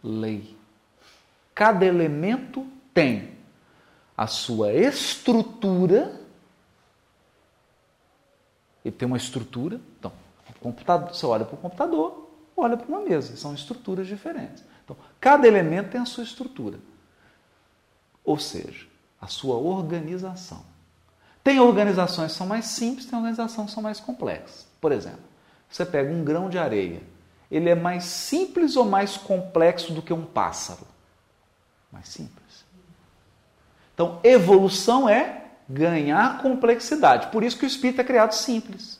Lei. 0.02 0.56
Cada 1.54 1.84
elemento 1.84 2.66
tem 2.94 3.36
a 4.16 4.26
sua 4.26 4.72
estrutura. 4.72 6.20
Ele 8.84 8.94
tem 8.94 9.06
uma 9.06 9.16
estrutura. 9.16 9.80
Então, 9.98 10.12
computador, 10.60 11.14
você 11.14 11.26
olha 11.26 11.44
para 11.44 11.54
o 11.54 11.58
computador, 11.58 12.21
olha 12.62 12.76
para 12.76 12.86
uma 12.86 13.00
mesa. 13.00 13.36
São 13.36 13.54
estruturas 13.54 14.06
diferentes. 14.06 14.64
Então, 14.84 14.96
cada 15.20 15.46
elemento 15.46 15.90
tem 15.90 16.00
a 16.00 16.06
sua 16.06 16.24
estrutura. 16.24 16.78
Ou 18.24 18.38
seja, 18.38 18.86
a 19.20 19.26
sua 19.26 19.56
organização. 19.56 20.64
Tem 21.42 21.58
organizações 21.58 22.32
que 22.32 22.38
são 22.38 22.46
mais 22.46 22.66
simples, 22.66 23.06
tem 23.06 23.18
organizações 23.18 23.66
que 23.66 23.74
são 23.74 23.82
mais 23.82 23.98
complexas. 23.98 24.66
Por 24.80 24.92
exemplo, 24.92 25.20
você 25.68 25.84
pega 25.84 26.12
um 26.12 26.24
grão 26.24 26.48
de 26.48 26.58
areia 26.58 27.00
ele 27.52 27.68
é 27.68 27.74
mais 27.74 28.04
simples 28.04 28.76
ou 28.76 28.86
mais 28.86 29.18
complexo 29.18 29.92
do 29.92 30.00
que 30.00 30.10
um 30.10 30.24
pássaro? 30.24 30.86
Mais 31.92 32.08
simples. 32.08 32.64
Então, 33.92 34.18
evolução 34.24 35.06
é 35.06 35.48
ganhar 35.68 36.40
complexidade. 36.40 37.26
Por 37.26 37.44
isso 37.44 37.58
que 37.58 37.66
o 37.66 37.68
espírito 37.68 38.00
é 38.00 38.04
criado 38.04 38.32
simples. 38.32 38.98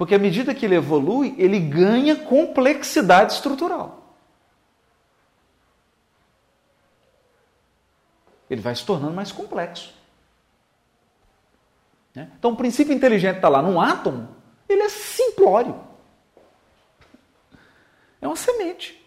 Porque 0.00 0.14
à 0.14 0.18
medida 0.18 0.54
que 0.54 0.64
ele 0.64 0.76
evolui, 0.76 1.34
ele 1.36 1.60
ganha 1.60 2.16
complexidade 2.16 3.34
estrutural. 3.34 4.16
Ele 8.48 8.62
vai 8.62 8.74
se 8.74 8.82
tornando 8.86 9.12
mais 9.12 9.30
complexo. 9.30 9.92
Né? 12.14 12.30
Então, 12.38 12.52
o 12.52 12.56
princípio 12.56 12.94
inteligente 12.94 13.36
está 13.36 13.50
lá 13.50 13.60
num 13.60 13.78
átomo, 13.78 14.34
ele 14.66 14.80
é 14.80 14.88
simplório. 14.88 15.78
É 18.22 18.26
uma 18.26 18.36
semente. 18.36 19.06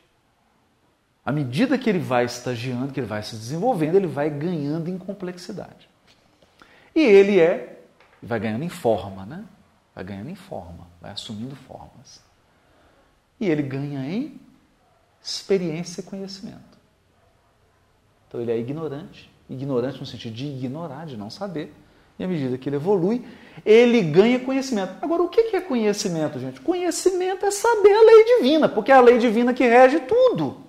À 1.25 1.31
medida 1.31 1.75
que 1.75 1.89
ele 1.89 1.97
vai 1.97 2.25
estagiando, 2.25 2.93
que 2.93 2.99
ele 2.99 3.07
vai 3.07 3.23
se 3.23 3.35
desenvolvendo, 3.35 3.95
ele 3.95 4.05
vai 4.05 4.29
ganhando 4.29 4.91
em 4.91 4.99
complexidade. 4.99 5.89
E 6.93 7.01
ele 7.01 7.39
é, 7.39 7.81
vai 8.21 8.39
ganhando 8.39 8.63
em 8.63 8.69
forma, 8.69 9.25
né? 9.25 9.43
Vai 9.93 10.03
ganhando 10.03 10.29
em 10.29 10.35
forma, 10.35 10.87
vai 10.99 11.11
assumindo 11.11 11.55
formas. 11.55 12.21
E 13.39 13.49
ele 13.49 13.61
ganha 13.61 14.05
em 14.05 14.39
experiência 15.21 16.01
e 16.01 16.03
conhecimento. 16.03 16.77
Então 18.27 18.41
ele 18.41 18.51
é 18.51 18.57
ignorante, 18.57 19.31
ignorante 19.49 19.99
no 19.99 20.05
sentido 20.05 20.33
de 20.33 20.45
ignorar, 20.45 21.05
de 21.05 21.15
não 21.15 21.29
saber. 21.29 21.73
E 22.17 22.23
à 22.23 22.27
medida 22.27 22.57
que 22.57 22.69
ele 22.69 22.75
evolui, 22.75 23.25
ele 23.65 24.01
ganha 24.01 24.39
conhecimento. 24.39 24.95
Agora, 25.01 25.23
o 25.23 25.29
que 25.29 25.55
é 25.55 25.61
conhecimento, 25.61 26.39
gente? 26.39 26.61
Conhecimento 26.61 27.45
é 27.45 27.51
saber 27.51 27.93
a 27.93 28.01
lei 28.01 28.37
divina, 28.37 28.69
porque 28.69 28.91
é 28.91 28.95
a 28.95 29.01
lei 29.01 29.17
divina 29.17 29.53
que 29.53 29.63
rege 29.63 29.99
tudo. 30.01 30.61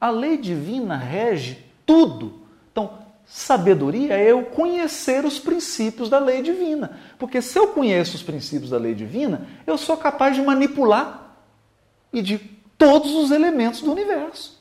A 0.00 0.10
lei 0.10 0.36
divina 0.36 0.96
rege 0.96 1.64
tudo. 1.84 2.42
Então, 2.70 2.98
sabedoria 3.28 4.14
é 4.14 4.32
eu 4.32 4.46
conhecer 4.46 5.24
os 5.24 5.38
princípios 5.38 6.08
da 6.08 6.18
lei 6.18 6.40
divina. 6.40 6.98
Porque 7.18 7.42
se 7.42 7.58
eu 7.58 7.68
conheço 7.68 8.16
os 8.16 8.22
princípios 8.22 8.70
da 8.70 8.78
lei 8.78 8.94
divina, 8.94 9.46
eu 9.66 9.76
sou 9.76 9.98
capaz 9.98 10.34
de 10.34 10.42
manipular 10.42 11.36
e 12.10 12.22
de 12.22 12.38
todos 12.78 13.12
os 13.12 13.30
elementos 13.30 13.82
do 13.82 13.92
universo. 13.92 14.58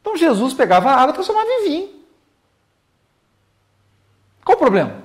Então 0.00 0.16
Jesus 0.16 0.52
pegava 0.52 0.90
a 0.90 1.00
água 1.00 1.10
e 1.10 1.14
transformava 1.14 1.48
em 1.48 1.68
vinho. 1.68 1.96
Qual 4.44 4.56
o 4.56 4.60
problema? 4.60 5.02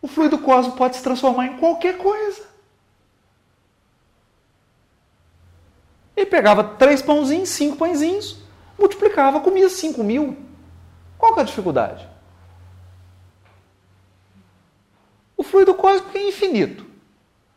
O 0.00 0.08
fluido 0.08 0.38
cósmico 0.38 0.78
pode 0.78 0.96
se 0.96 1.02
transformar 1.02 1.46
em 1.46 1.56
qualquer 1.58 1.98
coisa. 1.98 2.42
Ele 6.16 6.26
pegava 6.26 6.64
três 6.64 7.02
pãozinhos, 7.02 7.50
cinco 7.50 7.76
pãezinhos, 7.76 8.43
multiplicava, 8.78 9.40
comia 9.40 9.68
cinco 9.68 10.02
mil. 10.02 10.36
Qual 11.18 11.34
que 11.34 11.40
é 11.40 11.42
a 11.42 11.46
dificuldade? 11.46 12.08
O 15.36 15.42
fluido 15.42 15.74
cósmico 15.74 16.16
é 16.16 16.28
infinito. 16.28 16.84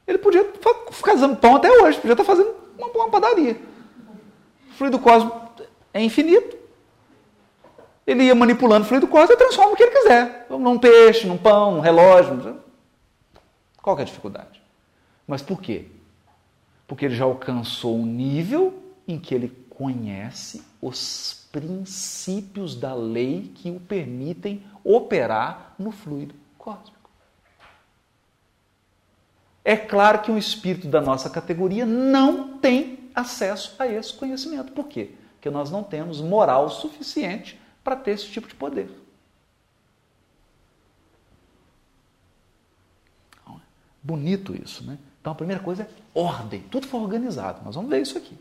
Ele 0.06 0.18
podia 0.18 0.44
ficar 0.92 1.14
fazendo 1.14 1.36
pão 1.36 1.56
até 1.56 1.70
hoje, 1.70 2.00
podia 2.00 2.14
estar 2.14 2.24
fazendo 2.24 2.54
uma, 2.78 2.88
uma 2.88 3.10
padaria. 3.10 3.60
O 4.70 4.74
fluido 4.74 5.00
cósmico 5.00 5.64
é 5.94 6.02
infinito. 6.02 6.58
Ele 8.06 8.24
ia 8.24 8.36
manipulando 8.36 8.86
o 8.86 8.88
fluido 8.88 9.08
cósmico 9.08 9.34
e 9.34 9.38
transforma 9.38 9.74
o 9.74 9.76
que 9.76 9.84
ele 9.84 9.92
quiser. 9.92 10.48
Num 10.50 10.80
peixe, 10.80 11.28
num 11.28 11.38
pão, 11.38 11.74
num 11.74 11.82
relógio. 11.82 12.62
Qual 13.82 13.96
que 13.96 14.02
é 14.02 14.04
a 14.04 14.06
dificuldade? 14.06 14.62
Mas 15.28 15.42
por 15.42 15.62
quê? 15.62 15.88
Porque 16.88 17.04
ele 17.04 17.16
já 17.16 17.26
alcançou 17.26 17.98
um 17.98 18.06
nível 18.06 18.74
em 19.06 19.20
que 19.20 19.36
ele 19.36 19.50
conhece 19.78 20.64
os 20.82 21.48
princípios 21.52 22.76
da 22.76 22.96
lei 22.96 23.52
que 23.54 23.70
o 23.70 23.80
permitem 23.80 24.64
operar 24.84 25.76
no 25.78 25.92
fluido 25.92 26.34
cósmico. 26.58 27.12
É 29.64 29.78
claro 29.78 30.24
que 30.24 30.32
um 30.32 30.38
espírito 30.38 30.88
da 30.88 31.00
nossa 31.00 31.30
categoria 31.30 31.86
não 31.86 32.58
tem 32.58 33.12
acesso 33.14 33.76
a 33.78 33.88
esse 33.88 34.12
conhecimento. 34.16 34.72
Por 34.72 34.88
quê? 34.88 35.12
Porque 35.34 35.52
nós 35.52 35.70
não 35.70 35.84
temos 35.84 36.22
moral 36.22 36.72
suficiente 36.72 37.60
para 37.84 37.96
ter 37.96 38.12
esse 38.12 38.26
tipo 38.32 38.48
de 38.48 38.56
poder. 38.56 38.90
Bonito 44.02 44.56
isso, 44.56 44.84
né? 44.84 44.98
Então 45.22 45.34
a 45.34 45.36
primeira 45.36 45.62
coisa 45.62 45.84
é 45.84 45.90
ordem. 46.16 46.62
Tudo 46.72 46.88
foi 46.88 47.00
organizado. 47.00 47.64
Nós 47.64 47.76
vamos 47.76 47.92
ver 47.92 48.02
isso 48.02 48.18
aqui. 48.18 48.36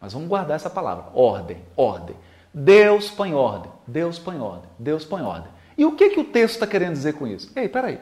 Mas 0.00 0.12
vamos 0.12 0.28
guardar 0.28 0.56
essa 0.56 0.70
palavra. 0.70 1.06
Ordem, 1.14 1.58
ordem. 1.76 2.16
Deus 2.52 3.10
põe 3.10 3.34
ordem. 3.34 3.70
Deus 3.86 4.18
põe 4.18 4.38
ordem. 4.38 4.70
Deus 4.78 5.04
põe 5.04 5.22
ordem. 5.22 5.50
E 5.76 5.84
o 5.84 5.92
que, 5.92 6.10
que 6.10 6.20
o 6.20 6.24
texto 6.24 6.54
está 6.54 6.66
querendo 6.66 6.92
dizer 6.92 7.14
com 7.14 7.26
isso? 7.26 7.50
Ei, 7.54 7.68
peraí. 7.68 8.00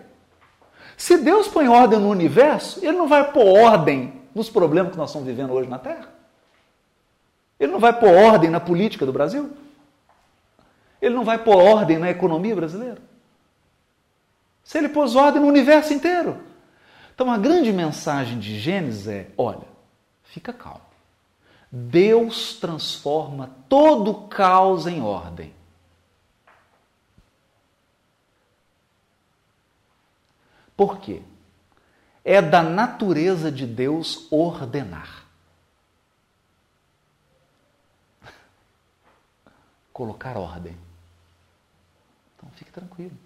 Se 0.96 1.18
Deus 1.18 1.48
põe 1.48 1.68
ordem 1.68 1.98
no 1.98 2.08
universo, 2.08 2.80
Ele 2.80 2.96
não 2.96 3.08
vai 3.08 3.32
pôr 3.32 3.44
ordem 3.44 4.22
nos 4.34 4.48
problemas 4.48 4.92
que 4.92 4.98
nós 4.98 5.10
estamos 5.10 5.26
vivendo 5.26 5.52
hoje 5.52 5.68
na 5.68 5.78
Terra? 5.78 6.08
Ele 7.58 7.72
não 7.72 7.78
vai 7.78 7.98
pôr 7.98 8.10
ordem 8.10 8.50
na 8.50 8.60
política 8.60 9.06
do 9.06 9.12
Brasil? 9.12 9.50
Ele 11.00 11.14
não 11.14 11.24
vai 11.24 11.38
pôr 11.38 11.56
ordem 11.56 11.98
na 11.98 12.10
economia 12.10 12.54
brasileira? 12.54 12.98
Se 14.62 14.78
ele 14.78 14.88
pôs 14.88 15.14
ordem 15.14 15.40
no 15.40 15.48
universo 15.48 15.92
inteiro, 15.92 16.40
então 17.14 17.30
a 17.30 17.38
grande 17.38 17.72
mensagem 17.72 18.38
de 18.38 18.58
Gênesis 18.58 19.06
é: 19.06 19.28
olha, 19.36 19.66
fica 20.22 20.52
calmo. 20.52 20.80
Deus 21.76 22.54
transforma 22.54 23.50
todo 23.68 24.28
caos 24.28 24.86
em 24.86 25.02
ordem. 25.02 25.52
Por 30.76 30.98
quê? 31.00 31.20
É 32.24 32.40
da 32.40 32.62
natureza 32.62 33.50
de 33.50 33.66
Deus 33.66 34.30
ordenar. 34.30 35.26
Colocar 39.92 40.36
ordem. 40.36 40.78
Então 42.36 42.48
fique 42.52 42.70
tranquilo. 42.70 43.18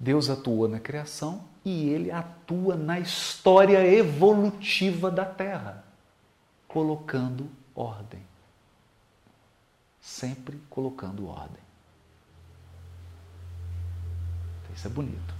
Deus 0.00 0.28
atua 0.28 0.66
na 0.66 0.80
criação 0.80 1.44
e 1.64 1.88
ele 1.88 2.10
atua 2.10 2.74
na 2.74 2.98
história 2.98 3.86
evolutiva 3.86 5.12
da 5.12 5.24
Terra, 5.24 5.84
colocando 6.68 7.50
ordem. 7.74 8.22
Sempre 10.00 10.60
colocando 10.70 11.26
ordem. 11.26 11.68
Isso 14.78 14.86
é 14.86 14.90
bonito. 14.90 15.34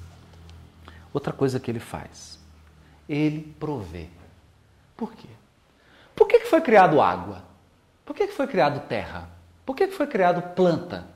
Outra 1.13 1.33
coisa 1.33 1.61
que 1.61 1.71
ele 1.71 1.79
faz, 1.79 2.41
ele 3.09 3.55
provê. 3.61 4.09
Por 4.97 5.13
quê? 5.13 5.29
Por 6.17 6.27
que 6.27 6.41
foi 6.41 6.61
criado 6.61 7.01
água? 7.01 7.45
Por 8.05 8.17
que 8.17 8.27
foi 8.27 8.49
criado 8.49 8.89
terra? 8.89 9.31
Por 9.65 9.77
que 9.77 9.87
foi 9.89 10.09
criado 10.09 10.43
planta? 10.57 11.07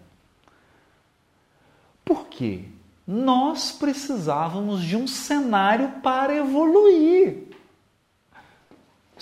Porque 2.04 2.68
nós 3.04 3.72
precisávamos 3.72 4.84
de 4.84 4.96
um 4.96 5.08
cenário 5.08 6.00
para 6.00 6.36
evoluir. 6.36 7.51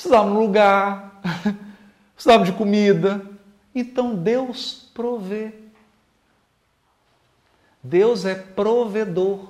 Precisávamos 0.01 0.33
de 0.33 0.39
um 0.39 0.43
lugar, 0.47 1.21
precisávamos 2.17 2.49
de 2.49 2.57
comida. 2.57 3.23
Então 3.75 4.15
Deus 4.15 4.89
provê. 4.95 5.53
Deus 7.83 8.25
é 8.25 8.35
provedor. 8.35 9.41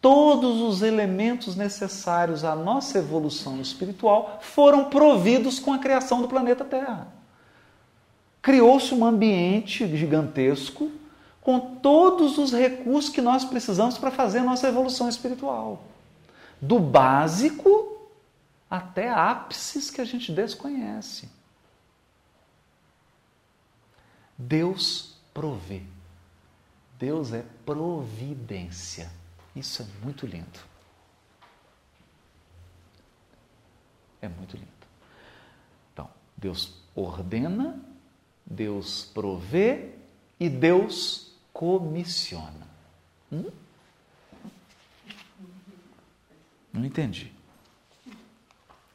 Todos 0.00 0.60
os 0.60 0.80
elementos 0.80 1.56
necessários 1.56 2.44
à 2.44 2.54
nossa 2.54 2.98
evolução 2.98 3.60
espiritual 3.60 4.38
foram 4.40 4.84
providos 4.84 5.58
com 5.58 5.72
a 5.72 5.78
criação 5.78 6.22
do 6.22 6.28
planeta 6.28 6.64
Terra. 6.64 7.08
Criou-se 8.40 8.94
um 8.94 9.04
ambiente 9.04 9.96
gigantesco 9.96 10.88
com 11.42 11.58
todos 11.58 12.38
os 12.38 12.52
recursos 12.52 13.10
que 13.10 13.20
nós 13.20 13.44
precisamos 13.44 13.98
para 13.98 14.12
fazer 14.12 14.38
a 14.38 14.44
nossa 14.44 14.68
evolução 14.68 15.08
espiritual. 15.08 15.82
Do 16.60 16.78
básico 16.78 17.99
até 18.70 19.10
ápices 19.10 19.90
que 19.90 20.00
a 20.00 20.04
gente 20.04 20.30
desconhece. 20.30 21.28
Deus 24.38 25.16
provê. 25.34 25.82
Deus 26.98 27.32
é 27.32 27.44
providência. 27.66 29.10
Isso 29.56 29.82
é 29.82 29.86
muito 30.04 30.24
lindo. 30.24 30.60
É 34.22 34.28
muito 34.28 34.56
lindo. 34.56 34.68
Então, 35.92 36.08
Deus 36.36 36.74
ordena, 36.94 37.82
Deus 38.46 39.10
provê 39.12 39.94
e 40.38 40.48
Deus 40.48 41.34
comissiona. 41.52 42.68
Hum? 43.32 43.50
Não 46.72 46.84
entendi. 46.84 47.39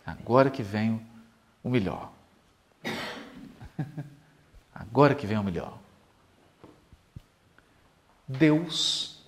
Agora 0.06 0.51
que 0.51 0.62
vem 0.62 1.06
o 1.64 1.70
melhor. 1.70 2.12
Agora 4.74 5.16
que 5.16 5.26
vem 5.26 5.38
o 5.38 5.43
melhor. 5.43 5.80
Deus 8.28 9.24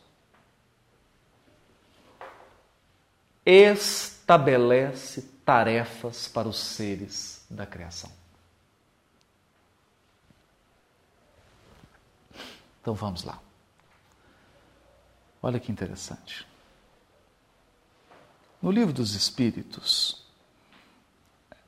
estabelece 3.46 5.22
tarefas 5.46 6.28
para 6.28 6.48
os 6.48 6.60
seres 6.60 7.46
da 7.50 7.66
criação. 7.66 8.12
Então 12.82 12.94
vamos 12.94 13.24
lá. 13.24 13.40
Olha 15.42 15.60
que 15.60 15.72
interessante. 15.72 16.48
No 18.62 18.72
livro 18.72 18.92
dos 18.92 19.14
Espíritos, 19.14 20.27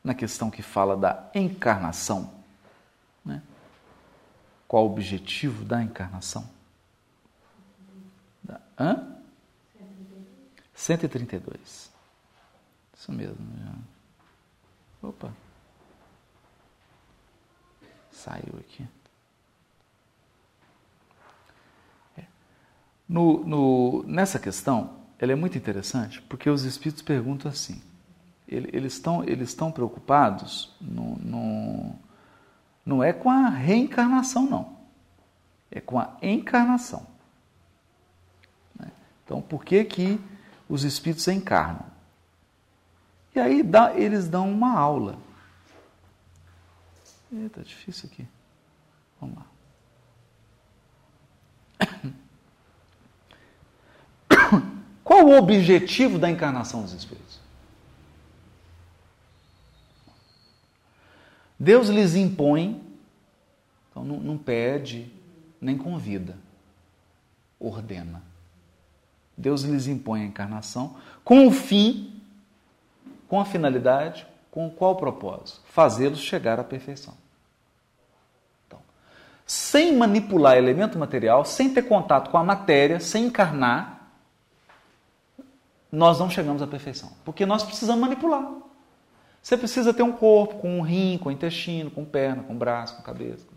na 0.03 0.13
questão 0.13 0.49
que 0.49 0.61
fala 0.61 0.95
da 0.95 1.29
encarnação, 1.33 2.33
né? 3.23 3.41
qual 4.67 4.87
o 4.87 4.91
objetivo 4.91 5.65
da 5.65 5.81
encarnação? 5.81 6.49
Da, 8.43 8.61
hã? 8.79 9.15
132. 10.73 11.91
Isso 12.97 13.11
mesmo. 13.11 13.37
Já. 13.57 15.09
Opa. 15.09 15.33
Saiu 18.11 18.59
aqui. 18.59 18.87
É. 22.17 22.25
No, 23.07 23.45
no, 23.45 24.03
nessa 24.03 24.39
questão, 24.39 24.99
ela 25.17 25.33
é 25.33 25.35
muito 25.35 25.57
interessante 25.57 26.21
porque 26.23 26.49
os 26.49 26.63
espíritos 26.63 27.01
perguntam 27.01 27.51
assim: 27.51 27.81
eles 28.49 28.93
estão 28.93 29.23
eles 29.23 29.49
estão 29.49 29.71
preocupados 29.71 30.75
no, 30.81 31.15
no, 31.17 31.95
não 32.83 33.03
é 33.03 33.13
com 33.13 33.29
a 33.29 33.47
reencarnação 33.47 34.49
não, 34.49 34.77
é 35.69 35.79
com 35.79 35.99
a 35.99 36.17
encarnação. 36.21 37.05
Né? 38.77 38.91
Então, 39.23 39.41
por 39.41 39.63
que 39.63 39.85
que 39.85 40.19
os 40.67 40.83
espíritos 40.83 41.27
encarnam? 41.27 41.85
E 43.35 43.39
aí 43.39 43.61
dá, 43.61 43.93
eles 43.93 44.27
dão 44.27 44.51
uma 44.51 44.77
aula. 44.77 45.17
Eita, 47.31 47.61
difícil 47.61 48.09
aqui. 48.11 48.27
Vamos 49.21 49.37
lá. 49.37 49.45
Qual 55.03 55.25
o 55.25 55.37
objetivo 55.37 56.17
da 56.17 56.29
encarnação 56.29 56.81
dos 56.81 56.93
espíritos? 56.93 57.38
Deus 61.59 61.89
lhes 61.89 62.15
impõe, 62.15 62.81
então 63.91 64.03
não, 64.05 64.17
não 64.17 64.37
pede, 64.37 65.11
nem 65.59 65.77
convida, 65.77 66.37
ordena. 67.59 68.23
Deus 69.37 69.63
lhes 69.63 69.87
impõe 69.87 70.21
a 70.21 70.25
encarnação 70.25 70.95
com 71.23 71.47
o 71.47 71.51
fim, 71.51 72.21
com 73.27 73.39
a 73.39 73.45
finalidade, 73.45 74.25
com 74.49 74.69
qual 74.69 74.95
propósito? 74.95 75.61
Fazê-los 75.65 76.19
chegar 76.19 76.59
à 76.59 76.63
perfeição. 76.63 77.13
Então, 78.65 78.79
sem 79.45 79.95
manipular 79.95 80.57
elemento 80.57 80.97
material, 80.97 81.43
sem 81.43 81.73
ter 81.73 81.83
contato 81.83 82.29
com 82.29 82.37
a 82.37 82.43
matéria, 82.43 82.99
sem 82.99 83.25
encarnar, 83.25 83.99
nós 85.91 86.19
não 86.19 86.29
chegamos 86.29 86.61
à 86.61 86.67
perfeição. 86.67 87.11
Porque 87.25 87.45
nós 87.45 87.63
precisamos 87.63 88.01
manipular. 88.01 88.49
Você 89.49 89.57
precisa 89.57 89.91
ter 89.91 90.03
um 90.03 90.11
corpo 90.11 90.59
com 90.59 90.77
um 90.77 90.81
rim, 90.83 91.17
com 91.17 91.31
intestino, 91.31 91.89
com 91.89 92.05
perna, 92.05 92.43
com 92.43 92.55
braço, 92.55 92.95
com 92.95 93.01
cabeça. 93.01 93.47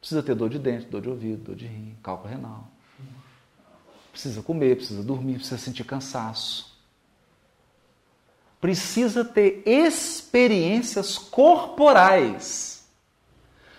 Precisa 0.00 0.22
ter 0.22 0.34
dor 0.34 0.48
de 0.48 0.58
dente, 0.58 0.86
dor 0.86 1.02
de 1.02 1.10
ouvido, 1.10 1.44
dor 1.44 1.54
de 1.54 1.66
rim, 1.66 1.94
cálculo 2.02 2.30
renal. 2.30 2.66
Precisa 4.10 4.40
comer, 4.42 4.76
precisa 4.76 5.02
dormir, 5.02 5.34
precisa 5.34 5.58
sentir 5.58 5.84
cansaço. 5.84 6.80
Precisa 8.58 9.22
ter 9.22 9.62
experiências 9.66 11.18
corporais. 11.18 12.88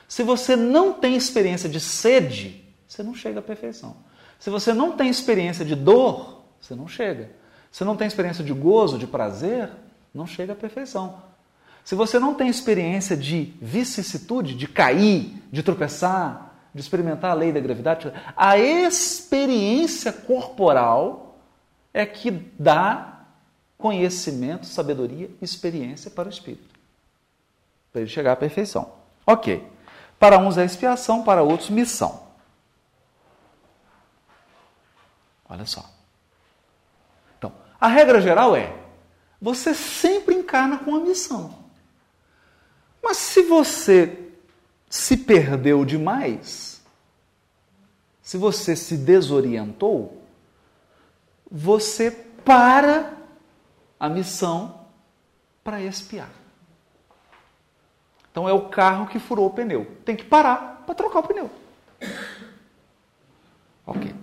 Se 0.08 0.22
você 0.22 0.56
não 0.56 0.94
tem 0.94 1.16
experiência 1.16 1.68
de 1.68 1.80
sede, 1.80 2.64
você 2.88 3.02
não 3.02 3.16
chega 3.16 3.40
à 3.40 3.42
perfeição. 3.42 3.98
Se 4.38 4.52
você 4.52 4.72
não 4.72 4.96
tem 4.96 5.10
experiência 5.10 5.66
de 5.66 5.74
dor, 5.76 6.44
você 6.62 6.76
não 6.76 6.88
chega. 6.88 7.32
Se 7.72 7.84
não 7.84 7.98
tem 7.98 8.06
experiência 8.06 8.44
de 8.44 8.54
gozo, 8.54 9.00
de 9.00 9.08
prazer, 9.08 9.72
não 10.14 10.28
chega 10.28 10.54
à 10.54 10.56
perfeição. 10.56 11.22
Se 11.84 11.96
você 11.96 12.20
não 12.20 12.36
tem 12.36 12.48
experiência 12.48 13.18
de 13.18 13.54
vicissitude, 13.62 14.54
de 14.54 14.68
cair, 14.68 15.42
de 15.52 15.64
tropeçar, 15.64 16.54
de 16.74 16.80
experimentar 16.80 17.32
a 17.32 17.34
lei 17.34 17.52
da 17.52 17.60
gravidade, 17.60 18.12
a 18.36 18.58
experiência 18.58 20.14
corporal 20.14 21.40
é 21.94 22.06
que 22.06 22.32
dá 22.32 23.24
conhecimento, 23.78 24.68
sabedoria, 24.68 25.30
experiência 25.42 26.12
para 26.12 26.28
o 26.28 26.32
espírito. 26.32 26.80
Para 27.92 28.02
ele 28.02 28.10
chegar 28.10 28.34
à 28.34 28.36
perfeição. 28.36 28.94
Ok. 29.26 29.68
Para 30.20 30.38
uns 30.38 30.58
é 30.58 30.64
expiação, 30.64 31.24
para 31.24 31.42
outros 31.42 31.70
missão. 31.70 32.28
Olha 35.50 35.66
só. 35.66 35.84
Então, 37.38 37.52
a 37.80 37.88
regra 37.88 38.22
geral 38.22 38.56
é: 38.56 38.74
você 39.42 39.74
sempre 39.74 40.36
encarna 40.36 40.78
com 40.78 40.96
a 40.96 41.00
missão. 41.00 41.58
Mas 43.02 43.18
se 43.18 43.42
você 43.42 44.30
se 44.88 45.18
perdeu 45.18 45.84
demais, 45.84 46.82
se 48.22 48.38
você 48.38 48.76
se 48.76 48.96
desorientou, 48.96 50.22
você 51.50 52.12
para 52.12 53.18
a 54.00 54.08
missão 54.08 54.86
para 55.64 55.82
espiar. 55.82 56.30
Então 58.32 58.48
é 58.48 58.54
o 58.54 58.70
carro 58.70 59.08
que 59.08 59.20
furou 59.20 59.48
o 59.48 59.54
pneu. 59.54 59.98
Tem 60.06 60.16
que 60.16 60.24
parar 60.24 60.84
para 60.86 60.96
trocar 60.96 61.20
o 61.20 61.28
pneu. 61.28 61.52
Ok. 63.86 64.16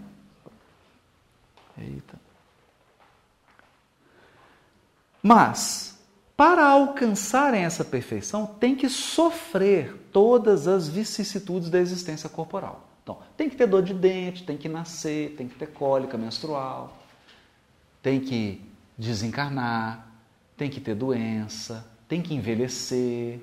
Eita. 1.76 2.18
Mas, 5.28 5.94
para 6.34 6.66
alcançarem 6.66 7.62
essa 7.62 7.84
perfeição, 7.84 8.46
tem 8.46 8.74
que 8.74 8.88
sofrer 8.88 10.08
todas 10.10 10.66
as 10.66 10.88
vicissitudes 10.88 11.68
da 11.68 11.78
existência 11.78 12.30
corporal. 12.30 12.88
Então, 13.02 13.18
tem 13.36 13.50
que 13.50 13.54
ter 13.54 13.66
dor 13.66 13.82
de 13.82 13.92
dente, 13.92 14.44
tem 14.44 14.56
que 14.56 14.70
nascer, 14.70 15.34
tem 15.36 15.46
que 15.46 15.54
ter 15.54 15.66
cólica 15.66 16.16
menstrual, 16.16 16.96
tem 18.00 18.20
que 18.20 18.64
desencarnar, 18.96 20.08
tem 20.56 20.70
que 20.70 20.80
ter 20.80 20.94
doença, 20.94 21.86
tem 22.08 22.22
que 22.22 22.34
envelhecer, 22.34 23.38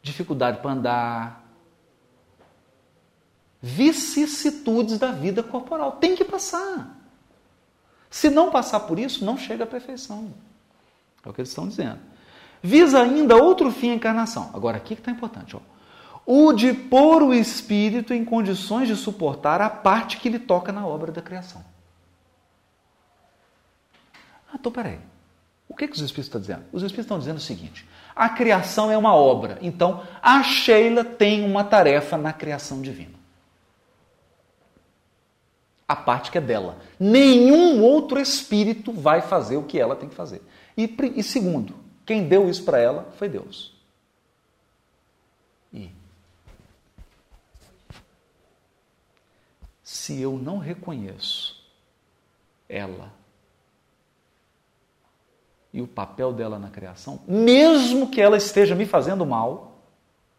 dificuldade 0.00 0.62
para 0.62 0.70
andar, 0.70 1.46
vicissitudes 3.60 4.98
da 4.98 5.12
vida 5.12 5.42
corporal. 5.42 5.92
Tem 5.92 6.16
que 6.16 6.24
passar. 6.24 6.98
Se 8.08 8.30
não 8.30 8.50
passar 8.50 8.80
por 8.80 8.98
isso, 8.98 9.26
não 9.26 9.36
chega 9.36 9.64
à 9.64 9.66
perfeição. 9.66 10.32
É 11.24 11.28
o 11.28 11.32
que 11.32 11.40
eles 11.40 11.50
estão 11.50 11.68
dizendo. 11.68 11.98
Visa 12.62 13.00
ainda 13.00 13.36
outro 13.36 13.70
fim 13.70 13.90
a 13.90 13.94
encarnação. 13.94 14.50
Agora, 14.52 14.76
aqui 14.76 14.94
que 14.94 15.00
está 15.00 15.10
importante. 15.10 15.56
Ó. 15.56 15.60
O 16.26 16.52
de 16.52 16.72
pôr 16.72 17.22
o 17.22 17.34
espírito 17.34 18.12
em 18.12 18.24
condições 18.24 18.86
de 18.86 18.96
suportar 18.96 19.60
a 19.60 19.70
parte 19.70 20.18
que 20.18 20.28
lhe 20.28 20.38
toca 20.38 20.70
na 20.70 20.86
obra 20.86 21.10
da 21.10 21.22
criação. 21.22 21.64
Ah, 24.48 24.56
então 24.58 24.70
peraí. 24.70 24.98
O 25.68 25.74
que, 25.74 25.86
que 25.86 25.94
os 25.94 26.00
espíritos 26.00 26.26
estão 26.26 26.40
dizendo? 26.40 26.64
Os 26.72 26.82
espíritos 26.82 27.04
estão 27.06 27.18
dizendo 27.18 27.36
o 27.36 27.40
seguinte: 27.40 27.88
a 28.14 28.28
criação 28.28 28.90
é 28.90 28.98
uma 28.98 29.14
obra. 29.14 29.58
Então, 29.62 30.02
a 30.20 30.42
Sheila 30.42 31.04
tem 31.04 31.44
uma 31.44 31.64
tarefa 31.64 32.18
na 32.18 32.32
criação 32.32 32.82
divina. 32.82 33.14
A 35.86 35.96
parte 35.96 36.30
que 36.30 36.38
é 36.38 36.40
dela. 36.40 36.78
Nenhum 36.98 37.82
outro 37.82 38.20
espírito 38.20 38.92
vai 38.92 39.22
fazer 39.22 39.56
o 39.56 39.62
que 39.62 39.78
ela 39.78 39.96
tem 39.96 40.08
que 40.08 40.14
fazer. 40.14 40.42
E, 40.80 40.96
e 41.16 41.22
segundo, 41.22 41.74
quem 42.06 42.26
deu 42.26 42.48
isso 42.48 42.64
para 42.64 42.78
ela 42.78 43.12
foi 43.18 43.28
Deus. 43.28 43.74
E 45.70 45.90
se 49.84 50.18
eu 50.18 50.38
não 50.38 50.56
reconheço 50.56 51.62
ela 52.66 53.12
e 55.70 55.82
o 55.82 55.86
papel 55.86 56.32
dela 56.32 56.58
na 56.58 56.70
criação, 56.70 57.20
mesmo 57.28 58.10
que 58.10 58.20
ela 58.20 58.38
esteja 58.38 58.74
me 58.74 58.86
fazendo 58.86 59.26
mal, 59.26 59.82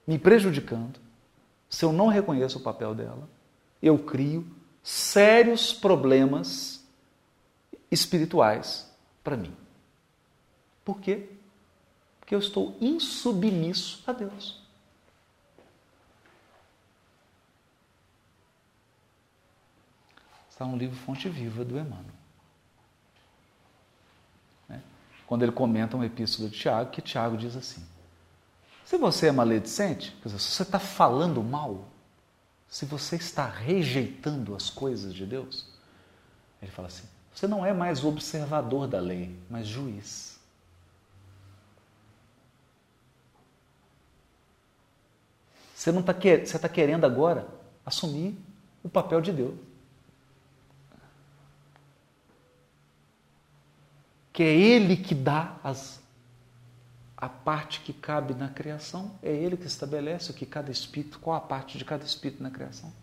me 0.07 0.17
prejudicando, 0.17 0.99
se 1.69 1.85
eu 1.85 1.93
não 1.93 2.07
reconheço 2.07 2.57
o 2.57 2.63
papel 2.63 2.95
dela, 2.95 3.29
eu 3.79 3.99
crio 3.99 4.45
sérios 4.81 5.71
problemas 5.71 6.83
espirituais 7.91 8.91
para 9.23 9.37
mim. 9.37 9.60
Por 10.91 10.99
quê? 10.99 11.29
Porque 12.19 12.35
eu 12.35 12.39
estou 12.39 12.75
insubmisso 12.81 14.03
a 14.05 14.11
Deus. 14.11 14.61
Está 20.49 20.65
no 20.65 20.75
livro 20.75 20.97
Fonte 20.97 21.29
Viva 21.29 21.63
do 21.63 21.79
Emmanuel. 21.79 22.03
Né? 24.67 24.81
Quando 25.25 25.43
ele 25.43 25.53
comenta 25.53 25.95
uma 25.95 26.05
epístola 26.05 26.49
de 26.49 26.59
Tiago, 26.59 26.91
que 26.91 27.01
Tiago 27.01 27.37
diz 27.37 27.55
assim: 27.55 27.81
Se 28.83 28.97
você 28.97 29.27
é 29.27 29.31
maledicente, 29.31 30.11
quer 30.21 30.27
dizer, 30.27 30.39
se 30.39 30.51
você 30.51 30.63
está 30.63 30.77
falando 30.77 31.41
mal, 31.41 31.87
se 32.67 32.85
você 32.85 33.15
está 33.15 33.47
rejeitando 33.47 34.53
as 34.53 34.69
coisas 34.69 35.13
de 35.13 35.25
Deus, 35.25 35.67
ele 36.61 36.69
fala 36.69 36.89
assim: 36.89 37.07
você 37.33 37.47
não 37.47 37.65
é 37.65 37.71
mais 37.71 38.03
observador 38.03 38.87
da 38.89 38.99
lei, 38.99 39.33
mas 39.49 39.65
juiz. 39.67 40.30
Você 45.81 45.91
não 45.91 46.01
está 46.01 46.13
você 46.13 46.57
está 46.57 46.69
querendo 46.69 47.05
agora 47.05 47.47
assumir 47.83 48.37
o 48.83 48.87
papel 48.87 49.19
de 49.19 49.31
Deus. 49.31 49.55
Que 54.31 54.43
é 54.43 54.55
Ele 54.55 54.95
que 54.95 55.15
dá 55.15 55.57
as, 55.63 55.99
a 57.17 57.27
parte 57.27 57.79
que 57.79 57.93
cabe 57.93 58.35
na 58.35 58.47
criação, 58.47 59.17
é 59.23 59.33
Ele 59.33 59.57
que 59.57 59.65
estabelece 59.65 60.29
o 60.29 60.35
que 60.35 60.45
cada 60.45 60.69
espírito, 60.69 61.17
qual 61.17 61.35
a 61.35 61.41
parte 61.41 61.79
de 61.79 61.83
cada 61.83 62.05
espírito 62.05 62.43
na 62.43 62.51
criação. 62.51 62.93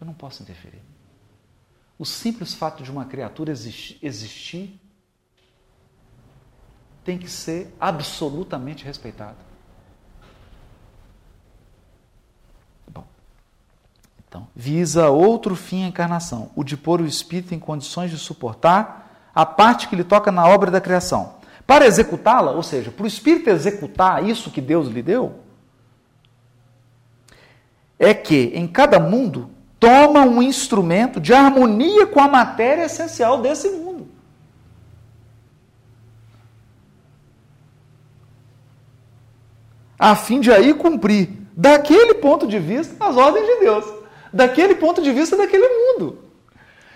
Eu 0.00 0.06
não 0.06 0.14
posso 0.14 0.42
interferir. 0.42 0.80
O 1.98 2.06
simples 2.06 2.54
fato 2.54 2.82
de 2.82 2.90
uma 2.90 3.04
criatura 3.04 3.52
existir 3.52 4.80
tem 7.04 7.18
que 7.18 7.28
ser 7.28 7.76
absolutamente 7.78 8.86
respeitado. 8.86 9.51
Então, 14.32 14.48
visa 14.56 15.10
outro 15.10 15.54
fim 15.54 15.84
a 15.84 15.88
encarnação, 15.88 16.50
o 16.56 16.64
de 16.64 16.74
pôr 16.74 17.02
o 17.02 17.06
espírito 17.06 17.54
em 17.54 17.58
condições 17.58 18.10
de 18.10 18.16
suportar 18.16 19.28
a 19.34 19.44
parte 19.44 19.88
que 19.88 19.94
lhe 19.94 20.02
toca 20.02 20.32
na 20.32 20.48
obra 20.48 20.70
da 20.70 20.80
criação. 20.80 21.34
Para 21.66 21.86
executá-la, 21.86 22.52
ou 22.52 22.62
seja, 22.62 22.90
para 22.90 23.04
o 23.04 23.06
espírito 23.06 23.50
executar 23.50 24.26
isso 24.26 24.50
que 24.50 24.62
Deus 24.62 24.88
lhe 24.88 25.02
deu, 25.02 25.40
é 27.98 28.14
que 28.14 28.52
em 28.54 28.66
cada 28.66 28.98
mundo 28.98 29.50
toma 29.78 30.22
um 30.22 30.42
instrumento 30.42 31.20
de 31.20 31.34
harmonia 31.34 32.06
com 32.06 32.18
a 32.18 32.26
matéria 32.26 32.86
essencial 32.86 33.42
desse 33.42 33.68
mundo. 33.68 34.08
A 39.98 40.16
fim 40.16 40.40
de 40.40 40.50
aí 40.50 40.72
cumprir, 40.72 41.28
daquele 41.54 42.14
ponto 42.14 42.46
de 42.46 42.58
vista, 42.58 42.96
as 42.98 43.14
ordens 43.14 43.44
de 43.44 43.60
Deus 43.60 44.01
daquele 44.32 44.74
ponto 44.74 45.02
de 45.02 45.12
vista 45.12 45.36
daquele 45.36 45.68
mundo. 45.68 46.24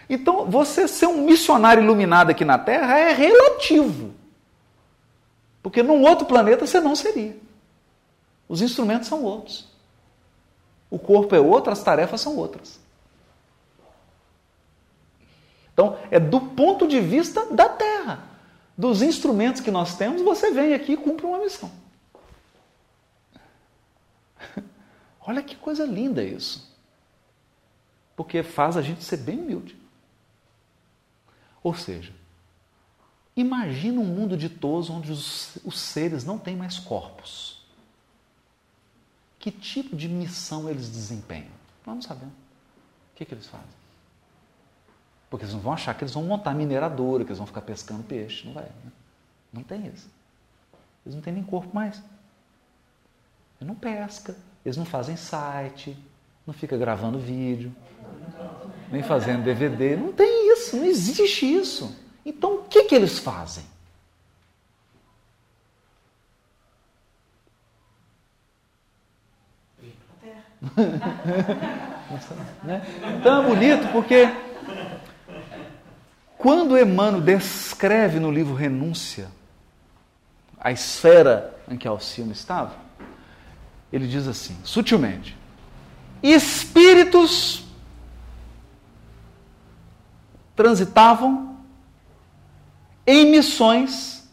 Então, 0.08 0.46
você 0.46 0.88
ser 0.88 1.06
um 1.06 1.22
missionário 1.22 1.82
iluminado 1.82 2.30
aqui 2.30 2.44
na 2.44 2.58
Terra 2.58 2.98
é 2.98 3.12
relativo. 3.12 4.14
Porque 5.62 5.82
num 5.82 6.02
outro 6.02 6.26
planeta 6.26 6.66
você 6.66 6.80
não 6.80 6.94
seria. 6.94 7.36
Os 8.48 8.62
instrumentos 8.62 9.08
são 9.08 9.22
outros. 9.24 9.66
O 10.88 10.98
corpo 10.98 11.34
é 11.34 11.40
outro, 11.40 11.72
as 11.72 11.82
tarefas 11.82 12.20
são 12.20 12.36
outras. 12.36 12.78
Então, 15.72 15.98
é 16.10 16.20
do 16.20 16.40
ponto 16.40 16.86
de 16.86 17.00
vista 17.00 17.46
da 17.46 17.68
Terra. 17.68 18.24
Dos 18.78 19.02
instrumentos 19.02 19.60
que 19.60 19.70
nós 19.70 19.96
temos, 19.96 20.22
você 20.22 20.52
vem 20.52 20.72
aqui 20.72 20.92
e 20.92 20.96
cumpre 20.96 21.26
uma 21.26 21.38
missão. 21.38 21.70
Olha 25.26 25.42
que 25.42 25.56
coisa 25.56 25.84
linda 25.84 26.22
isso 26.22 26.75
porque 28.16 28.42
faz 28.42 28.76
a 28.76 28.82
gente 28.82 29.04
ser 29.04 29.18
bem 29.18 29.38
humilde. 29.38 29.76
Ou 31.62 31.74
seja, 31.74 32.12
imagina 33.36 34.00
um 34.00 34.04
mundo 34.04 34.36
ditoso 34.36 34.92
onde 34.92 35.12
os, 35.12 35.56
os 35.64 35.78
seres 35.78 36.24
não 36.24 36.38
têm 36.38 36.56
mais 36.56 36.78
corpos. 36.78 37.64
Que 39.38 39.50
tipo 39.50 39.94
de 39.94 40.08
missão 40.08 40.68
eles 40.68 40.88
desempenham? 40.88 41.52
Nós 41.84 41.94
não 41.94 42.02
sabemos. 42.02 42.34
O 42.34 43.16
que, 43.16 43.24
que 43.24 43.34
eles 43.34 43.46
fazem? 43.46 43.66
Porque 45.28 45.44
eles 45.44 45.54
não 45.54 45.60
vão 45.60 45.72
achar 45.72 45.94
que 45.94 46.02
eles 46.02 46.14
vão 46.14 46.24
montar 46.24 46.54
mineradora, 46.54 47.24
que 47.24 47.30
eles 47.30 47.38
vão 47.38 47.46
ficar 47.46 47.60
pescando 47.60 48.02
peixe. 48.02 48.46
Não 48.46 48.54
vai. 48.54 48.64
Né? 48.64 48.92
Não 49.52 49.62
tem 49.62 49.86
isso. 49.86 50.08
Eles 51.04 51.14
não 51.14 51.22
têm 51.22 51.32
nem 51.32 51.44
corpo 51.44 51.74
mais. 51.74 52.02
Eles 53.58 53.68
não 53.68 53.74
pesca, 53.74 54.36
eles 54.64 54.76
não 54.76 54.84
fazem 54.84 55.16
site, 55.16 55.96
não 56.46 56.52
fica 56.52 56.76
gravando 56.76 57.18
vídeo, 57.18 57.74
nem 58.90 59.02
fazendo 59.02 59.42
DVD. 59.42 59.96
Não 59.96 60.12
tem 60.12 60.52
isso, 60.52 60.76
não 60.76 60.84
existe 60.84 61.44
isso. 61.44 61.96
Então 62.24 62.56
o 62.56 62.62
que, 62.64 62.84
que 62.84 62.94
eles 62.94 63.18
fazem? 63.18 63.64
né? 72.64 72.82
Então 73.18 73.42
é 73.42 73.46
bonito 73.46 73.92
porque 73.92 74.28
quando 76.38 76.78
Emmanuel 76.78 77.20
descreve 77.20 78.18
no 78.18 78.30
livro 78.30 78.54
Renúncia 78.54 79.28
a 80.58 80.72
esfera 80.72 81.54
em 81.68 81.76
que 81.76 81.86
Alcino 81.86 82.32
estava, 82.32 82.74
ele 83.92 84.08
diz 84.08 84.26
assim, 84.26 84.56
sutilmente: 84.64 85.36
espíritos 86.22 87.65
transitavam 90.56 91.58
em 93.06 93.30
missões 93.30 94.28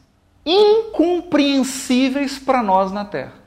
incompreensíveis 0.46 2.40
para 2.40 2.64
nós 2.64 2.92
na 2.92 3.06
Terra. 3.06 3.44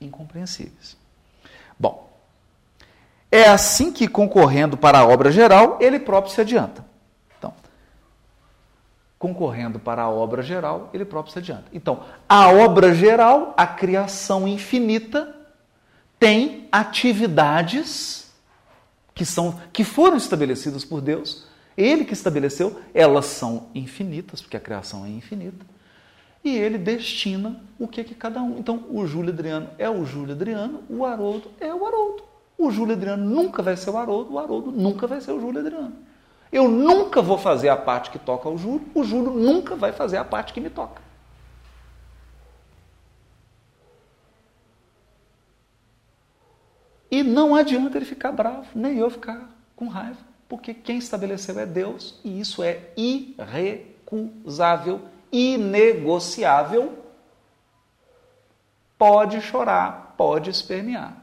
Incompreensíveis. 0.00 0.96
Bom, 1.78 2.10
é 3.30 3.48
assim 3.48 3.92
que, 3.92 4.08
concorrendo 4.08 4.76
para 4.76 4.98
a 4.98 5.06
obra 5.06 5.30
geral, 5.30 5.78
ele 5.80 6.00
próprio 6.00 6.34
se 6.34 6.40
adianta 6.40 6.89
concorrendo 9.20 9.78
para 9.78 10.00
a 10.00 10.08
obra 10.08 10.42
geral, 10.42 10.88
ele 10.94 11.04
próprio 11.04 11.30
se 11.30 11.38
adianta. 11.38 11.66
Então, 11.74 12.04
a 12.26 12.48
obra 12.48 12.94
geral, 12.94 13.52
a 13.54 13.66
criação 13.66 14.48
infinita, 14.48 15.36
tem 16.18 16.66
atividades 16.72 18.32
que 19.14 19.26
são 19.26 19.60
que 19.74 19.84
foram 19.84 20.16
estabelecidas 20.16 20.86
por 20.86 21.02
Deus, 21.02 21.46
ele 21.76 22.06
que 22.06 22.14
estabeleceu, 22.14 22.80
elas 22.94 23.26
são 23.26 23.68
infinitas, 23.74 24.40
porque 24.40 24.56
a 24.56 24.60
criação 24.60 25.04
é 25.04 25.10
infinita. 25.10 25.66
E 26.42 26.56
ele 26.56 26.78
destina 26.78 27.60
o 27.78 27.86
que 27.86 28.02
que 28.02 28.14
cada 28.14 28.40
um. 28.40 28.58
Então, 28.58 28.86
o 28.88 29.06
Júlio 29.06 29.34
Adriano 29.34 29.68
é 29.76 29.88
o 29.90 30.02
Júlio 30.06 30.34
Adriano, 30.34 30.82
o 30.88 31.04
Haroldo 31.04 31.50
é 31.60 31.74
o 31.74 31.86
Haroldo. 31.86 32.22
O 32.56 32.70
Júlio 32.70 32.94
Adriano 32.94 33.28
nunca 33.28 33.62
vai 33.62 33.76
ser 33.76 33.90
o 33.90 33.98
Haroldo, 33.98 34.32
o 34.32 34.38
Haroldo 34.38 34.72
nunca 34.72 35.06
vai 35.06 35.20
ser 35.20 35.32
o 35.32 35.40
Júlio 35.40 35.60
Adriano. 35.60 35.92
Eu 36.52 36.68
nunca 36.68 37.22
vou 37.22 37.38
fazer 37.38 37.68
a 37.68 37.76
parte 37.76 38.10
que 38.10 38.18
toca 38.18 38.48
ao 38.48 38.58
Júlio, 38.58 38.88
o 38.94 39.04
Júlio 39.04 39.32
nunca 39.32 39.76
vai 39.76 39.92
fazer 39.92 40.16
a 40.16 40.24
parte 40.24 40.52
que 40.52 40.60
me 40.60 40.68
toca. 40.68 41.00
E 47.10 47.22
não 47.22 47.54
adianta 47.56 47.98
ele 47.98 48.04
ficar 48.04 48.32
bravo, 48.32 48.66
nem 48.74 48.98
eu 48.98 49.10
ficar 49.10 49.50
com 49.74 49.88
raiva, 49.88 50.20
porque 50.48 50.72
quem 50.72 50.98
estabeleceu 50.98 51.58
é 51.58 51.66
Deus 51.66 52.20
e 52.24 52.40
isso 52.40 52.62
é 52.62 52.92
irrecusável, 52.96 53.80
inegociável. 55.32 56.98
Pode 58.96 59.40
chorar, 59.40 60.14
pode 60.16 60.50
espernear. 60.50 61.16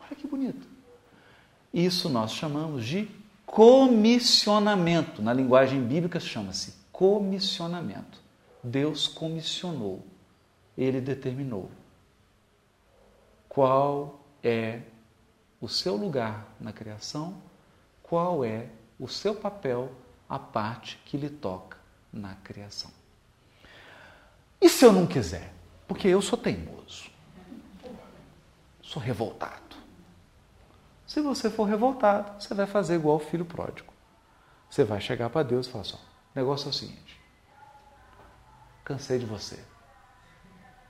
Olha 0.00 0.16
que 0.16 0.26
bonito. 0.26 0.65
Isso 1.76 2.08
nós 2.08 2.32
chamamos 2.32 2.86
de 2.86 3.06
comissionamento. 3.44 5.20
Na 5.20 5.30
linguagem 5.30 5.82
bíblica 5.82 6.18
chama-se 6.18 6.72
comissionamento. 6.90 8.18
Deus 8.64 9.06
comissionou, 9.06 10.02
ele 10.74 11.02
determinou 11.02 11.70
qual 13.46 14.24
é 14.42 14.80
o 15.60 15.68
seu 15.68 15.96
lugar 15.96 16.48
na 16.58 16.72
criação, 16.72 17.36
qual 18.02 18.42
é 18.42 18.70
o 18.98 19.06
seu 19.06 19.34
papel, 19.34 19.92
a 20.26 20.38
parte 20.38 20.98
que 21.04 21.18
lhe 21.18 21.28
toca 21.28 21.76
na 22.10 22.36
criação. 22.36 22.90
E 24.62 24.70
se 24.70 24.82
eu 24.82 24.94
não 24.94 25.06
quiser? 25.06 25.52
Porque 25.86 26.08
eu 26.08 26.22
sou 26.22 26.38
teimoso, 26.38 27.10
sou 28.80 29.02
revoltado. 29.02 29.65
Se 31.16 31.22
você 31.22 31.48
for 31.48 31.64
revoltado, 31.64 32.38
você 32.38 32.52
vai 32.52 32.66
fazer 32.66 32.96
igual 32.96 33.16
o 33.16 33.18
filho 33.18 33.46
pródigo. 33.46 33.90
Você 34.68 34.84
vai 34.84 35.00
chegar 35.00 35.30
para 35.30 35.42
Deus 35.42 35.66
e 35.66 35.70
falar 35.70 35.80
assim: 35.80 35.96
o 35.96 35.98
negócio 36.38 36.66
é 36.66 36.68
o 36.68 36.74
seguinte, 36.74 37.18
cansei 38.84 39.18
de 39.18 39.24
você. 39.24 39.58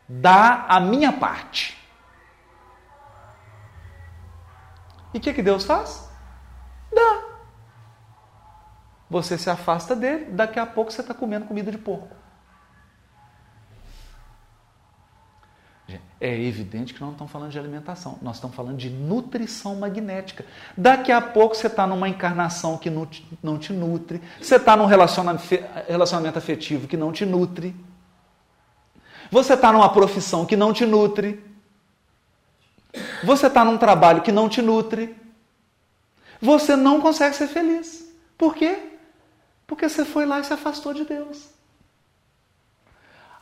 Dá 0.09 0.67
a 0.69 0.81
minha 0.81 1.13
parte. 1.13 1.81
E 5.15 5.19
o 5.19 5.21
que, 5.21 5.33
que 5.33 5.45
Deus 5.45 5.65
faz? 5.65 6.11
Dá. 6.93 7.23
Você 9.09 9.39
se 9.39 9.49
afasta 9.49 9.95
dele, 9.95 10.33
daqui 10.33 10.59
a 10.59 10.67
pouco 10.67 10.91
você 10.91 11.03
está 11.03 11.15
comendo 11.15 11.47
comida 11.47 11.71
de 11.71 11.79
porco. 11.79 12.17
É 16.19 16.35
evidente 16.35 16.95
que 16.95 17.01
nós 17.01 17.09
não 17.09 17.13
estamos 17.15 17.33
falando 17.33 17.51
de 17.51 17.59
alimentação, 17.59 18.19
nós 18.23 18.37
estamos 18.37 18.57
falando 18.57 18.79
de 18.79 18.89
nutrição 18.89 19.77
magnética. 19.77 20.47
Daqui 20.75 21.13
a 21.13 21.21
pouco 21.21 21.55
você 21.55 21.67
está 21.67 21.87
numa 21.87 22.09
encarnação 22.09 22.79
que 22.79 22.89
não 22.89 23.05
te, 23.05 23.73
nutre, 23.75 24.23
você 24.41 24.57
está 24.57 24.75
num 24.75 24.87
relacionamento 24.87 26.39
afetivo 26.39 26.89
que 26.89 26.97
não 26.97 27.13
te 27.13 27.27
nutre, 27.27 27.77
você 29.31 29.53
está 29.53 29.71
numa 29.71 29.93
profissão 29.93 30.47
que 30.47 30.57
não 30.57 30.73
te 30.73 30.87
nutre, 30.87 31.45
você 33.23 33.49
está 33.49 33.63
num 33.63 33.77
trabalho 33.77 34.23
que 34.23 34.33
não 34.33 34.49
te 34.49 34.63
nutre, 34.63 35.15
você 36.41 36.77
não 36.77 36.99
consegue 36.99 37.37
ser 37.37 37.49
feliz. 37.49 38.11
Por 38.39 38.55
quê? 38.55 38.93
Porque 39.67 39.87
você 39.87 40.03
foi 40.03 40.25
lá 40.25 40.41
e 40.41 40.45
se 40.45 40.53
afastou 40.55 40.95
de 40.95 41.05
Deus. 41.05 41.51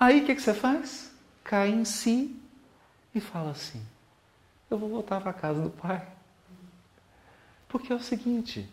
Aí 0.00 0.22
o 0.22 0.24
que, 0.24 0.34
que 0.34 0.42
você 0.42 0.54
faz? 0.54 1.12
Cai 1.44 1.70
em 1.70 1.84
si 1.84 2.40
e 3.14 3.20
fala 3.20 3.50
assim: 3.50 3.80
Eu 4.70 4.78
vou 4.78 4.88
voltar 4.88 5.20
para 5.20 5.30
a 5.30 5.34
casa 5.34 5.60
do 5.60 5.70
Pai. 5.70 6.02
Porque 7.68 7.92
é 7.92 7.96
o 7.96 8.00
seguinte: 8.00 8.68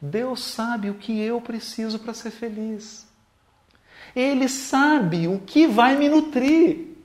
Deus 0.00 0.42
sabe 0.42 0.90
o 0.90 0.94
que 0.94 1.18
eu 1.20 1.40
preciso 1.40 1.98
para 1.98 2.14
ser 2.14 2.30
feliz. 2.30 3.06
Ele 4.14 4.48
sabe 4.48 5.28
o 5.28 5.40
que 5.40 5.66
vai 5.66 5.96
me 5.96 6.08
nutrir. 6.08 6.96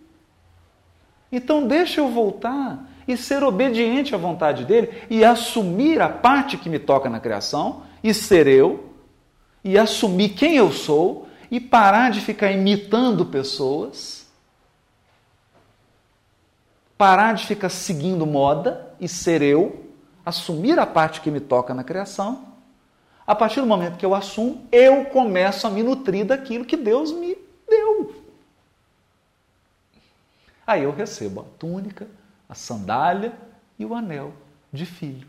Então 1.32 1.65
deixa 1.65 2.01
eu 2.01 2.09
voltar 2.09 2.88
e 3.07 3.15
ser 3.17 3.43
obediente 3.43 4.13
à 4.13 4.17
vontade 4.17 4.65
dele 4.65 5.05
e 5.09 5.24
assumir 5.24 6.01
a 6.01 6.09
parte 6.09 6.57
que 6.57 6.69
me 6.69 6.80
toca 6.80 7.09
na 7.09 7.19
criação 7.19 7.84
e 8.03 8.13
ser 8.13 8.47
eu 8.47 8.91
e 9.63 9.78
assumir 9.78 10.30
quem 10.30 10.55
eu 10.55 10.72
sou 10.72 11.28
e 11.49 11.59
parar 11.59 12.11
de 12.11 12.22
ficar 12.22 12.51
imitando 12.51 13.26
pessoas, 13.26 14.20
parar 17.01 17.33
de 17.33 17.47
ficar 17.47 17.69
seguindo 17.69 18.27
moda 18.27 18.93
e 18.99 19.07
ser 19.07 19.41
eu, 19.41 19.89
assumir 20.23 20.77
a 20.77 20.85
parte 20.85 21.19
que 21.19 21.31
me 21.31 21.39
toca 21.39 21.73
na 21.73 21.83
criação. 21.83 22.53
A 23.25 23.33
partir 23.33 23.59
do 23.59 23.65
momento 23.65 23.97
que 23.97 24.05
eu 24.05 24.13
assumo, 24.13 24.67
eu 24.71 25.05
começo 25.05 25.65
a 25.65 25.71
me 25.71 25.81
nutrir 25.81 26.27
daquilo 26.27 26.63
que 26.63 26.77
Deus 26.77 27.11
me 27.11 27.35
deu. 27.67 28.23
Aí 30.67 30.83
eu 30.83 30.91
recebo 30.91 31.41
a 31.41 31.43
túnica, 31.57 32.07
a 32.47 32.53
sandália 32.53 33.33
e 33.79 33.83
o 33.83 33.95
anel 33.95 34.31
de 34.71 34.85
filho. 34.85 35.27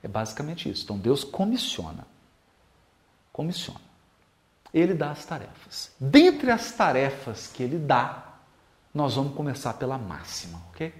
É 0.00 0.06
basicamente 0.06 0.70
isso. 0.70 0.84
Então 0.84 0.96
Deus 0.96 1.24
comissiona 1.24 2.06
comissiona. 3.32 3.80
Ele 4.72 4.94
dá 4.94 5.10
as 5.10 5.24
tarefas. 5.24 5.90
Dentre 5.98 6.52
as 6.52 6.70
tarefas 6.70 7.48
que 7.48 7.64
ele 7.64 7.78
dá, 7.78 8.23
nós 8.94 9.16
vamos 9.16 9.34
começar 9.34 9.74
pela 9.74 9.98
máxima, 9.98 10.62
ok? 10.70 10.94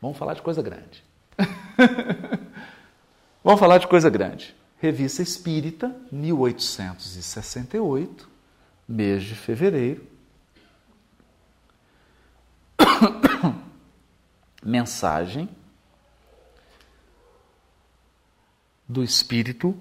Vamos 0.00 0.18
falar 0.18 0.34
de 0.34 0.42
coisa 0.42 0.60
grande. 0.60 1.04
vamos 3.44 3.60
falar 3.60 3.78
de 3.78 3.86
coisa 3.86 4.10
grande. 4.10 4.52
Revista 4.80 5.22
Espírita, 5.22 5.94
1868, 6.10 8.28
mês 8.88 9.22
de 9.22 9.36
fevereiro. 9.36 10.04
Mensagem 14.62 15.48
do 18.88 19.04
Espírito 19.04 19.80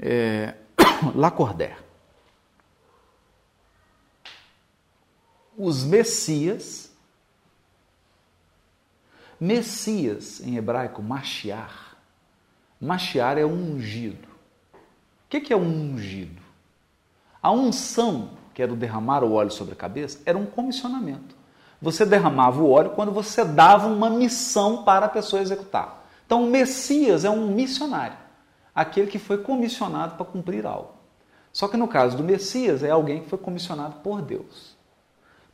é, 0.00 0.54
Lacordaire. 1.14 1.83
Os 5.56 5.84
Messias, 5.84 6.90
Messias 9.40 10.40
em 10.40 10.56
hebraico, 10.56 11.02
Mashiach. 11.02 11.94
Mashiach 12.80 13.40
é 13.40 13.46
um 13.46 13.74
ungido. 13.74 14.28
O 15.26 15.28
que 15.28 15.52
é 15.52 15.56
um 15.56 15.92
ungido? 15.92 16.42
A 17.42 17.50
unção, 17.50 18.30
que 18.52 18.62
era 18.62 18.72
o 18.72 18.76
derramar 18.76 19.24
o 19.24 19.32
óleo 19.32 19.50
sobre 19.50 19.74
a 19.74 19.76
cabeça, 19.76 20.20
era 20.24 20.38
um 20.38 20.46
comissionamento. 20.46 21.34
Você 21.82 22.06
derramava 22.06 22.62
o 22.62 22.70
óleo 22.70 22.90
quando 22.90 23.12
você 23.12 23.44
dava 23.44 23.86
uma 23.86 24.08
missão 24.08 24.84
para 24.84 25.06
a 25.06 25.08
pessoa 25.08 25.42
executar. 25.42 26.06
Então, 26.24 26.44
o 26.44 26.50
Messias 26.50 27.24
é 27.24 27.30
um 27.30 27.48
missionário 27.48 28.24
aquele 28.74 29.06
que 29.06 29.18
foi 29.18 29.38
comissionado 29.38 30.16
para 30.16 30.26
cumprir 30.26 30.66
algo. 30.66 30.94
Só 31.52 31.68
que 31.68 31.76
no 31.76 31.86
caso 31.86 32.16
do 32.16 32.24
Messias, 32.24 32.82
é 32.82 32.90
alguém 32.90 33.22
que 33.22 33.28
foi 33.28 33.38
comissionado 33.38 34.00
por 34.00 34.20
Deus. 34.20 34.73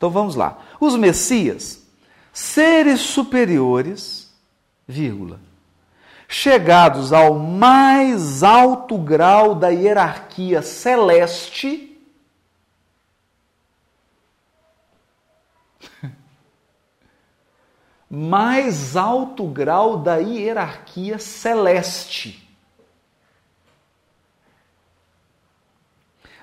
Então 0.01 0.09
vamos 0.09 0.35
lá. 0.35 0.59
Os 0.81 0.97
Messias, 0.97 1.87
seres 2.33 3.01
superiores, 3.01 4.33
vírgula, 4.89 5.39
chegados 6.27 7.13
ao 7.13 7.39
mais 7.39 8.43
alto 8.43 8.97
grau 8.97 9.55
da 9.55 9.69
hierarquia 9.69 10.63
celeste, 10.63 12.01
mais 18.09 18.97
alto 18.97 19.47
grau 19.49 19.99
da 19.99 20.17
hierarquia 20.17 21.19
celeste. 21.19 22.49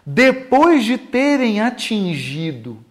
depois 0.09 0.85
de 0.85 0.97
terem 0.97 1.59
atingido 1.59 2.86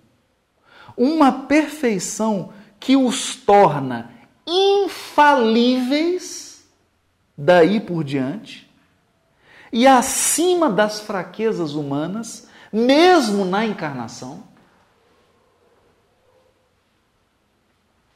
uma 0.97 1.47
perfeição 1.47 2.53
que 2.81 2.97
os 2.97 3.37
torna 3.37 4.11
infalíveis 4.47 6.67
daí 7.37 7.81
por 7.81 8.05
diante 8.05 8.67
e 9.73 9.87
acima 9.87 10.71
das 10.71 11.01
fraquezas 11.01 11.75
humanas, 11.75 12.49
mesmo 12.73 13.45
na 13.45 13.67
encarnação. 13.67 14.45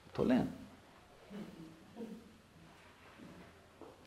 Estou 0.08 0.24
lendo. 0.24 0.48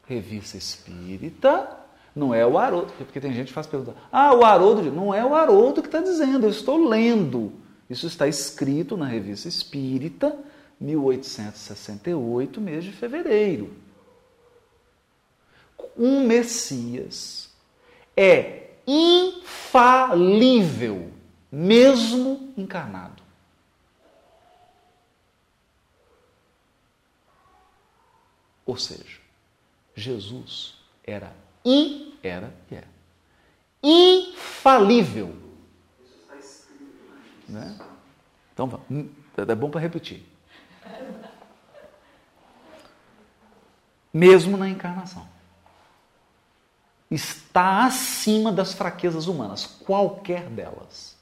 Revista 0.06 0.58
Espírita, 0.58 1.78
não 2.16 2.34
é 2.34 2.46
o 2.46 2.58
Haroldo, 2.58 2.94
porque 2.94 3.20
tem 3.20 3.34
gente 3.34 3.48
que 3.48 3.54
faz 3.54 3.68
pergunta. 3.68 3.96
Ah, 4.12 4.34
o 4.34 4.44
Haroldo. 4.44 4.92
Não 4.92 5.14
é 5.14 5.26
o 5.26 5.34
Haroldo 5.34 5.82
que 5.82 5.88
está 5.88 6.00
dizendo, 6.00 6.46
eu 6.46 6.50
estou 6.50 6.88
lendo. 6.88 7.54
Isso 7.90 8.08
está 8.08 8.28
escrito 8.28 8.96
na 8.98 9.06
revista 9.06 9.48
Espírita, 9.48 10.38
1868, 10.80 12.60
mês 12.60 12.84
de 12.84 12.92
fevereiro. 12.92 13.74
Um 15.98 16.26
Messias 16.26 17.50
é 18.18 18.72
infalível, 18.88 19.92
mesmo 21.52 22.54
encarnado. 22.58 23.22
Ou 28.66 28.78
seja, 28.78 29.20
Jesus 29.96 30.76
era 31.04 31.36
e 31.66 32.18
era 32.24 32.54
e 32.72 32.76
é. 32.76 32.84
Infalível. 33.84 35.43
Né? 37.48 37.78
Então, 38.54 38.82
hum, 38.90 39.10
é 39.38 39.56
bom 39.56 39.70
para 39.70 39.82
repetir. 39.82 40.26
Mesmo 44.14 44.58
na 44.58 44.70
encarnação. 44.70 45.28
Está 47.10 47.86
acima 47.86 48.52
das 48.52 48.74
fraquezas 48.74 49.28
humanas, 49.28 49.66
qualquer 49.66 50.50
delas. 50.50 51.16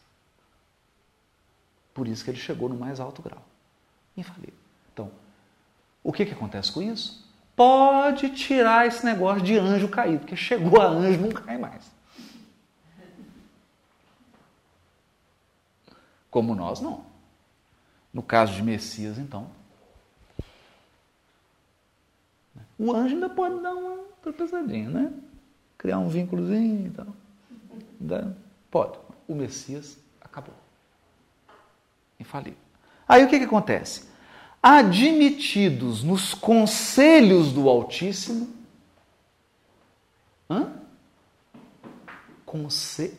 Por 1.93 2.07
isso 2.07 2.24
que 2.24 2.32
ele 2.32 2.39
chegou 2.39 2.69
no 2.69 2.76
mais 2.76 2.99
alto 2.99 3.22
grau. 3.22 3.43
Infalível. 4.15 4.53
Então, 4.93 5.11
o 6.03 6.11
que, 6.13 6.26
que 6.26 6.34
acontece 6.34 6.72
com 6.72 6.82
isso? 6.82 7.32
pode 7.61 8.30
tirar 8.30 8.88
esse 8.88 9.05
negócio 9.05 9.43
de 9.43 9.55
anjo 9.55 9.88
caído, 9.88 10.19
porque 10.19 10.36
chegou 10.36 10.82
a 10.82 10.88
anjo 10.88 11.22
não 11.22 11.30
cai 11.30 11.59
mais. 11.59 11.91
Como 16.32 16.55
nós 16.55 16.82
não. 16.82 17.05
No 18.11 18.23
caso 18.23 18.53
de 18.53 18.63
Messias, 18.63 19.19
então. 19.19 19.47
O 22.79 22.91
anjo 22.91 23.13
ainda 23.13 23.29
pode 23.29 23.61
dar 23.61 23.75
uma 23.75 23.97
tropeçadinha, 24.23 24.89
né? 24.89 25.13
Criar 25.77 25.99
um 25.99 26.09
vínculozinho 26.09 26.88
e 26.88 26.89
tal. 26.89 28.34
Pode. 28.71 28.97
O 29.27 29.36
Messias 29.36 29.99
acabou. 30.19 30.55
Infalível. 32.19 32.57
Aí 33.07 33.23
o 33.23 33.29
que, 33.29 33.38
que 33.38 33.45
acontece? 33.45 34.09
admitidos 34.61 36.03
nos 36.03 36.34
conselhos 36.34 37.51
do 37.51 37.67
Altíssimo. 37.67 38.47
Hã? 40.49 40.71
Conse 42.45 43.17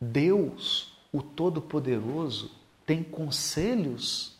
Deus, 0.00 0.97
o 1.12 1.22
Todo-Poderoso, 1.22 2.50
tem 2.84 3.02
conselhos? 3.02 4.36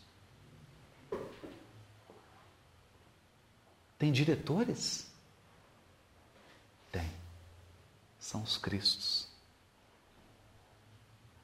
Tem 3.97 4.11
diretores? 4.11 5.11
Tem. 6.91 7.09
São 8.19 8.41
os 8.43 8.57
Cristos 8.57 9.29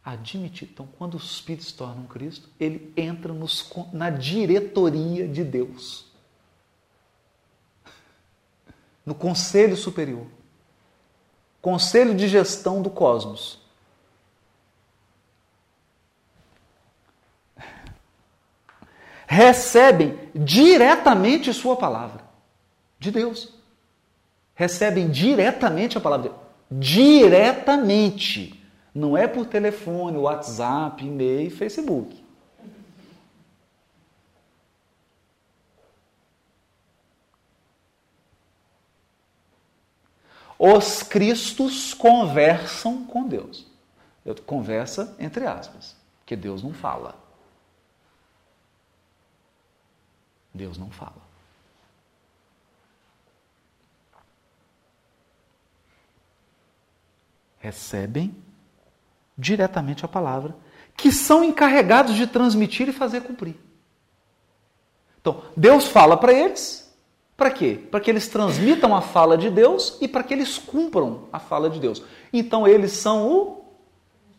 admitir. 0.06 0.70
Então, 0.72 0.88
quando 0.98 1.16
o 1.16 1.18
Espírito 1.18 1.74
torna 1.74 2.02
um 2.02 2.06
Cristo, 2.06 2.48
ele 2.60 2.94
entra 2.96 3.34
nos, 3.34 3.68
na 3.92 4.12
diretoria 4.12 5.28
de 5.28 5.44
Deus, 5.44 6.06
no 9.04 9.16
conselho 9.16 9.76
superior, 9.76 10.28
conselho 11.60 12.14
de 12.14 12.28
gestão 12.28 12.84
do 12.84 12.90
cosmos. 12.92 13.65
Recebem 19.28 20.18
diretamente 20.34 21.54
Sua 21.54 21.76
palavra, 21.76 22.22
de 23.00 23.12
Deus. 23.12 23.54
Recebem 24.54 25.10
diretamente 25.10 25.98
a 25.98 26.02
palavra 26.02 26.30
de 26.30 26.36
Deus. 26.36 26.46
Diretamente. 26.72 28.64
Não 28.94 29.18
é 29.18 29.28
por 29.28 29.46
telefone, 29.46 30.18
WhatsApp, 30.18 31.06
e-mail, 31.06 31.52
Facebook. 31.52 32.24
Os 40.58 41.04
cristos 41.04 41.94
conversam 41.94 43.06
com 43.06 43.28
Deus. 43.28 43.68
Conversa 44.46 45.16
entre 45.20 45.46
aspas, 45.46 45.96
que 46.26 46.36
Deus 46.36 46.64
não 46.64 46.74
fala. 46.74 47.25
Deus 50.56 50.78
não 50.78 50.90
fala. 50.90 51.22
Recebem 57.60 58.36
diretamente 59.38 60.06
a 60.06 60.08
palavra, 60.08 60.56
que 60.96 61.12
são 61.12 61.44
encarregados 61.44 62.16
de 62.16 62.26
transmitir 62.26 62.88
e 62.88 62.94
fazer 62.94 63.22
cumprir. 63.22 63.56
Então, 65.20 65.44
Deus 65.58 65.88
fala 65.88 66.16
para 66.16 66.32
eles, 66.32 66.96
para 67.36 67.52
quê? 67.52 67.78
Para 67.92 68.00
que 68.00 68.10
eles 68.10 68.30
transmitam 68.30 68.96
a 68.96 69.02
fala 69.02 69.38
de 69.38 69.50
Deus 69.50 69.98
e 70.00 70.08
para 70.08 70.24
que 70.24 70.34
eles 70.34 70.58
cumpram 70.58 71.28
a 71.34 71.40
fala 71.40 71.70
de 71.70 71.80
Deus. 71.80 72.02
Então, 72.32 72.66
eles 72.66 72.94
são 72.94 73.28
o 73.28 73.66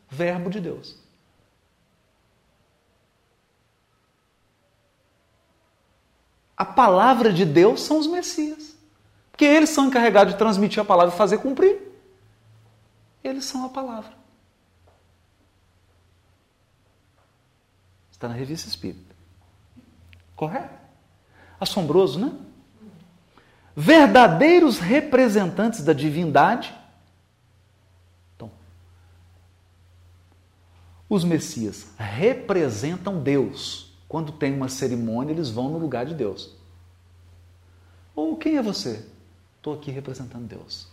Verbo 0.08 0.48
de 0.48 0.60
Deus. 0.60 1.05
A 6.56 6.64
palavra 6.64 7.32
de 7.32 7.44
Deus 7.44 7.82
são 7.82 7.98
os 7.98 8.06
Messias. 8.06 8.76
Porque 9.30 9.44
eles 9.44 9.70
são 9.70 9.86
encarregados 9.86 10.32
de 10.32 10.38
transmitir 10.38 10.80
a 10.80 10.84
palavra 10.84 11.14
e 11.14 11.18
fazer 11.18 11.38
cumprir. 11.38 11.78
Eles 13.22 13.44
são 13.44 13.66
a 13.66 13.68
palavra. 13.68 14.12
Está 18.10 18.28
na 18.28 18.34
revista 18.34 18.66
Espírita. 18.66 19.14
Correto? 20.34 20.74
Assombroso, 21.60 22.18
né? 22.18 22.32
Verdadeiros 23.76 24.78
representantes 24.78 25.84
da 25.84 25.92
divindade. 25.92 26.74
Então, 28.34 28.50
os 31.10 31.24
Messias 31.24 31.88
representam 31.98 33.22
Deus. 33.22 33.85
Quando 34.08 34.32
tem 34.32 34.54
uma 34.54 34.68
cerimônia, 34.68 35.32
eles 35.32 35.50
vão 35.50 35.68
no 35.68 35.78
lugar 35.78 36.06
de 36.06 36.14
Deus. 36.14 36.54
Ou 38.14 38.36
quem 38.36 38.56
é 38.56 38.62
você? 38.62 39.04
Estou 39.56 39.74
aqui 39.74 39.90
representando 39.90 40.46
Deus. 40.46 40.88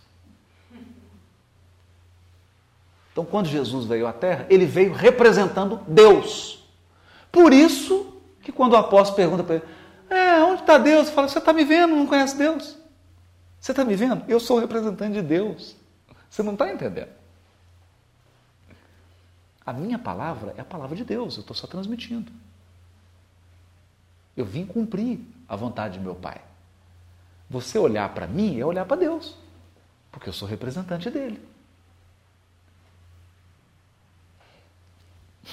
Então, 3.12 3.24
quando 3.24 3.46
Jesus 3.46 3.86
veio 3.86 4.08
à 4.08 4.12
Terra, 4.12 4.44
ele 4.50 4.66
veio 4.66 4.92
representando 4.92 5.80
Deus. 5.86 6.68
Por 7.30 7.52
isso 7.52 8.20
que 8.42 8.50
quando 8.50 8.72
o 8.72 8.76
apóstolo 8.76 9.16
pergunta 9.16 9.44
para 9.44 9.54
ele, 9.56 9.64
é, 10.10 10.42
onde 10.42 10.62
está 10.62 10.78
Deus? 10.78 11.10
Fala, 11.10 11.28
você 11.28 11.38
está 11.38 11.52
me 11.52 11.64
vendo, 11.64 11.94
não 11.94 12.06
conhece 12.06 12.36
Deus? 12.36 12.76
Você 13.60 13.72
está 13.72 13.84
me 13.84 13.94
vendo? 13.94 14.24
Eu 14.28 14.40
sou 14.40 14.56
o 14.56 14.60
representante 14.60 15.14
de 15.14 15.22
Deus. 15.22 15.76
Você 16.28 16.42
não 16.42 16.54
está 16.54 16.72
entendendo. 16.72 17.10
A 19.64 19.72
minha 19.72 19.98
palavra 19.98 20.52
é 20.58 20.60
a 20.60 20.64
palavra 20.64 20.94
de 20.94 21.04
Deus, 21.04 21.36
eu 21.36 21.40
estou 21.40 21.56
só 21.56 21.66
transmitindo. 21.66 22.30
Eu 24.36 24.44
vim 24.44 24.66
cumprir 24.66 25.20
a 25.48 25.56
vontade 25.56 25.98
de 25.98 26.04
meu 26.04 26.14
Pai. 26.14 26.40
Você 27.48 27.78
olhar 27.78 28.12
para 28.14 28.26
mim 28.26 28.58
é 28.58 28.66
olhar 28.66 28.84
para 28.84 28.96
Deus, 28.96 29.36
porque 30.10 30.28
eu 30.28 30.32
sou 30.32 30.48
representante 30.48 31.10
dele. 31.10 31.40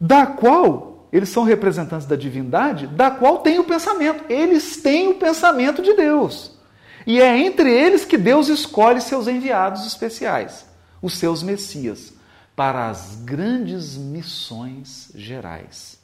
da 0.00 0.26
qual 0.26 0.94
eles 1.14 1.28
são 1.28 1.44
representantes 1.44 2.06
da 2.08 2.16
divindade, 2.16 2.88
da 2.88 3.10
qual 3.10 3.38
tem 3.38 3.60
o 3.60 3.64
pensamento. 3.64 4.24
Eles 4.28 4.78
têm 4.78 5.10
o 5.10 5.14
pensamento 5.14 5.80
de 5.80 5.94
Deus. 5.94 6.58
E 7.06 7.20
é 7.20 7.38
entre 7.38 7.70
eles 7.72 8.04
que 8.04 8.18
Deus 8.18 8.48
escolhe 8.48 9.00
seus 9.00 9.28
enviados 9.28 9.86
especiais, 9.86 10.66
os 11.00 11.16
seus 11.16 11.42
messias, 11.42 12.14
para 12.56 12.88
as 12.88 13.16
grandes 13.24 13.96
missões 13.96 15.12
gerais, 15.14 15.98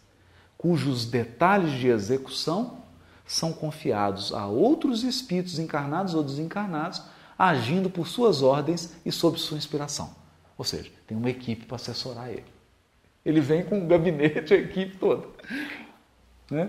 cujos 0.61 1.07
detalhes 1.07 1.73
de 1.73 1.89
execução 1.89 2.83
são 3.25 3.51
confiados 3.51 4.31
a 4.35 4.47
outros 4.47 5.03
espíritos 5.03 5.59
encarnados 5.59 6.13
ou 6.13 6.23
desencarnados, 6.23 7.03
agindo 7.39 7.89
por 7.89 8.07
suas 8.07 8.43
ordens 8.43 8.95
e 9.03 9.11
sob 9.11 9.39
sua 9.39 9.57
inspiração. 9.57 10.15
Ou 10.59 10.65
seja, 10.65 10.93
tem 11.07 11.17
uma 11.17 11.31
equipe 11.31 11.65
para 11.65 11.77
assessorar 11.77 12.29
ele. 12.29 12.45
Ele 13.25 13.41
vem 13.41 13.65
com 13.65 13.83
o 13.83 13.87
gabinete, 13.87 14.53
a 14.53 14.59
equipe 14.59 14.99
toda. 14.99 15.27
Né? 16.51 16.69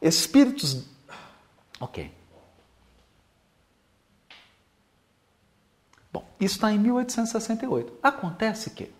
Espíritos. 0.00 0.86
Ok. 1.80 2.12
Bom, 6.12 6.24
isso 6.38 6.54
está 6.54 6.70
em 6.70 6.78
1868. 6.78 7.94
Acontece 8.00 8.70
que. 8.70 8.92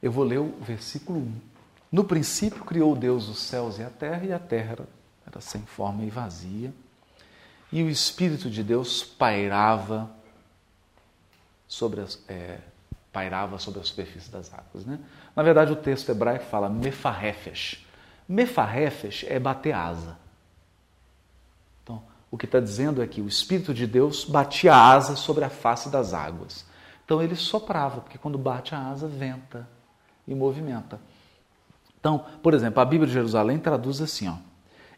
Eu 0.00 0.10
vou 0.10 0.24
ler 0.24 0.38
o 0.38 0.56
versículo 0.62 1.18
1. 1.18 1.55
No 1.90 2.04
princípio 2.04 2.64
criou 2.64 2.94
Deus 2.96 3.28
os 3.28 3.38
céus 3.38 3.78
e 3.78 3.82
a 3.82 3.90
terra, 3.90 4.24
e 4.24 4.32
a 4.32 4.38
terra 4.38 4.86
era, 5.26 5.40
sem 5.40 5.62
forma 5.62 6.04
e 6.04 6.10
vazia. 6.10 6.72
E 7.70 7.82
o 7.82 7.88
Espírito 7.88 8.50
de 8.50 8.62
Deus 8.62 9.02
pairava 9.04 10.10
sobre 11.68 12.00
as. 12.00 12.18
É, 12.28 12.58
pairava 13.12 13.58
sobre 13.58 13.80
a 13.80 13.82
superfície 13.82 14.30
das 14.30 14.52
águas. 14.52 14.84
Né? 14.84 14.98
Na 15.34 15.42
verdade, 15.42 15.72
o 15.72 15.76
texto 15.76 16.10
hebraico 16.10 16.44
fala 16.44 16.68
mefarrefesh. 16.68 17.82
Mefarrefesh 18.28 19.24
é 19.26 19.38
bater 19.38 19.72
asa. 19.72 20.18
Então, 21.82 22.02
o 22.30 22.36
que 22.36 22.44
está 22.44 22.60
dizendo 22.60 23.02
é 23.02 23.06
que 23.06 23.22
o 23.22 23.26
Espírito 23.26 23.72
de 23.72 23.86
Deus 23.86 24.26
batia 24.26 24.74
a 24.74 24.92
asa 24.92 25.16
sobre 25.16 25.44
a 25.44 25.48
face 25.48 25.88
das 25.88 26.12
águas. 26.12 26.66
Então, 27.06 27.22
ele 27.22 27.36
soprava, 27.36 28.02
porque 28.02 28.18
quando 28.18 28.36
bate 28.36 28.74
a 28.74 28.86
asa, 28.86 29.08
venta 29.08 29.66
e 30.28 30.34
movimenta. 30.34 31.00
Então, 32.06 32.24
por 32.40 32.54
exemplo, 32.54 32.80
a 32.80 32.84
Bíblia 32.84 33.08
de 33.08 33.14
Jerusalém 33.14 33.58
traduz 33.58 34.00
assim: 34.00 34.28
ó, 34.28 34.34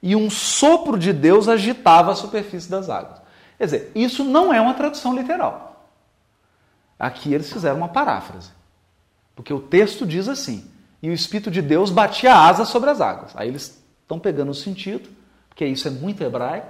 e 0.02 0.14
um 0.14 0.28
sopro 0.28 0.98
de 0.98 1.10
Deus 1.10 1.48
agitava 1.48 2.12
a 2.12 2.14
superfície 2.14 2.70
das 2.70 2.90
águas. 2.90 3.22
Quer 3.56 3.64
dizer, 3.64 3.92
isso 3.94 4.22
não 4.22 4.52
é 4.52 4.60
uma 4.60 4.74
tradução 4.74 5.16
literal. 5.16 5.86
Aqui 6.98 7.32
eles 7.32 7.50
fizeram 7.50 7.78
uma 7.78 7.88
paráfrase. 7.88 8.50
Porque 9.34 9.54
o 9.54 9.58
texto 9.58 10.06
diz 10.06 10.28
assim: 10.28 10.70
e 11.02 11.08
o 11.08 11.12
Espírito 11.14 11.50
de 11.50 11.62
Deus 11.62 11.90
batia 11.90 12.34
asa 12.34 12.66
sobre 12.66 12.90
as 12.90 13.00
águas. 13.00 13.34
Aí 13.34 13.48
eles 13.48 13.82
estão 14.02 14.18
pegando 14.18 14.50
o 14.50 14.54
sentido, 14.54 15.08
porque 15.48 15.64
isso 15.64 15.88
é 15.88 15.90
muito 15.90 16.22
hebraico, 16.22 16.68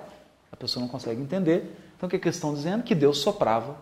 a 0.53 0.57
pessoa 0.57 0.81
não 0.81 0.89
consegue 0.89 1.21
entender. 1.21 1.77
Então 1.97 2.07
o 2.07 2.11
que, 2.11 2.17
que 2.17 2.29
eles 2.29 2.37
estão 2.37 2.55
dizendo? 2.55 2.85
Que 2.85 2.95
Deus 2.95 3.19
soprava 3.19 3.77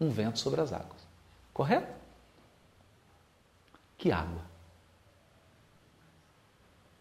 um 0.00 0.08
vento 0.08 0.38
sobre 0.38 0.58
as 0.62 0.72
águas. 0.72 1.06
Correto? 1.52 1.92
Que 3.98 4.10
água? 4.10 4.55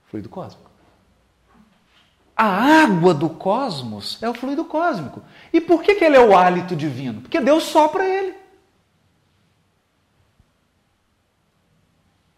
Fluido 0.07 0.29
cósmico. 0.29 0.69
A 2.35 2.83
água 2.83 3.13
do 3.13 3.29
cosmos 3.29 4.21
é 4.21 4.29
o 4.29 4.33
fluido 4.33 4.65
cósmico. 4.65 5.21
E 5.53 5.61
por 5.61 5.81
que, 5.81 5.95
que 5.95 6.03
ele 6.03 6.17
é 6.17 6.19
o 6.19 6.35
hálito 6.35 6.75
divino? 6.75 7.21
Porque 7.21 7.39
Deus 7.39 7.63
sopra 7.63 8.05
ele. 8.05 8.35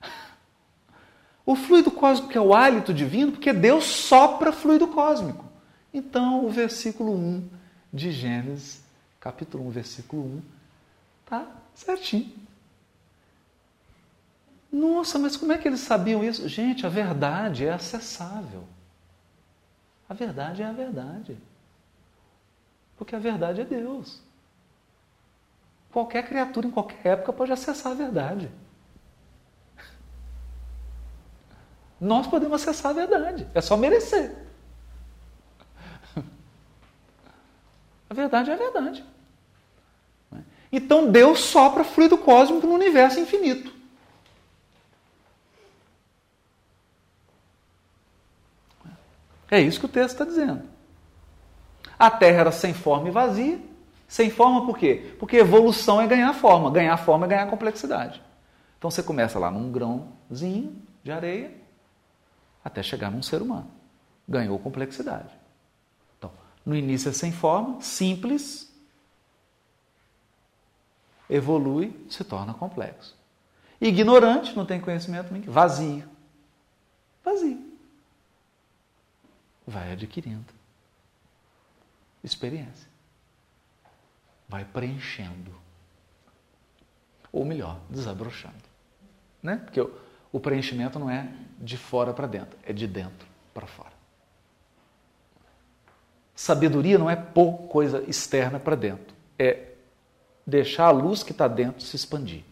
O 1.43 1.55
fluido 1.55 1.89
cósmico 1.89 2.37
é 2.37 2.41
o 2.41 2.53
hálito 2.53 2.93
divino, 2.93 3.31
porque 3.31 3.53
Deus 3.53 3.85
sopra 3.85 4.51
fluido 4.51 4.85
cósmico. 4.89 5.45
Então, 5.93 6.45
o 6.45 6.49
versículo 6.49 7.13
1 7.13 7.49
de 7.93 8.11
Gênesis, 8.11 8.81
capítulo 9.17 9.65
1, 9.67 9.69
versículo 9.69 10.23
1, 10.23 10.41
tá 11.25 11.47
certinho. 11.73 12.46
Nossa, 14.77 15.17
mas 15.17 15.35
como 15.35 15.51
é 15.51 15.57
que 15.57 15.67
eles 15.67 15.79
sabiam 15.79 16.23
isso? 16.23 16.47
Gente, 16.47 16.85
a 16.85 16.89
verdade 16.89 17.65
é 17.65 17.73
acessável. 17.73 18.63
A 20.07 20.13
verdade 20.13 20.61
é 20.61 20.65
a 20.65 20.71
verdade. 20.71 21.35
Porque 22.95 23.15
a 23.15 23.19
verdade 23.19 23.61
é 23.61 23.65
Deus. 23.65 24.21
Qualquer 25.91 26.27
criatura 26.27 26.67
em 26.67 26.71
qualquer 26.71 27.13
época 27.13 27.33
pode 27.33 27.51
acessar 27.51 27.91
a 27.91 27.95
verdade. 27.95 28.51
Nós 31.99 32.27
podemos 32.27 32.61
acessar 32.61 32.91
a 32.91 32.93
verdade, 32.93 33.47
é 33.55 33.61
só 33.61 33.75
merecer. 33.75 34.35
A 38.07 38.13
verdade 38.13 38.51
é 38.51 38.53
a 38.53 38.57
verdade. 38.57 39.03
Então 40.71 41.11
Deus 41.11 41.39
sopra 41.39 41.83
fluido 41.83 42.17
cósmico 42.17 42.67
no 42.67 42.75
universo 42.75 43.19
infinito. 43.19 43.76
É 49.49 49.59
isso 49.59 49.79
que 49.79 49.85
o 49.85 49.89
texto 49.89 50.13
está 50.13 50.25
dizendo. 50.25 50.63
A 51.97 52.11
Terra 52.11 52.41
era 52.41 52.51
sem 52.51 52.73
forma 52.73 53.07
e 53.07 53.11
vazia. 53.11 53.59
Sem 54.07 54.29
forma 54.29 54.65
por 54.65 54.77
quê? 54.77 55.15
Porque 55.19 55.37
evolução 55.37 56.01
é 56.01 56.07
ganhar 56.07 56.33
forma. 56.33 56.71
Ganhar 56.71 56.95
forma 56.97 57.25
é 57.25 57.29
ganhar 57.29 57.47
complexidade. 57.47 58.21
Então 58.77 58.91
você 58.91 59.01
começa 59.01 59.39
lá 59.39 59.49
num 59.49 59.71
grãozinho 59.71 60.81
de 61.03 61.11
areia 61.11 61.51
até 62.63 62.83
chegar 62.83 63.09
num 63.09 63.23
ser 63.23 63.41
humano. 63.41 63.69
Ganhou 64.27 64.59
complexidade. 64.59 65.29
Então, 66.17 66.31
no 66.65 66.75
início 66.75 67.09
é 67.09 67.13
sem 67.13 67.31
forma, 67.31 67.81
simples, 67.81 68.71
evolui, 71.29 72.05
se 72.09 72.23
torna 72.23 72.53
complexo. 72.53 73.15
Ignorante, 73.79 74.55
não 74.55 74.65
tem 74.65 74.79
conhecimento, 74.79 75.29
vazio. 75.49 76.03
Vazio 77.23 77.66
vai 79.67 79.91
adquirindo 79.91 80.57
experiência. 82.23 82.87
Vai 84.47 84.63
preenchendo. 84.63 85.53
Ou 87.31 87.43
melhor, 87.43 87.79
desabrochando. 87.89 88.55
Né? 89.41 89.57
Porque 89.57 89.81
o, 89.81 89.93
o 90.31 90.39
preenchimento 90.39 90.97
não 90.99 91.09
é 91.09 91.31
de 91.59 91.77
fora 91.77 92.13
para 92.13 92.27
dentro, 92.27 92.57
é 92.63 92.71
de 92.71 92.87
dentro 92.87 93.27
para 93.53 93.67
fora. 93.67 93.91
Sabedoria 96.35 96.97
não 96.97 97.09
é 97.09 97.15
pôr 97.15 97.67
coisa 97.67 98.03
externa 98.07 98.59
para 98.59 98.75
dentro, 98.75 99.15
é 99.39 99.73
deixar 100.45 100.85
a 100.85 100.91
luz 100.91 101.23
que 101.23 101.31
está 101.31 101.47
dentro 101.47 101.81
se 101.81 101.95
expandir. 101.95 102.43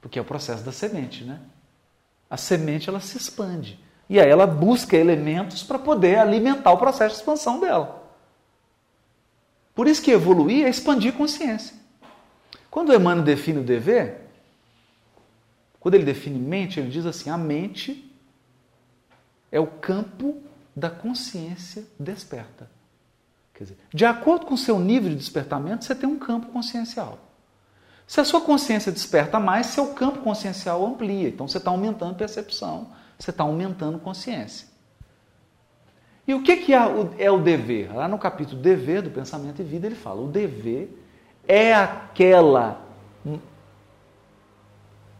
Porque 0.00 0.18
é 0.18 0.22
o 0.22 0.24
processo 0.24 0.64
da 0.64 0.72
semente, 0.72 1.22
né? 1.22 1.38
A 2.30 2.38
semente 2.38 2.88
ela 2.88 3.00
se 3.00 3.18
expande. 3.18 3.78
E 4.10 4.18
aí 4.18 4.28
ela 4.28 4.44
busca 4.44 4.96
elementos 4.96 5.62
para 5.62 5.78
poder 5.78 6.18
alimentar 6.18 6.72
o 6.72 6.76
processo 6.76 7.14
de 7.14 7.20
expansão 7.20 7.60
dela. 7.60 8.10
Por 9.72 9.86
isso 9.86 10.02
que 10.02 10.10
evoluir 10.10 10.66
é 10.66 10.68
expandir 10.68 11.12
consciência. 11.12 11.76
Quando 12.68 12.92
Emmanuel 12.92 13.24
define 13.24 13.60
o 13.60 13.62
dever, 13.62 14.22
quando 15.78 15.94
ele 15.94 16.04
define 16.04 16.40
mente, 16.40 16.80
ele 16.80 16.90
diz 16.90 17.06
assim: 17.06 17.30
a 17.30 17.38
mente 17.38 18.12
é 19.52 19.60
o 19.60 19.66
campo 19.68 20.42
da 20.74 20.90
consciência 20.90 21.84
desperta. 21.96 22.68
Quer 23.54 23.62
dizer, 23.62 23.78
de 23.94 24.04
acordo 24.04 24.44
com 24.44 24.54
o 24.54 24.58
seu 24.58 24.80
nível 24.80 25.10
de 25.10 25.16
despertamento, 25.16 25.84
você 25.84 25.94
tem 25.94 26.08
um 26.08 26.18
campo 26.18 26.48
consciencial. 26.48 27.16
Se 28.08 28.20
a 28.20 28.24
sua 28.24 28.40
consciência 28.40 28.90
desperta 28.90 29.38
mais, 29.38 29.66
seu 29.66 29.94
campo 29.94 30.18
consciencial 30.18 30.84
amplia. 30.84 31.28
Então 31.28 31.46
você 31.46 31.58
está 31.58 31.70
aumentando 31.70 32.10
a 32.10 32.18
percepção, 32.18 32.88
você 33.20 33.30
está 33.30 33.44
aumentando 33.44 33.98
consciência. 33.98 34.66
E 36.26 36.32
o 36.32 36.42
que, 36.42 36.56
que 36.56 36.72
é, 36.72 36.86
o, 36.86 37.14
é 37.18 37.30
o 37.30 37.38
dever? 37.38 37.94
Lá 37.94 38.08
no 38.08 38.18
capítulo 38.18 38.60
Dever 38.60 39.02
do 39.02 39.10
Pensamento 39.10 39.60
e 39.60 39.64
Vida, 39.64 39.86
ele 39.86 39.94
fala: 39.94 40.22
o 40.22 40.28
dever 40.28 40.96
é 41.46 41.74
aquela, 41.74 42.80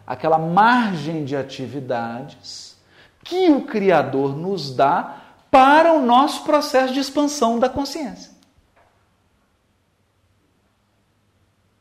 aquela 0.06 0.38
margem 0.38 1.24
de 1.24 1.36
atividades 1.36 2.78
que 3.22 3.50
o 3.50 3.66
Criador 3.66 4.36
nos 4.36 4.74
dá 4.74 5.20
para 5.50 5.92
o 5.92 6.04
nosso 6.04 6.44
processo 6.44 6.94
de 6.94 7.00
expansão 7.00 7.58
da 7.58 7.68
consciência. 7.68 8.30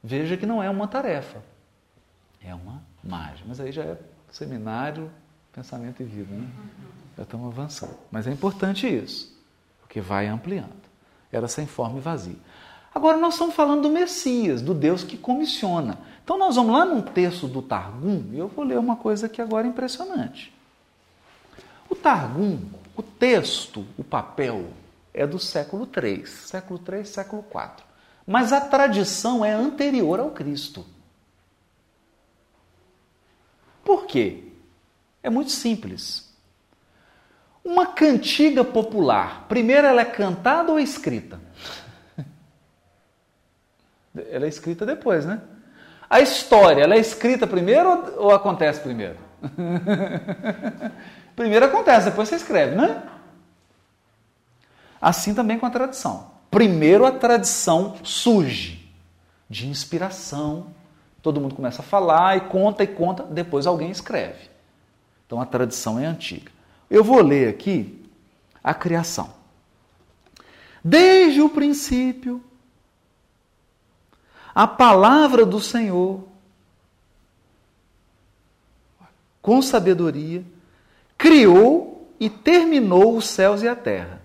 Veja 0.04 0.36
que 0.36 0.46
não 0.46 0.62
é 0.62 0.70
uma 0.70 0.88
tarefa, 0.88 1.44
é 2.44 2.54
uma 2.56 2.82
margem. 3.04 3.46
Mas 3.48 3.60
aí 3.60 3.72
já 3.72 3.84
é 3.84 3.98
seminário 4.32 5.12
pensamento 5.54 6.02
e 6.02 6.06
vida. 6.06 6.34
Né? 6.34 6.48
Já 7.18 7.24
estamos 7.24 7.48
avançando. 7.48 7.96
Mas 8.12 8.28
é 8.28 8.32
importante 8.32 8.88
isso, 8.88 9.36
porque 9.82 10.02
vai 10.02 10.28
ampliando. 10.28 10.70
Era 11.32 11.48
sem 11.48 11.68
forma 11.68 11.98
e 11.98 12.02
vazia. 12.02 12.38
Agora 12.94 13.18
nós 13.18 13.36
estamos 13.36 13.56
falando 13.56 13.84
do 13.84 13.90
Messias, 13.90 14.62
do 14.62 14.74
Deus 14.74 15.04
que 15.04 15.18
comissiona. 15.18 16.00
Então 16.24 16.38
nós 16.38 16.56
vamos 16.56 16.74
lá 16.74 16.86
num 16.86 17.02
texto 17.02 17.48
do 17.48 17.62
Targum, 17.62 18.30
e 18.32 18.38
eu 18.40 18.48
vou 18.48 18.66
ler 18.66 18.80
uma 18.80 18.96
coisa 18.96 19.28
aqui 19.28 19.42
agora 19.42 19.68
impressionante. 19.68 20.54
O 21.90 21.96
Targum, 21.96 22.60
o 22.96 23.02
texto, 23.02 23.86
o 23.98 24.04
papel, 24.04 24.68
é 25.14 25.26
do 25.26 25.40
século 25.40 25.88
III, 25.88 26.26
século 26.26 26.80
III, 26.88 27.06
século 27.06 27.44
IV. 27.50 27.84
Mas 28.26 28.54
a 28.54 28.62
tradição 28.62 29.44
é 29.44 29.52
anterior 29.52 30.20
ao 30.20 30.32
Cristo. 30.32 30.86
Por 33.84 34.06
quê? 34.06 34.49
É 35.22 35.30
muito 35.30 35.52
simples. 35.52 36.30
Uma 37.64 37.88
cantiga 37.88 38.64
popular, 38.64 39.46
primeiro 39.48 39.86
ela 39.86 40.02
é 40.02 40.06
cantada 40.06 40.72
ou 40.72 40.80
escrita? 40.80 41.40
Ela 44.32 44.46
é 44.46 44.50
escrita 44.50 44.86
depois, 44.86 45.26
né? 45.26 45.42
A 46.10 46.20
história, 46.20 46.82
ela 46.82 46.96
é 46.96 46.98
escrita 46.98 47.46
primeiro 47.46 48.16
ou, 48.18 48.32
acontece 48.32 48.80
primeiro? 48.80 49.18
primeiro 51.36 51.66
acontece, 51.66 52.10
depois 52.10 52.28
você 52.28 52.36
escreve, 52.36 52.76
né? 52.76 53.04
Assim 55.00 55.36
também 55.36 55.60
com 55.60 55.68
a 55.68 55.70
tradição. 55.70 56.32
Primeiro 56.50 57.06
a 57.06 57.12
tradição 57.12 57.96
surge 58.04 58.92
de 59.48 59.68
inspiração, 59.68 60.68
todo 61.22 61.40
mundo 61.40 61.54
começa 61.54 61.84
a 61.84 61.86
falar 61.86 62.38
e 62.38 62.42
conta 62.42 62.84
e 62.84 62.88
conta, 62.88 63.24
depois 63.24 63.68
alguém 63.68 63.92
escreve. 63.92 64.50
Então 65.30 65.40
a 65.40 65.46
tradição 65.46 66.00
é 66.00 66.08
antiga. 66.08 66.52
Eu 66.90 67.04
vou 67.04 67.22
ler 67.22 67.50
aqui 67.50 68.04
a 68.64 68.74
criação. 68.74 69.32
Desde 70.84 71.40
o 71.40 71.50
princípio, 71.50 72.44
a 74.56 74.66
palavra 74.66 75.46
do 75.46 75.60
Senhor, 75.62 76.28
com 79.40 79.62
sabedoria, 79.62 80.44
criou 81.16 82.12
e 82.20 82.28
terminou 82.28 83.16
os 83.16 83.26
céus 83.28 83.62
e 83.62 83.68
a 83.68 83.76
terra. 83.76 84.24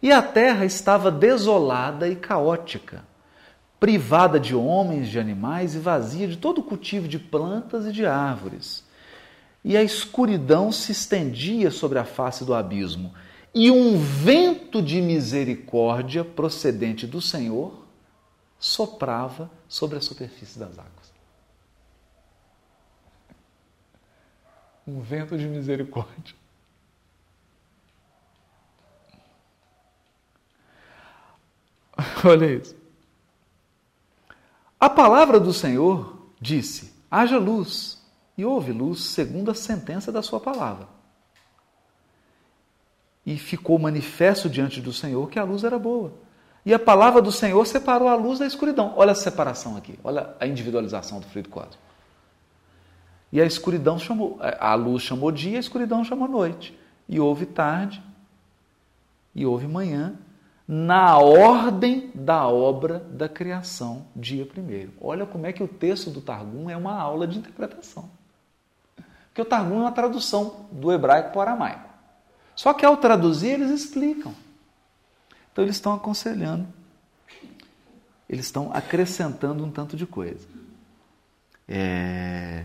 E 0.00 0.12
a 0.12 0.22
terra 0.22 0.64
estava 0.64 1.10
desolada 1.10 2.08
e 2.08 2.14
caótica, 2.14 3.04
privada 3.80 4.38
de 4.38 4.54
homens, 4.54 5.08
de 5.08 5.18
animais 5.18 5.74
e 5.74 5.80
vazia 5.80 6.28
de 6.28 6.36
todo 6.36 6.62
cultivo 6.62 7.08
de 7.08 7.18
plantas 7.18 7.86
e 7.86 7.90
de 7.90 8.06
árvores 8.06 8.85
e 9.66 9.76
a 9.76 9.82
escuridão 9.82 10.70
se 10.70 10.92
estendia 10.92 11.72
sobre 11.72 11.98
a 11.98 12.04
face 12.04 12.44
do 12.44 12.54
abismo, 12.54 13.12
e 13.52 13.68
um 13.68 13.98
vento 13.98 14.80
de 14.80 15.02
misericórdia 15.02 16.24
procedente 16.24 17.04
do 17.04 17.20
Senhor 17.20 17.84
soprava 18.60 19.50
sobre 19.68 19.98
a 19.98 20.00
superfície 20.00 20.56
das 20.56 20.78
águas. 20.78 21.12
Um 24.86 25.00
vento 25.00 25.36
de 25.36 25.48
misericórdia. 25.48 26.36
Olha 32.24 32.54
isso. 32.54 32.76
A 34.78 34.88
palavra 34.88 35.40
do 35.40 35.52
Senhor 35.52 36.30
disse: 36.40 36.92
haja 37.10 37.36
luz 37.36 37.95
e 38.36 38.44
houve 38.44 38.72
luz 38.72 39.00
segundo 39.00 39.50
a 39.50 39.54
sentença 39.54 40.12
da 40.12 40.22
sua 40.22 40.38
palavra. 40.38 40.88
E 43.24 43.36
ficou 43.36 43.78
manifesto 43.78 44.48
diante 44.48 44.80
do 44.80 44.92
Senhor 44.92 45.28
que 45.28 45.38
a 45.38 45.44
luz 45.44 45.64
era 45.64 45.78
boa. 45.78 46.12
E 46.64 46.74
a 46.74 46.78
palavra 46.78 47.22
do 47.22 47.32
Senhor 47.32 47.64
separou 47.66 48.08
a 48.08 48.14
luz 48.14 48.38
da 48.38 48.46
escuridão. 48.46 48.92
Olha 48.96 49.12
a 49.12 49.14
separação 49.14 49.76
aqui, 49.76 49.98
olha 50.02 50.34
a 50.38 50.46
individualização 50.46 51.20
do 51.20 51.26
fluido 51.26 51.48
cósmico. 51.48 51.78
E 53.32 53.40
a 53.40 53.44
escuridão 53.44 53.98
chamou, 53.98 54.38
a 54.40 54.74
luz 54.74 55.02
chamou 55.02 55.30
dia, 55.30 55.56
a 55.56 55.60
escuridão 55.60 56.04
chamou 56.04 56.28
noite. 56.28 56.78
E 57.08 57.20
houve 57.20 57.46
tarde, 57.46 58.02
e 59.34 59.44
houve 59.46 59.66
manhã, 59.66 60.16
na 60.66 61.18
ordem 61.18 62.10
da 62.14 62.48
obra 62.48 62.98
da 62.98 63.28
criação, 63.28 64.06
dia 64.14 64.44
primeiro. 64.44 64.92
Olha 65.00 65.24
como 65.24 65.46
é 65.46 65.52
que 65.52 65.62
o 65.62 65.68
texto 65.68 66.10
do 66.10 66.20
Targum 66.20 66.68
é 66.68 66.76
uma 66.76 66.98
aula 66.98 67.26
de 67.26 67.38
interpretação. 67.38 68.10
Porque 69.36 69.42
o 69.42 69.50
Targum 69.50 69.74
é 69.74 69.80
uma 69.80 69.92
tradução 69.92 70.66
do 70.72 70.90
hebraico 70.90 71.28
para 71.28 71.38
o 71.38 71.42
aramaico. 71.42 71.90
Só 72.54 72.72
que 72.72 72.86
ao 72.86 72.96
traduzir, 72.96 73.50
eles 73.50 73.70
explicam. 73.70 74.34
Então, 75.52 75.62
eles 75.62 75.76
estão 75.76 75.92
aconselhando, 75.92 76.66
eles 78.26 78.46
estão 78.46 78.72
acrescentando 78.72 79.62
um 79.62 79.70
tanto 79.70 79.94
de 79.94 80.06
coisa. 80.06 80.48
É... 81.68 82.64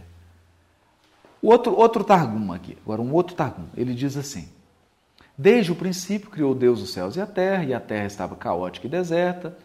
O 1.42 1.50
outro, 1.50 1.76
outro 1.76 2.06
Targum 2.06 2.54
aqui, 2.54 2.78
agora 2.86 3.02
um 3.02 3.12
outro 3.12 3.36
Targum, 3.36 3.68
ele 3.76 3.94
diz 3.94 4.16
assim: 4.16 4.48
Desde 5.38 5.74
o 5.74 5.76
princípio 5.76 6.30
criou 6.30 6.56
Deus 6.56 6.82
os 6.82 6.94
céus 6.94 7.18
e 7.18 7.22
a 7.22 7.28
terra, 7.28 7.66
e 7.66 7.74
a 7.74 7.82
terra 7.82 8.06
estava 8.06 8.34
caótica 8.34 8.88
e 8.88 8.90
deserta, 8.90 9.58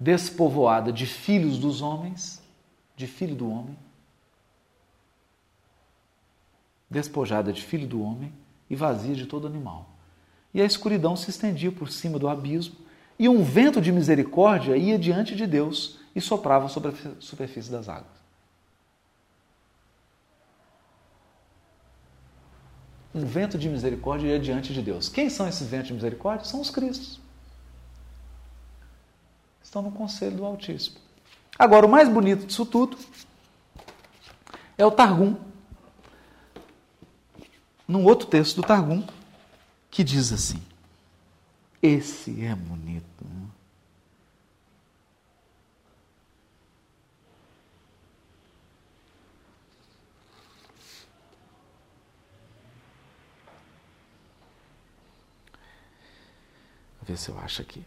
despovoada 0.00 0.90
de 0.90 1.04
filhos 1.04 1.58
dos 1.58 1.82
homens, 1.82 2.42
de 2.96 3.06
filho 3.06 3.34
do 3.34 3.50
homem, 3.50 3.76
despojada 6.90 7.52
de 7.52 7.62
filho 7.62 7.86
do 7.86 8.02
homem 8.02 8.32
e 8.68 8.76
vazia 8.76 9.14
de 9.14 9.26
todo 9.26 9.46
animal. 9.46 9.90
E 10.52 10.60
a 10.60 10.64
escuridão 10.64 11.16
se 11.16 11.30
estendia 11.30 11.72
por 11.72 11.90
cima 11.90 12.18
do 12.18 12.28
abismo, 12.28 12.76
e 13.18 13.28
um 13.28 13.42
vento 13.42 13.80
de 13.80 13.92
misericórdia 13.92 14.76
ia 14.76 14.98
diante 14.98 15.36
de 15.36 15.46
Deus 15.46 15.98
e 16.14 16.20
soprava 16.20 16.68
sobre 16.68 16.90
a 16.90 17.20
superfície 17.20 17.70
das 17.70 17.88
águas. 17.88 18.24
um 23.14 23.24
vento 23.24 23.56
de 23.56 23.68
misericórdia 23.68 24.28
ia 24.28 24.40
diante 24.40 24.74
de 24.74 24.82
Deus. 24.82 25.08
Quem 25.08 25.30
são 25.30 25.46
esses 25.48 25.68
ventos 25.68 25.88
de 25.88 25.94
misericórdia? 25.94 26.44
São 26.44 26.60
os 26.60 26.68
Cristos. 26.68 27.20
Estão 29.62 29.80
no 29.82 29.92
conselho 29.92 30.36
do 30.36 30.44
Altíssimo. 30.44 30.96
Agora, 31.56 31.86
o 31.86 31.88
mais 31.88 32.08
bonito 32.08 32.44
disso 32.44 32.66
tudo 32.66 32.98
é 34.76 34.84
o 34.84 34.90
Targum. 34.90 35.36
Num 37.86 38.04
outro 38.04 38.26
texto 38.26 38.56
do 38.56 38.62
Targum, 38.62 39.06
que 39.90 40.02
diz 40.02 40.32
assim: 40.32 40.62
Esse 41.82 42.44
é 42.44 42.54
bonito. 42.54 43.04
Né? 43.22 43.48
ver 57.04 57.16
se 57.18 57.28
eu 57.28 57.38
acho 57.38 57.62
aqui. 57.62 57.84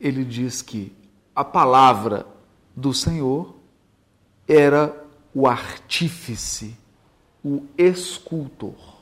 Ele 0.00 0.24
diz 0.24 0.62
que 0.62 0.94
a 1.34 1.44
palavra 1.44 2.26
do 2.74 2.92
Senhor 2.92 3.54
era 4.46 5.01
o 5.34 5.46
artífice, 5.46 6.76
o 7.44 7.66
escultor. 7.76 9.00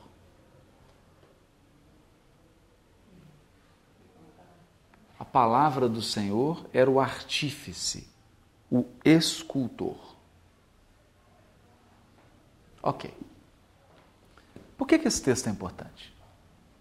A 5.19 5.25
palavra 5.25 5.89
do 5.89 6.01
Senhor 6.01 6.67
era 6.73 6.91
o 6.91 6.99
artífice, 6.99 8.09
o 8.71 8.87
escultor. 9.05 10.17
Ok. 12.83 13.13
Por 14.79 14.87
que, 14.87 14.99
que 14.99 15.09
esse 15.09 15.23
texto 15.23 15.49
é 15.49 15.51
importante? 15.51 16.15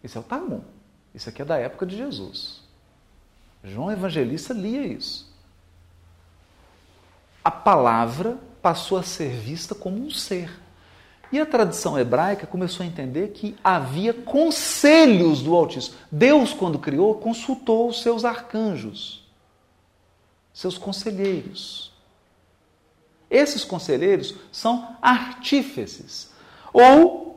Esse 0.01 0.15
é 0.15 0.19
o 0.19 0.23
Targum. 0.23 0.63
Isso 1.13 1.27
aqui 1.27 1.41
é 1.41 1.45
da 1.45 1.57
época 1.57 1.85
de 1.85 1.97
Jesus. 1.97 2.63
João 3.63 3.91
Evangelista 3.91 4.53
lia 4.53 4.85
isso. 4.85 5.29
A 7.43 7.51
palavra 7.51 8.39
passou 8.61 8.97
a 8.97 9.03
ser 9.03 9.29
vista 9.29 9.73
como 9.73 9.97
um 9.97 10.09
ser. 10.09 10.51
E 11.31 11.39
a 11.39 11.45
tradição 11.45 11.97
hebraica 11.97 12.47
começou 12.47 12.83
a 12.83 12.87
entender 12.87 13.29
que 13.29 13.55
havia 13.63 14.13
conselhos 14.13 15.41
do 15.41 15.53
Altíssimo. 15.55 15.95
Deus, 16.11 16.53
quando 16.53 16.79
criou, 16.79 17.15
consultou 17.15 17.87
os 17.87 18.01
seus 18.01 18.25
arcanjos, 18.25 19.23
seus 20.53 20.77
conselheiros. 20.77 21.91
Esses 23.29 23.63
conselheiros 23.63 24.33
são 24.51 24.95
artífices, 25.01 26.31
ou 26.73 27.29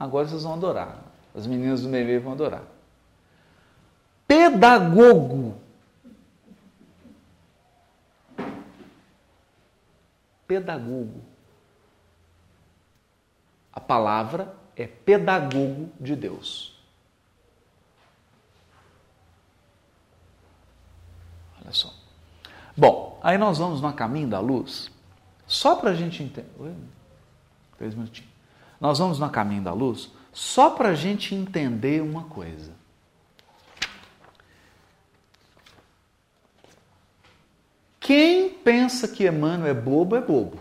Agora 0.00 0.26
vocês 0.26 0.44
vão 0.44 0.54
adorar. 0.54 0.98
As 1.34 1.46
meninas 1.46 1.82
do 1.82 1.88
Meme 1.90 2.18
vão 2.18 2.32
adorar. 2.32 2.62
Pedagogo. 4.26 5.56
Pedagogo. 10.50 11.22
A 13.72 13.78
palavra 13.78 14.52
é 14.74 14.84
pedagogo 14.84 15.92
de 16.00 16.16
Deus. 16.16 16.76
Olha 21.62 21.72
só. 21.72 21.94
Bom, 22.76 23.20
aí 23.22 23.38
nós 23.38 23.58
vamos 23.58 23.80
no 23.80 23.92
caminho 23.92 24.26
da 24.28 24.40
luz, 24.40 24.90
só 25.46 25.76
para 25.76 25.90
a 25.90 25.94
gente 25.94 26.20
entender. 26.20 26.74
Três 27.78 27.94
minutinhos. 27.94 28.32
Nós 28.80 28.98
vamos 28.98 29.20
no 29.20 29.30
caminho 29.30 29.62
da 29.62 29.72
luz 29.72 30.10
só 30.32 30.70
para 30.70 30.88
a 30.88 30.94
gente 30.96 31.32
entender 31.32 32.02
uma 32.02 32.24
coisa. 32.24 32.72
Quem 38.00 38.48
pensa 38.48 39.06
que 39.06 39.28
Emmanuel 39.28 39.70
é 39.70 39.74
bobo, 39.74 40.16
é 40.16 40.20
bobo. 40.22 40.58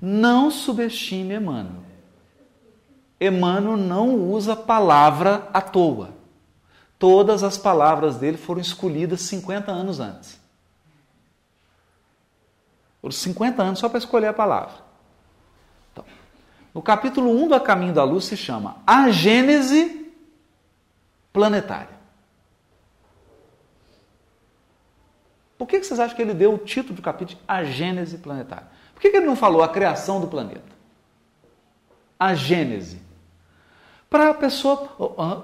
Não 0.00 0.50
subestime 0.50 1.34
Emmanuel. 1.34 1.82
Emmanuel 3.20 3.76
não 3.76 4.14
usa 4.14 4.54
palavra 4.54 5.48
à 5.52 5.60
toa. 5.60 6.14
Todas 6.98 7.42
as 7.42 7.58
palavras 7.58 8.16
dele 8.16 8.36
foram 8.36 8.60
escolhidas 8.60 9.22
50 9.22 9.72
anos 9.72 9.98
antes. 9.98 10.38
Foram 13.00 13.12
50 13.12 13.62
anos 13.62 13.78
só 13.80 13.88
para 13.88 13.98
escolher 13.98 14.28
a 14.28 14.32
palavra. 14.32 14.76
Então, 15.92 16.04
no 16.72 16.80
capítulo 16.80 17.30
1 17.30 17.48
do 17.48 17.54
A 17.54 17.60
Caminho 17.60 17.92
da 17.92 18.04
Luz 18.04 18.24
se 18.24 18.36
chama 18.36 18.76
A 18.86 19.10
Gênese 19.10 20.12
Planetária. 21.32 22.03
Por 25.56 25.68
que 25.68 25.82
vocês 25.82 26.00
acham 26.00 26.16
que 26.16 26.22
ele 26.22 26.34
deu 26.34 26.54
o 26.54 26.58
título 26.58 26.94
do 26.94 27.02
capítulo 27.02 27.38
A 27.46 27.62
Gênese 27.64 28.18
Planetária? 28.18 28.68
Por 28.92 29.00
que 29.00 29.08
ele 29.08 29.26
não 29.26 29.36
falou 29.36 29.62
a 29.62 29.68
criação 29.68 30.20
do 30.20 30.26
planeta? 30.26 30.74
A 32.18 32.34
Gênese. 32.34 33.00
Para 34.10 34.30
a 34.30 34.34
pessoa. 34.34 34.94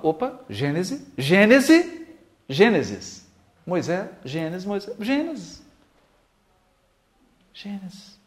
Opa, 0.03 0.41
Gênese, 0.49 1.07
Gênese, 1.17 2.07
Gênesis. 2.49 3.29
Moisés, 3.67 4.09
Gênesis, 4.25 4.65
Moisés, 4.65 4.97
Gênesis. 4.99 5.63
Gênesis. 7.53 8.19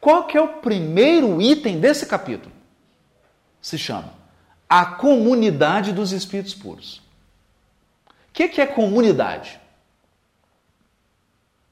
Qual 0.00 0.26
que 0.26 0.38
é 0.38 0.40
o 0.40 0.60
primeiro 0.60 1.42
item 1.42 1.80
desse 1.80 2.06
capítulo? 2.06 2.54
Se 3.60 3.76
chama 3.76 4.14
a 4.68 4.84
comunidade 4.84 5.92
dos 5.92 6.12
espíritos 6.12 6.54
puros. 6.54 7.02
Que, 8.36 8.48
que 8.48 8.60
é 8.60 8.66
comunidade? 8.66 9.58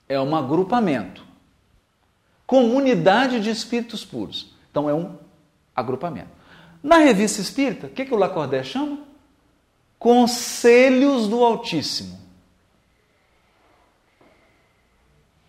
É 0.08 0.18
um 0.18 0.34
agrupamento. 0.34 1.22
Comunidade 2.46 3.38
de 3.38 3.50
espíritos 3.50 4.02
puros. 4.02 4.54
Então 4.70 4.88
é 4.88 4.94
um 4.94 5.18
agrupamento. 5.76 6.30
Na 6.82 6.96
revista 6.96 7.42
espírita, 7.42 7.86
o 7.86 7.90
que, 7.90 8.06
que 8.06 8.14
o 8.14 8.16
Lacordaire 8.16 8.66
chama? 8.66 9.00
Conselhos 9.98 11.28
do 11.28 11.44
Altíssimo. 11.44 12.18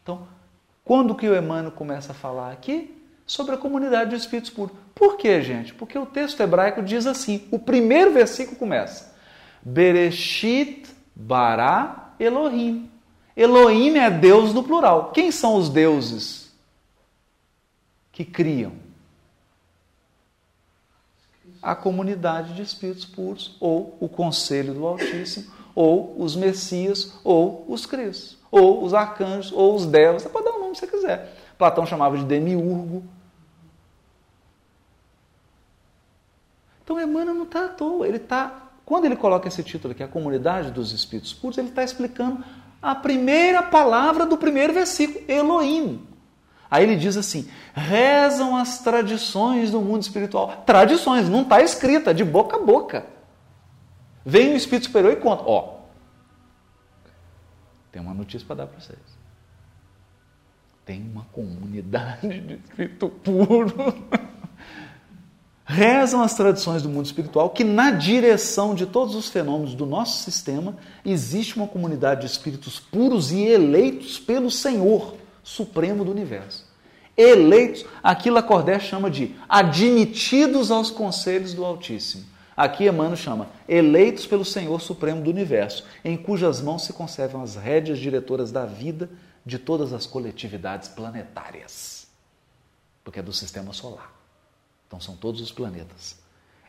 Então, 0.04 0.28
quando 0.84 1.16
que 1.16 1.30
o 1.30 1.38
Emmanuel 1.38 1.72
começa 1.72 2.12
a 2.12 2.16
falar 2.16 2.52
aqui? 2.52 3.02
Sobre 3.26 3.56
a 3.56 3.58
comunidade 3.58 4.10
de 4.10 4.18
espíritos 4.18 4.52
puros. 4.52 4.76
Por 4.94 5.16
quê, 5.16 5.42
gente? 5.42 5.74
Porque 5.74 5.98
o 5.98 6.06
texto 6.06 6.42
hebraico 6.42 6.84
diz 6.84 7.08
assim: 7.08 7.48
o 7.52 7.58
primeiro 7.58 8.12
versículo 8.12 8.58
começa: 8.58 9.16
Bereshit 9.64 10.94
bara 11.16 12.14
Elohim. 12.20 12.90
Elohim 13.36 13.98
é 13.98 14.10
Deus 14.10 14.54
no 14.54 14.64
plural. 14.64 15.12
Quem 15.12 15.32
são 15.32 15.56
os 15.56 15.70
deuses 15.70 16.52
que 18.12 18.24
criam? 18.24 18.86
a 21.66 21.74
comunidade 21.74 22.54
de 22.54 22.62
espíritos 22.62 23.06
puros, 23.06 23.58
ou 23.60 23.98
o 24.00 24.08
conselho 24.08 24.72
do 24.72 24.86
Altíssimo, 24.86 25.52
ou 25.74 26.16
os 26.22 26.36
Messias, 26.36 27.12
ou 27.24 27.66
os 27.68 27.88
Cristos, 27.88 28.38
ou 28.52 28.84
os 28.84 28.94
arcanjos, 28.94 29.52
ou 29.52 29.74
os 29.74 29.88
devas. 29.88 30.22
Você 30.22 30.30
pode 30.30 30.46
dar 30.46 30.52
o 30.52 30.60
nome 30.60 30.74
que 30.74 30.78
você 30.78 30.88
quiser. 30.88 31.36
Platão 31.58 31.84
chamava 31.84 32.20
de 32.20 32.24
demiurgo. 32.24 33.04
Então 36.84 37.02
Emmanuel 37.02 37.34
não 37.34 37.46
está 37.46 37.66
à 37.66 37.70
toa, 37.70 38.08
ele 38.08 38.18
está. 38.18 38.65
Quando 38.86 39.06
ele 39.06 39.16
coloca 39.16 39.48
esse 39.48 39.64
título 39.64 39.94
aqui, 39.94 40.04
a 40.04 40.08
comunidade 40.08 40.70
dos 40.70 40.92
espíritos 40.92 41.34
puros, 41.34 41.58
ele 41.58 41.70
está 41.70 41.84
explicando 41.84 42.44
a 42.82 42.94
primeira 42.94 43.64
palavra 43.64 44.26
do 44.26 44.38
primeiro 44.38 44.72
versículo, 44.74 45.26
Elohim. 45.28 46.06
Aí 46.70 46.84
ele 46.84 46.96
diz 46.96 47.18
assim: 47.18 47.50
rezam 47.74 48.56
as 48.56 48.80
tradições 48.80 49.72
do 49.72 49.82
mundo 49.82 50.04
espiritual. 50.04 50.64
Tradições, 50.66 51.28
não 51.28 51.42
está 51.42 51.62
escrita, 51.62 52.14
de 52.14 52.24
boca 52.24 52.58
a 52.58 52.60
boca. 52.60 53.06
Vem 54.24 54.54
o 54.54 54.58
Espírito 54.58 54.88
Superior 54.88 55.14
e 55.14 55.18
conta: 55.18 55.44
Ó, 55.46 55.80
tem 57.92 58.02
uma 58.02 58.14
notícia 58.14 58.46
para 58.46 58.58
dar 58.58 58.68
para 58.68 58.80
vocês. 58.80 59.00
Tem 60.86 61.02
uma 61.02 61.26
comunidade 61.32 62.42
de 62.42 62.54
espírito 62.56 63.10
puro. 63.10 63.74
Rezam 65.68 66.22
as 66.22 66.36
tradições 66.36 66.84
do 66.84 66.90
mundo 66.90 67.08
espiritual 67.08 67.50
que, 67.50 67.64
na 67.64 67.90
direção 67.90 68.76
de 68.76 68.86
todos 68.86 69.16
os 69.16 69.30
fenômenos 69.30 69.74
do 69.74 69.84
nosso 69.84 70.24
sistema, 70.24 70.78
existe 71.04 71.58
uma 71.58 71.68
comunidade 71.68 72.22
de 72.22 72.28
espíritos 72.28 72.80
puros 72.80 73.32
e 73.32 73.42
eleitos 73.42 74.20
pelo 74.20 74.52
Senhor 74.52 75.16
Supremo 75.44 76.06
do 76.06 76.12
Universo. 76.12 76.66
Eleitos, 77.18 77.84
aqui 78.04 78.30
Lacordaire 78.30 78.84
chama 78.84 79.10
de 79.10 79.36
admitidos 79.50 80.70
aos 80.70 80.92
conselhos 80.92 81.56
do 81.56 81.66
Altíssimo. 81.66 82.26
Aqui 82.56 82.86
Emmanuel 82.88 83.18
chama 83.18 83.48
eleitos 83.68 84.28
pelo 84.28 84.46
Senhor 84.46 84.80
Supremo 84.80 85.24
do 85.24 85.32
Universo, 85.32 85.84
em 86.04 86.16
cujas 86.16 86.62
mãos 86.62 86.86
se 86.86 86.94
conservam 86.94 87.42
as 87.42 87.56
rédeas 87.56 87.98
diretoras 87.98 88.52
da 88.52 88.66
vida 88.66 89.10
de 89.44 89.58
todas 89.58 89.94
as 89.94 90.06
coletividades 90.06 90.90
planetárias, 90.90 92.08
porque 93.04 93.20
é 93.20 93.24
do 93.24 93.34
sistema 93.34 93.74
solar. 93.74 94.15
Então 94.88 95.00
são 95.00 95.16
todos 95.16 95.42
os 95.42 95.52
planetas. 95.52 96.18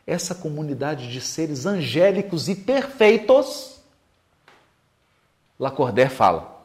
Essa 0.05 0.33
comunidade 0.33 1.11
de 1.11 1.19
seres 1.19 1.65
angélicos 1.65 2.47
e 2.47 2.55
perfeitos, 2.55 3.81
Lacordaire 5.59 6.09
fala, 6.09 6.63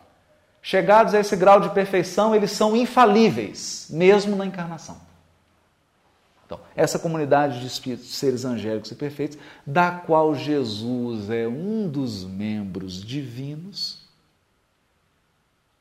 chegados 0.60 1.14
a 1.14 1.20
esse 1.20 1.34
grau 1.34 1.60
de 1.60 1.70
perfeição, 1.70 2.34
eles 2.34 2.52
são 2.52 2.76
infalíveis, 2.76 3.88
mesmo 3.90 4.36
na 4.36 4.46
encarnação. 4.46 5.00
Então, 6.46 6.60
essa 6.76 6.98
comunidade 6.98 7.60
de 7.60 7.66
espíritos, 7.66 8.14
seres 8.14 8.44
angélicos 8.44 8.90
e 8.90 8.94
perfeitos, 8.94 9.38
da 9.66 9.90
qual 9.90 10.34
Jesus 10.34 11.30
é 11.30 11.48
um 11.48 11.88
dos 11.88 12.24
membros 12.24 13.02
divinos, 13.02 14.02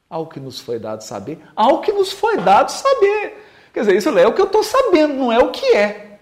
ao 0.09 0.27
que 0.27 0.39
nos 0.39 0.59
foi 0.59 0.79
dado 0.79 1.01
saber, 1.03 1.41
ao 1.55 1.81
que 1.81 1.91
nos 1.91 2.11
foi 2.11 2.37
dado 2.37 2.69
saber. 2.69 3.50
Quer 3.73 3.81
dizer, 3.81 3.95
isso 3.95 4.09
é 4.09 4.27
o 4.27 4.33
que 4.33 4.41
eu 4.41 4.45
estou 4.45 4.63
sabendo, 4.63 5.13
não 5.13 5.31
é 5.31 5.39
o 5.39 5.51
que 5.51 5.65
é. 5.75 6.19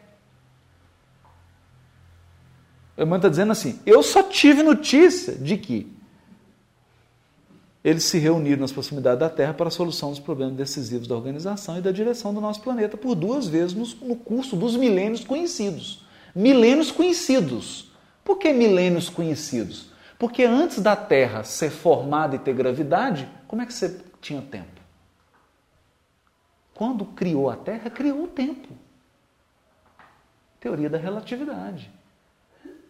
O 2.95 3.01
irmão 3.01 3.15
está 3.15 3.29
dizendo 3.29 3.51
assim: 3.51 3.79
eu 3.85 4.03
só 4.03 4.21
tive 4.21 4.61
notícia 4.61 5.33
de 5.33 5.57
que 5.57 5.99
eles 7.81 8.03
se 8.03 8.17
reuniram 8.17 8.61
nas 8.61 8.73
proximidades 8.73 9.19
da 9.19 9.29
Terra 9.29 9.53
para 9.53 9.69
a 9.69 9.71
solução 9.71 10.09
dos 10.09 10.19
problemas 10.19 10.55
decisivos 10.55 11.07
da 11.07 11.15
organização 11.15 11.77
e 11.77 11.81
da 11.81 11.91
direção 11.91 12.33
do 12.33 12.41
nosso 12.41 12.61
planeta 12.61 12.97
por 12.97 13.15
duas 13.15 13.47
vezes 13.47 13.95
no, 14.01 14.15
curso 14.17 14.57
dos 14.57 14.75
milênios 14.75 15.23
conhecidos. 15.23 16.03
Milênios 16.35 16.91
conhecidos. 16.91 17.89
Por 18.23 18.37
que 18.37 18.51
milênios 18.51 19.09
conhecidos? 19.09 19.87
Porque 20.19 20.43
antes 20.43 20.81
da 20.81 20.95
Terra 20.95 21.45
ser 21.45 21.69
formada 21.69 22.35
e 22.35 22.39
ter 22.39 22.53
gravidade, 22.53 23.29
como 23.47 23.61
é 23.61 23.65
que 23.65 23.73
você 23.73 23.97
tinha 24.19 24.41
tempo? 24.41 24.78
Quando 26.79 27.03
criou 27.03 27.49
a 27.49 27.57
Terra, 27.57 27.89
criou 27.89 28.23
o 28.23 28.27
tempo. 28.29 28.69
Teoria 30.61 30.89
da 30.89 30.97
relatividade. 30.97 31.91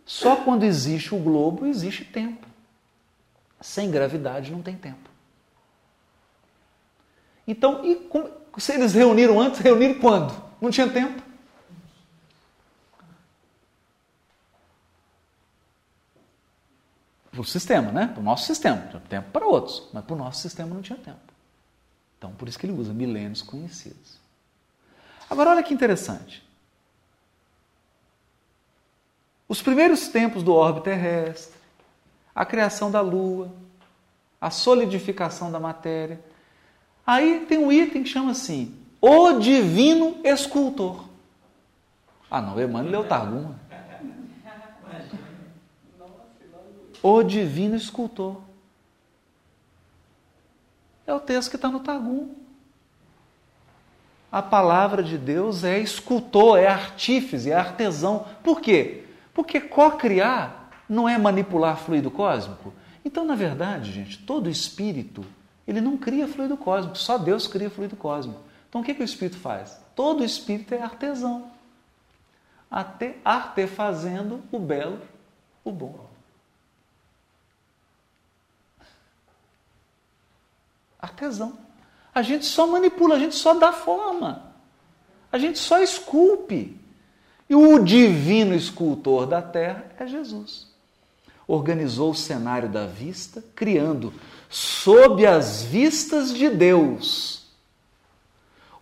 Só 0.06 0.36
quando 0.36 0.62
existe 0.62 1.16
o 1.16 1.18
globo, 1.18 1.66
existe 1.66 2.06
tempo. 2.06 2.46
Sem 3.60 3.90
gravidade 3.90 4.52
não 4.52 4.62
tem 4.62 4.78
tempo. 4.78 5.10
Então, 7.48 7.84
e 7.84 7.96
como, 7.96 8.30
se 8.60 8.74
eles 8.74 8.94
reuniram 8.94 9.42
antes, 9.42 9.60
reuniram 9.60 10.00
quando? 10.00 10.40
Não 10.62 10.70
tinha 10.70 10.88
tempo. 10.88 11.24
Para 17.32 17.42
o 17.42 17.44
sistema, 17.44 17.92
né? 17.92 18.06
Para 18.06 18.20
o 18.20 18.24
nosso 18.24 18.46
sistema. 18.46 18.86
Tinha 18.88 19.02
tempo 19.02 19.32
para 19.32 19.48
outros, 19.48 19.90
mas 19.92 20.06
para 20.06 20.14
o 20.14 20.20
nosso 20.20 20.42
sistema 20.42 20.76
não 20.76 20.84
tinha 20.84 21.00
tempo. 21.00 21.29
Então, 22.20 22.34
por 22.34 22.50
isso 22.50 22.60
que 22.60 22.66
ele 22.66 22.74
usa 22.74 22.94
milênios 22.94 23.42
conhecidos. 23.42 24.20
Agora, 25.30 25.52
olha 25.52 25.64
que 25.64 25.74
interessante. 25.74 26.44
Os 29.48 29.62
primeiros 29.62 30.10
tempos 30.10 30.44
do 30.44 30.54
orbe 30.54 30.82
terrestre, 30.82 31.58
a 32.36 32.46
criação 32.46 32.92
da 32.92 33.00
lua, 33.00 33.50
a 34.40 34.52
solidificação 34.52 35.50
da 35.50 35.62
matéria. 35.62 36.20
Aí 37.08 37.46
tem 37.48 37.58
um 37.58 37.72
item 37.72 38.04
que 38.04 38.10
chama 38.10 38.32
assim: 38.32 38.78
o 39.02 39.40
divino 39.40 40.20
escultor. 40.24 41.06
Ah, 42.30 42.42
não, 42.42 42.62
Emmanuel 42.62 42.92
leu 42.92 43.08
Targuma. 43.08 43.58
O 47.02 47.24
divino 47.24 47.78
escultor. 47.78 48.49
É 51.10 51.14
o 51.16 51.20
texto 51.20 51.50
que 51.50 51.56
está 51.56 51.70
no 51.70 51.80
Targum. 51.80 52.36
A 54.32 54.44
palavra 54.44 55.02
de 55.02 55.18
Deus 55.18 55.64
é 55.64 55.80
escultor, 55.80 56.60
é 56.60 56.68
artífice, 56.68 57.50
é 57.50 57.56
artesão. 57.56 58.28
Por 58.44 58.62
quê? 58.62 59.06
Porque 59.34 59.60
co-criar 59.60 60.70
não 60.88 61.10
é 61.10 61.18
manipular 61.18 61.78
fluido 61.78 62.12
cósmico? 62.12 62.72
Então, 63.04 63.26
na 63.26 63.34
verdade, 63.34 63.92
gente, 63.92 64.20
todo 64.20 64.52
espírito, 64.52 65.26
ele 65.68 65.82
não 65.82 65.98
cria 65.98 66.28
fluido 66.28 66.56
cósmico, 66.56 66.96
só 66.96 67.18
Deus 67.18 67.48
cria 67.48 67.72
fluido 67.72 67.96
cósmico. 67.96 68.42
Então, 68.70 68.82
o 68.82 68.84
que, 68.84 68.94
que 68.94 69.02
o 69.02 69.04
espírito 69.04 69.40
faz? 69.40 69.82
Todo 69.96 70.24
espírito 70.24 70.76
é 70.76 70.82
artesão. 70.84 71.52
Até 72.70 73.18
artefazendo 73.26 74.44
o 74.52 74.60
belo, 74.60 75.00
o 75.64 75.72
bom. 75.72 76.08
Artesão. 81.00 81.58
A 82.14 82.22
gente 82.22 82.46
só 82.46 82.68
manipula, 82.68 83.16
a 83.16 83.20
gente 83.20 83.36
só 83.36 83.54
dá 83.54 83.72
forma. 83.72 84.54
A 85.32 85.38
gente 85.38 85.58
só 85.58 85.82
esculpe. 85.82 86.78
E 87.50 87.56
o 87.56 87.80
divino 87.80 88.54
escultor 88.54 89.26
da 89.26 89.42
terra 89.42 89.86
é 89.98 90.06
Jesus 90.06 90.70
organizou 91.50 92.12
o 92.12 92.16
cenário 92.16 92.70
da 92.70 92.86
vista, 92.86 93.44
criando, 93.56 94.14
sob 94.48 95.26
as 95.26 95.64
vistas 95.64 96.32
de 96.32 96.48
Deus, 96.48 97.48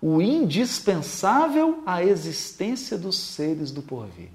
o 0.02 0.22
indispensável 0.22 1.82
à 1.86 2.04
existência 2.04 2.98
dos 2.98 3.18
seres 3.18 3.72
do 3.72 3.82
porvir. 3.82 4.30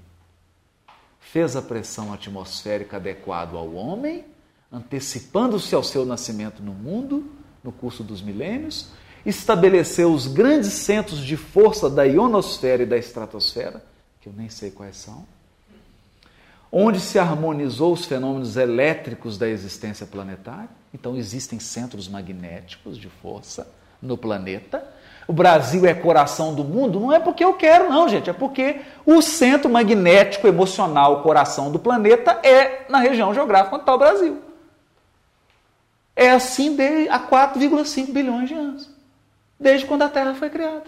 Fez 1.19 1.55
a 1.55 1.61
pressão 1.61 2.11
atmosférica 2.11 2.97
adequada 2.97 3.55
ao 3.55 3.71
homem, 3.75 4.25
antecipando-se 4.71 5.75
ao 5.75 5.83
seu 5.83 6.03
nascimento 6.03 6.63
no 6.63 6.73
mundo, 6.73 7.31
no 7.63 7.71
curso 7.71 8.03
dos 8.03 8.21
milênios, 8.21 8.89
estabeleceu 9.25 10.13
os 10.13 10.27
grandes 10.27 10.73
centros 10.73 11.19
de 11.19 11.37
força 11.37 11.89
da 11.89 12.03
ionosfera 12.03 12.83
e 12.83 12.85
da 12.85 12.97
estratosfera, 12.97 13.83
que 14.19 14.27
eu 14.27 14.33
nem 14.35 14.49
sei 14.49 14.69
quais 14.69 14.97
são, 14.97 15.25
onde 16.71 16.99
se 16.99 17.19
harmonizou 17.19 17.93
os 17.93 18.05
fenômenos 18.05 18.57
elétricos 18.57 19.37
da 19.37 19.47
existência 19.47 20.05
planetária. 20.05 20.69
Então, 20.93 21.15
existem 21.15 21.59
centros 21.59 22.07
magnéticos 22.07 22.97
de 22.97 23.09
força 23.09 23.67
no 24.01 24.17
planeta. 24.17 24.83
O 25.27 25.33
Brasil 25.33 25.85
é 25.85 25.93
coração 25.93 26.53
do 26.53 26.63
mundo, 26.63 26.99
não 26.99 27.13
é 27.13 27.19
porque 27.19 27.43
eu 27.43 27.53
quero, 27.53 27.89
não, 27.89 28.09
gente, 28.09 28.29
é 28.29 28.33
porque 28.33 28.81
o 29.05 29.21
centro 29.21 29.69
magnético 29.69 30.47
emocional, 30.47 31.21
coração 31.21 31.71
do 31.71 31.79
planeta, 31.79 32.39
é 32.43 32.85
na 32.89 32.99
região 32.99 33.33
geográfica 33.33 33.75
onde 33.75 33.83
está 33.83 33.95
o 33.95 33.97
Brasil. 33.97 34.41
É 36.15 36.29
assim 36.29 36.75
desde 36.75 37.09
há 37.09 37.19
4,5 37.19 38.11
bilhões 38.11 38.47
de 38.47 38.53
anos 38.53 38.93
desde 39.63 39.87
quando 39.87 40.01
a 40.01 40.09
Terra 40.09 40.35
foi 40.35 40.49
criada. 40.49 40.83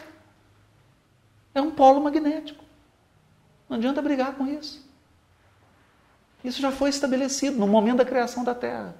É 1.53 1.61
um 1.61 1.71
polo 1.71 2.01
magnético. 2.01 2.63
Não 3.69 3.77
adianta 3.77 4.01
brigar 4.01 4.33
com 4.35 4.45
isso. 4.45 4.85
Isso 6.43 6.61
já 6.61 6.71
foi 6.71 6.89
estabelecido 6.89 7.57
no 7.57 7.65
momento 7.65 7.97
da 7.97 8.05
criação 8.05 8.43
da 8.43 8.53
Terra. 8.53 8.93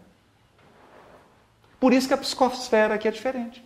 Por 1.80 1.94
isso 1.94 2.08
que 2.08 2.14
a 2.14 2.18
psicosfera 2.18 2.96
aqui 2.96 3.08
é 3.08 3.12
diferente. 3.12 3.64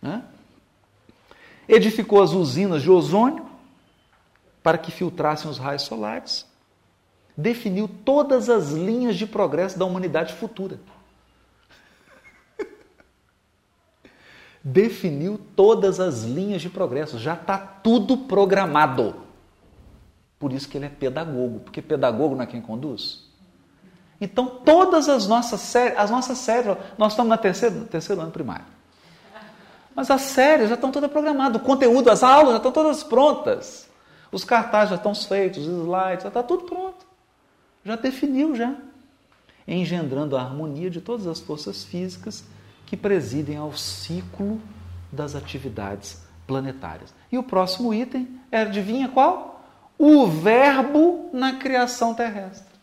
Né? 0.00 0.22
Edificou 1.68 2.22
as 2.22 2.30
usinas 2.30 2.80
de 2.80 2.90
ozônio, 2.90 3.50
para 4.62 4.78
que 4.78 4.92
filtrassem 4.92 5.50
os 5.50 5.58
raios 5.58 5.82
solares. 5.82 6.46
Definiu 7.36 7.88
todas 8.04 8.48
as 8.48 8.70
linhas 8.70 9.16
de 9.16 9.26
progresso 9.26 9.78
da 9.78 9.84
humanidade 9.84 10.32
futura. 10.34 10.78
Definiu 14.64 15.38
todas 15.54 16.00
as 16.00 16.24
linhas 16.24 16.60
de 16.60 16.68
progresso, 16.68 17.18
já 17.18 17.34
está 17.34 17.56
tudo 17.56 18.16
programado. 18.16 19.14
Por 20.38 20.52
isso 20.52 20.68
que 20.68 20.76
ele 20.76 20.86
é 20.86 20.88
pedagogo, 20.88 21.60
porque 21.60 21.80
pedagogo 21.80 22.34
não 22.34 22.42
é 22.42 22.46
quem 22.46 22.60
conduz. 22.60 23.24
Então, 24.20 24.46
todas 24.46 25.08
as 25.08 25.26
nossas 25.28 25.60
séries, 25.60 25.98
as 25.98 26.10
nossas 26.10 26.38
séries, 26.38 26.76
nós 26.98 27.12
estamos 27.12 27.30
na 27.30 27.36
terceiro, 27.36 27.76
no 27.76 27.86
terceiro 27.86 28.20
ano 28.20 28.32
primário. 28.32 28.64
Mas 29.94 30.10
as 30.10 30.22
séries 30.22 30.68
já 30.68 30.74
estão 30.74 30.90
todas 30.90 31.10
programadas, 31.10 31.60
o 31.60 31.64
conteúdo, 31.64 32.10
as 32.10 32.22
aulas 32.22 32.50
já 32.50 32.56
estão 32.56 32.72
todas 32.72 33.04
prontas. 33.04 33.88
Os 34.32 34.42
cartazes 34.42 34.90
já 34.90 34.96
estão 34.96 35.14
feitos, 35.14 35.66
os 35.66 35.84
slides, 35.84 36.22
já 36.24 36.28
está 36.28 36.42
tudo 36.42 36.64
pronto. 36.64 37.05
Já 37.86 37.94
definiu 37.94 38.56
já. 38.56 38.76
Engendrando 39.66 40.36
a 40.36 40.42
harmonia 40.42 40.90
de 40.90 41.00
todas 41.00 41.28
as 41.28 41.38
forças 41.38 41.84
físicas 41.84 42.44
que 42.84 42.96
presidem 42.96 43.56
ao 43.56 43.76
ciclo 43.76 44.60
das 45.12 45.36
atividades 45.36 46.20
planetárias. 46.48 47.14
E 47.30 47.38
o 47.38 47.44
próximo 47.44 47.94
item 47.94 48.40
é, 48.50 48.62
adivinha 48.62 49.08
qual? 49.08 49.64
O 49.96 50.26
verbo 50.26 51.30
na 51.32 51.58
criação 51.58 52.12
terrestre. 52.12 52.74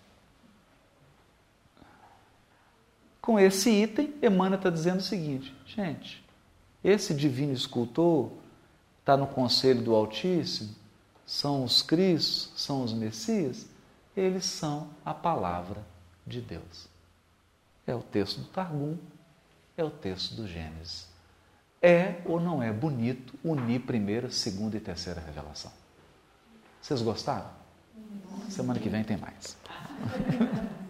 Com 3.21 3.37
esse 3.37 3.69
item, 3.69 4.13
Emmanuel 4.21 4.55
está 4.55 4.69
dizendo 4.69 4.99
o 4.99 5.03
seguinte: 5.03 5.53
gente, 5.65 6.23
esse 6.81 7.13
divino 7.13 7.53
escultor 7.53 8.29
está 9.01 9.17
no 9.17 9.27
conselho 9.27 9.81
do 9.81 9.93
Altíssimo, 9.93 10.73
são 11.25 11.63
os 11.63 11.81
Cristos, 11.81 12.51
são 12.55 12.83
os 12.83 12.93
Messias, 12.93 13.65
eles 14.15 14.45
são 14.45 14.89
a 15.05 15.13
palavra 15.13 15.83
de 16.25 16.41
Deus. 16.41 16.87
É 17.85 17.93
o 17.93 18.01
texto 18.01 18.39
do 18.39 18.47
Targum, 18.47 18.97
é 19.75 19.83
o 19.83 19.89
texto 19.89 20.35
do 20.35 20.47
Gênesis. 20.47 21.07
É 21.81 22.21
ou 22.25 22.39
não 22.39 22.63
é 22.63 22.71
bonito 22.71 23.37
unir 23.43 23.81
primeira, 23.81 24.29
segunda 24.29 24.77
e 24.77 24.79
terceira 24.79 25.19
revelação? 25.19 25.71
Vocês 26.81 27.01
gostaram? 27.01 27.49
Semana 28.49 28.79
que 28.79 28.89
vem 28.89 29.03
tem 29.03 29.17
mais. 29.17 29.57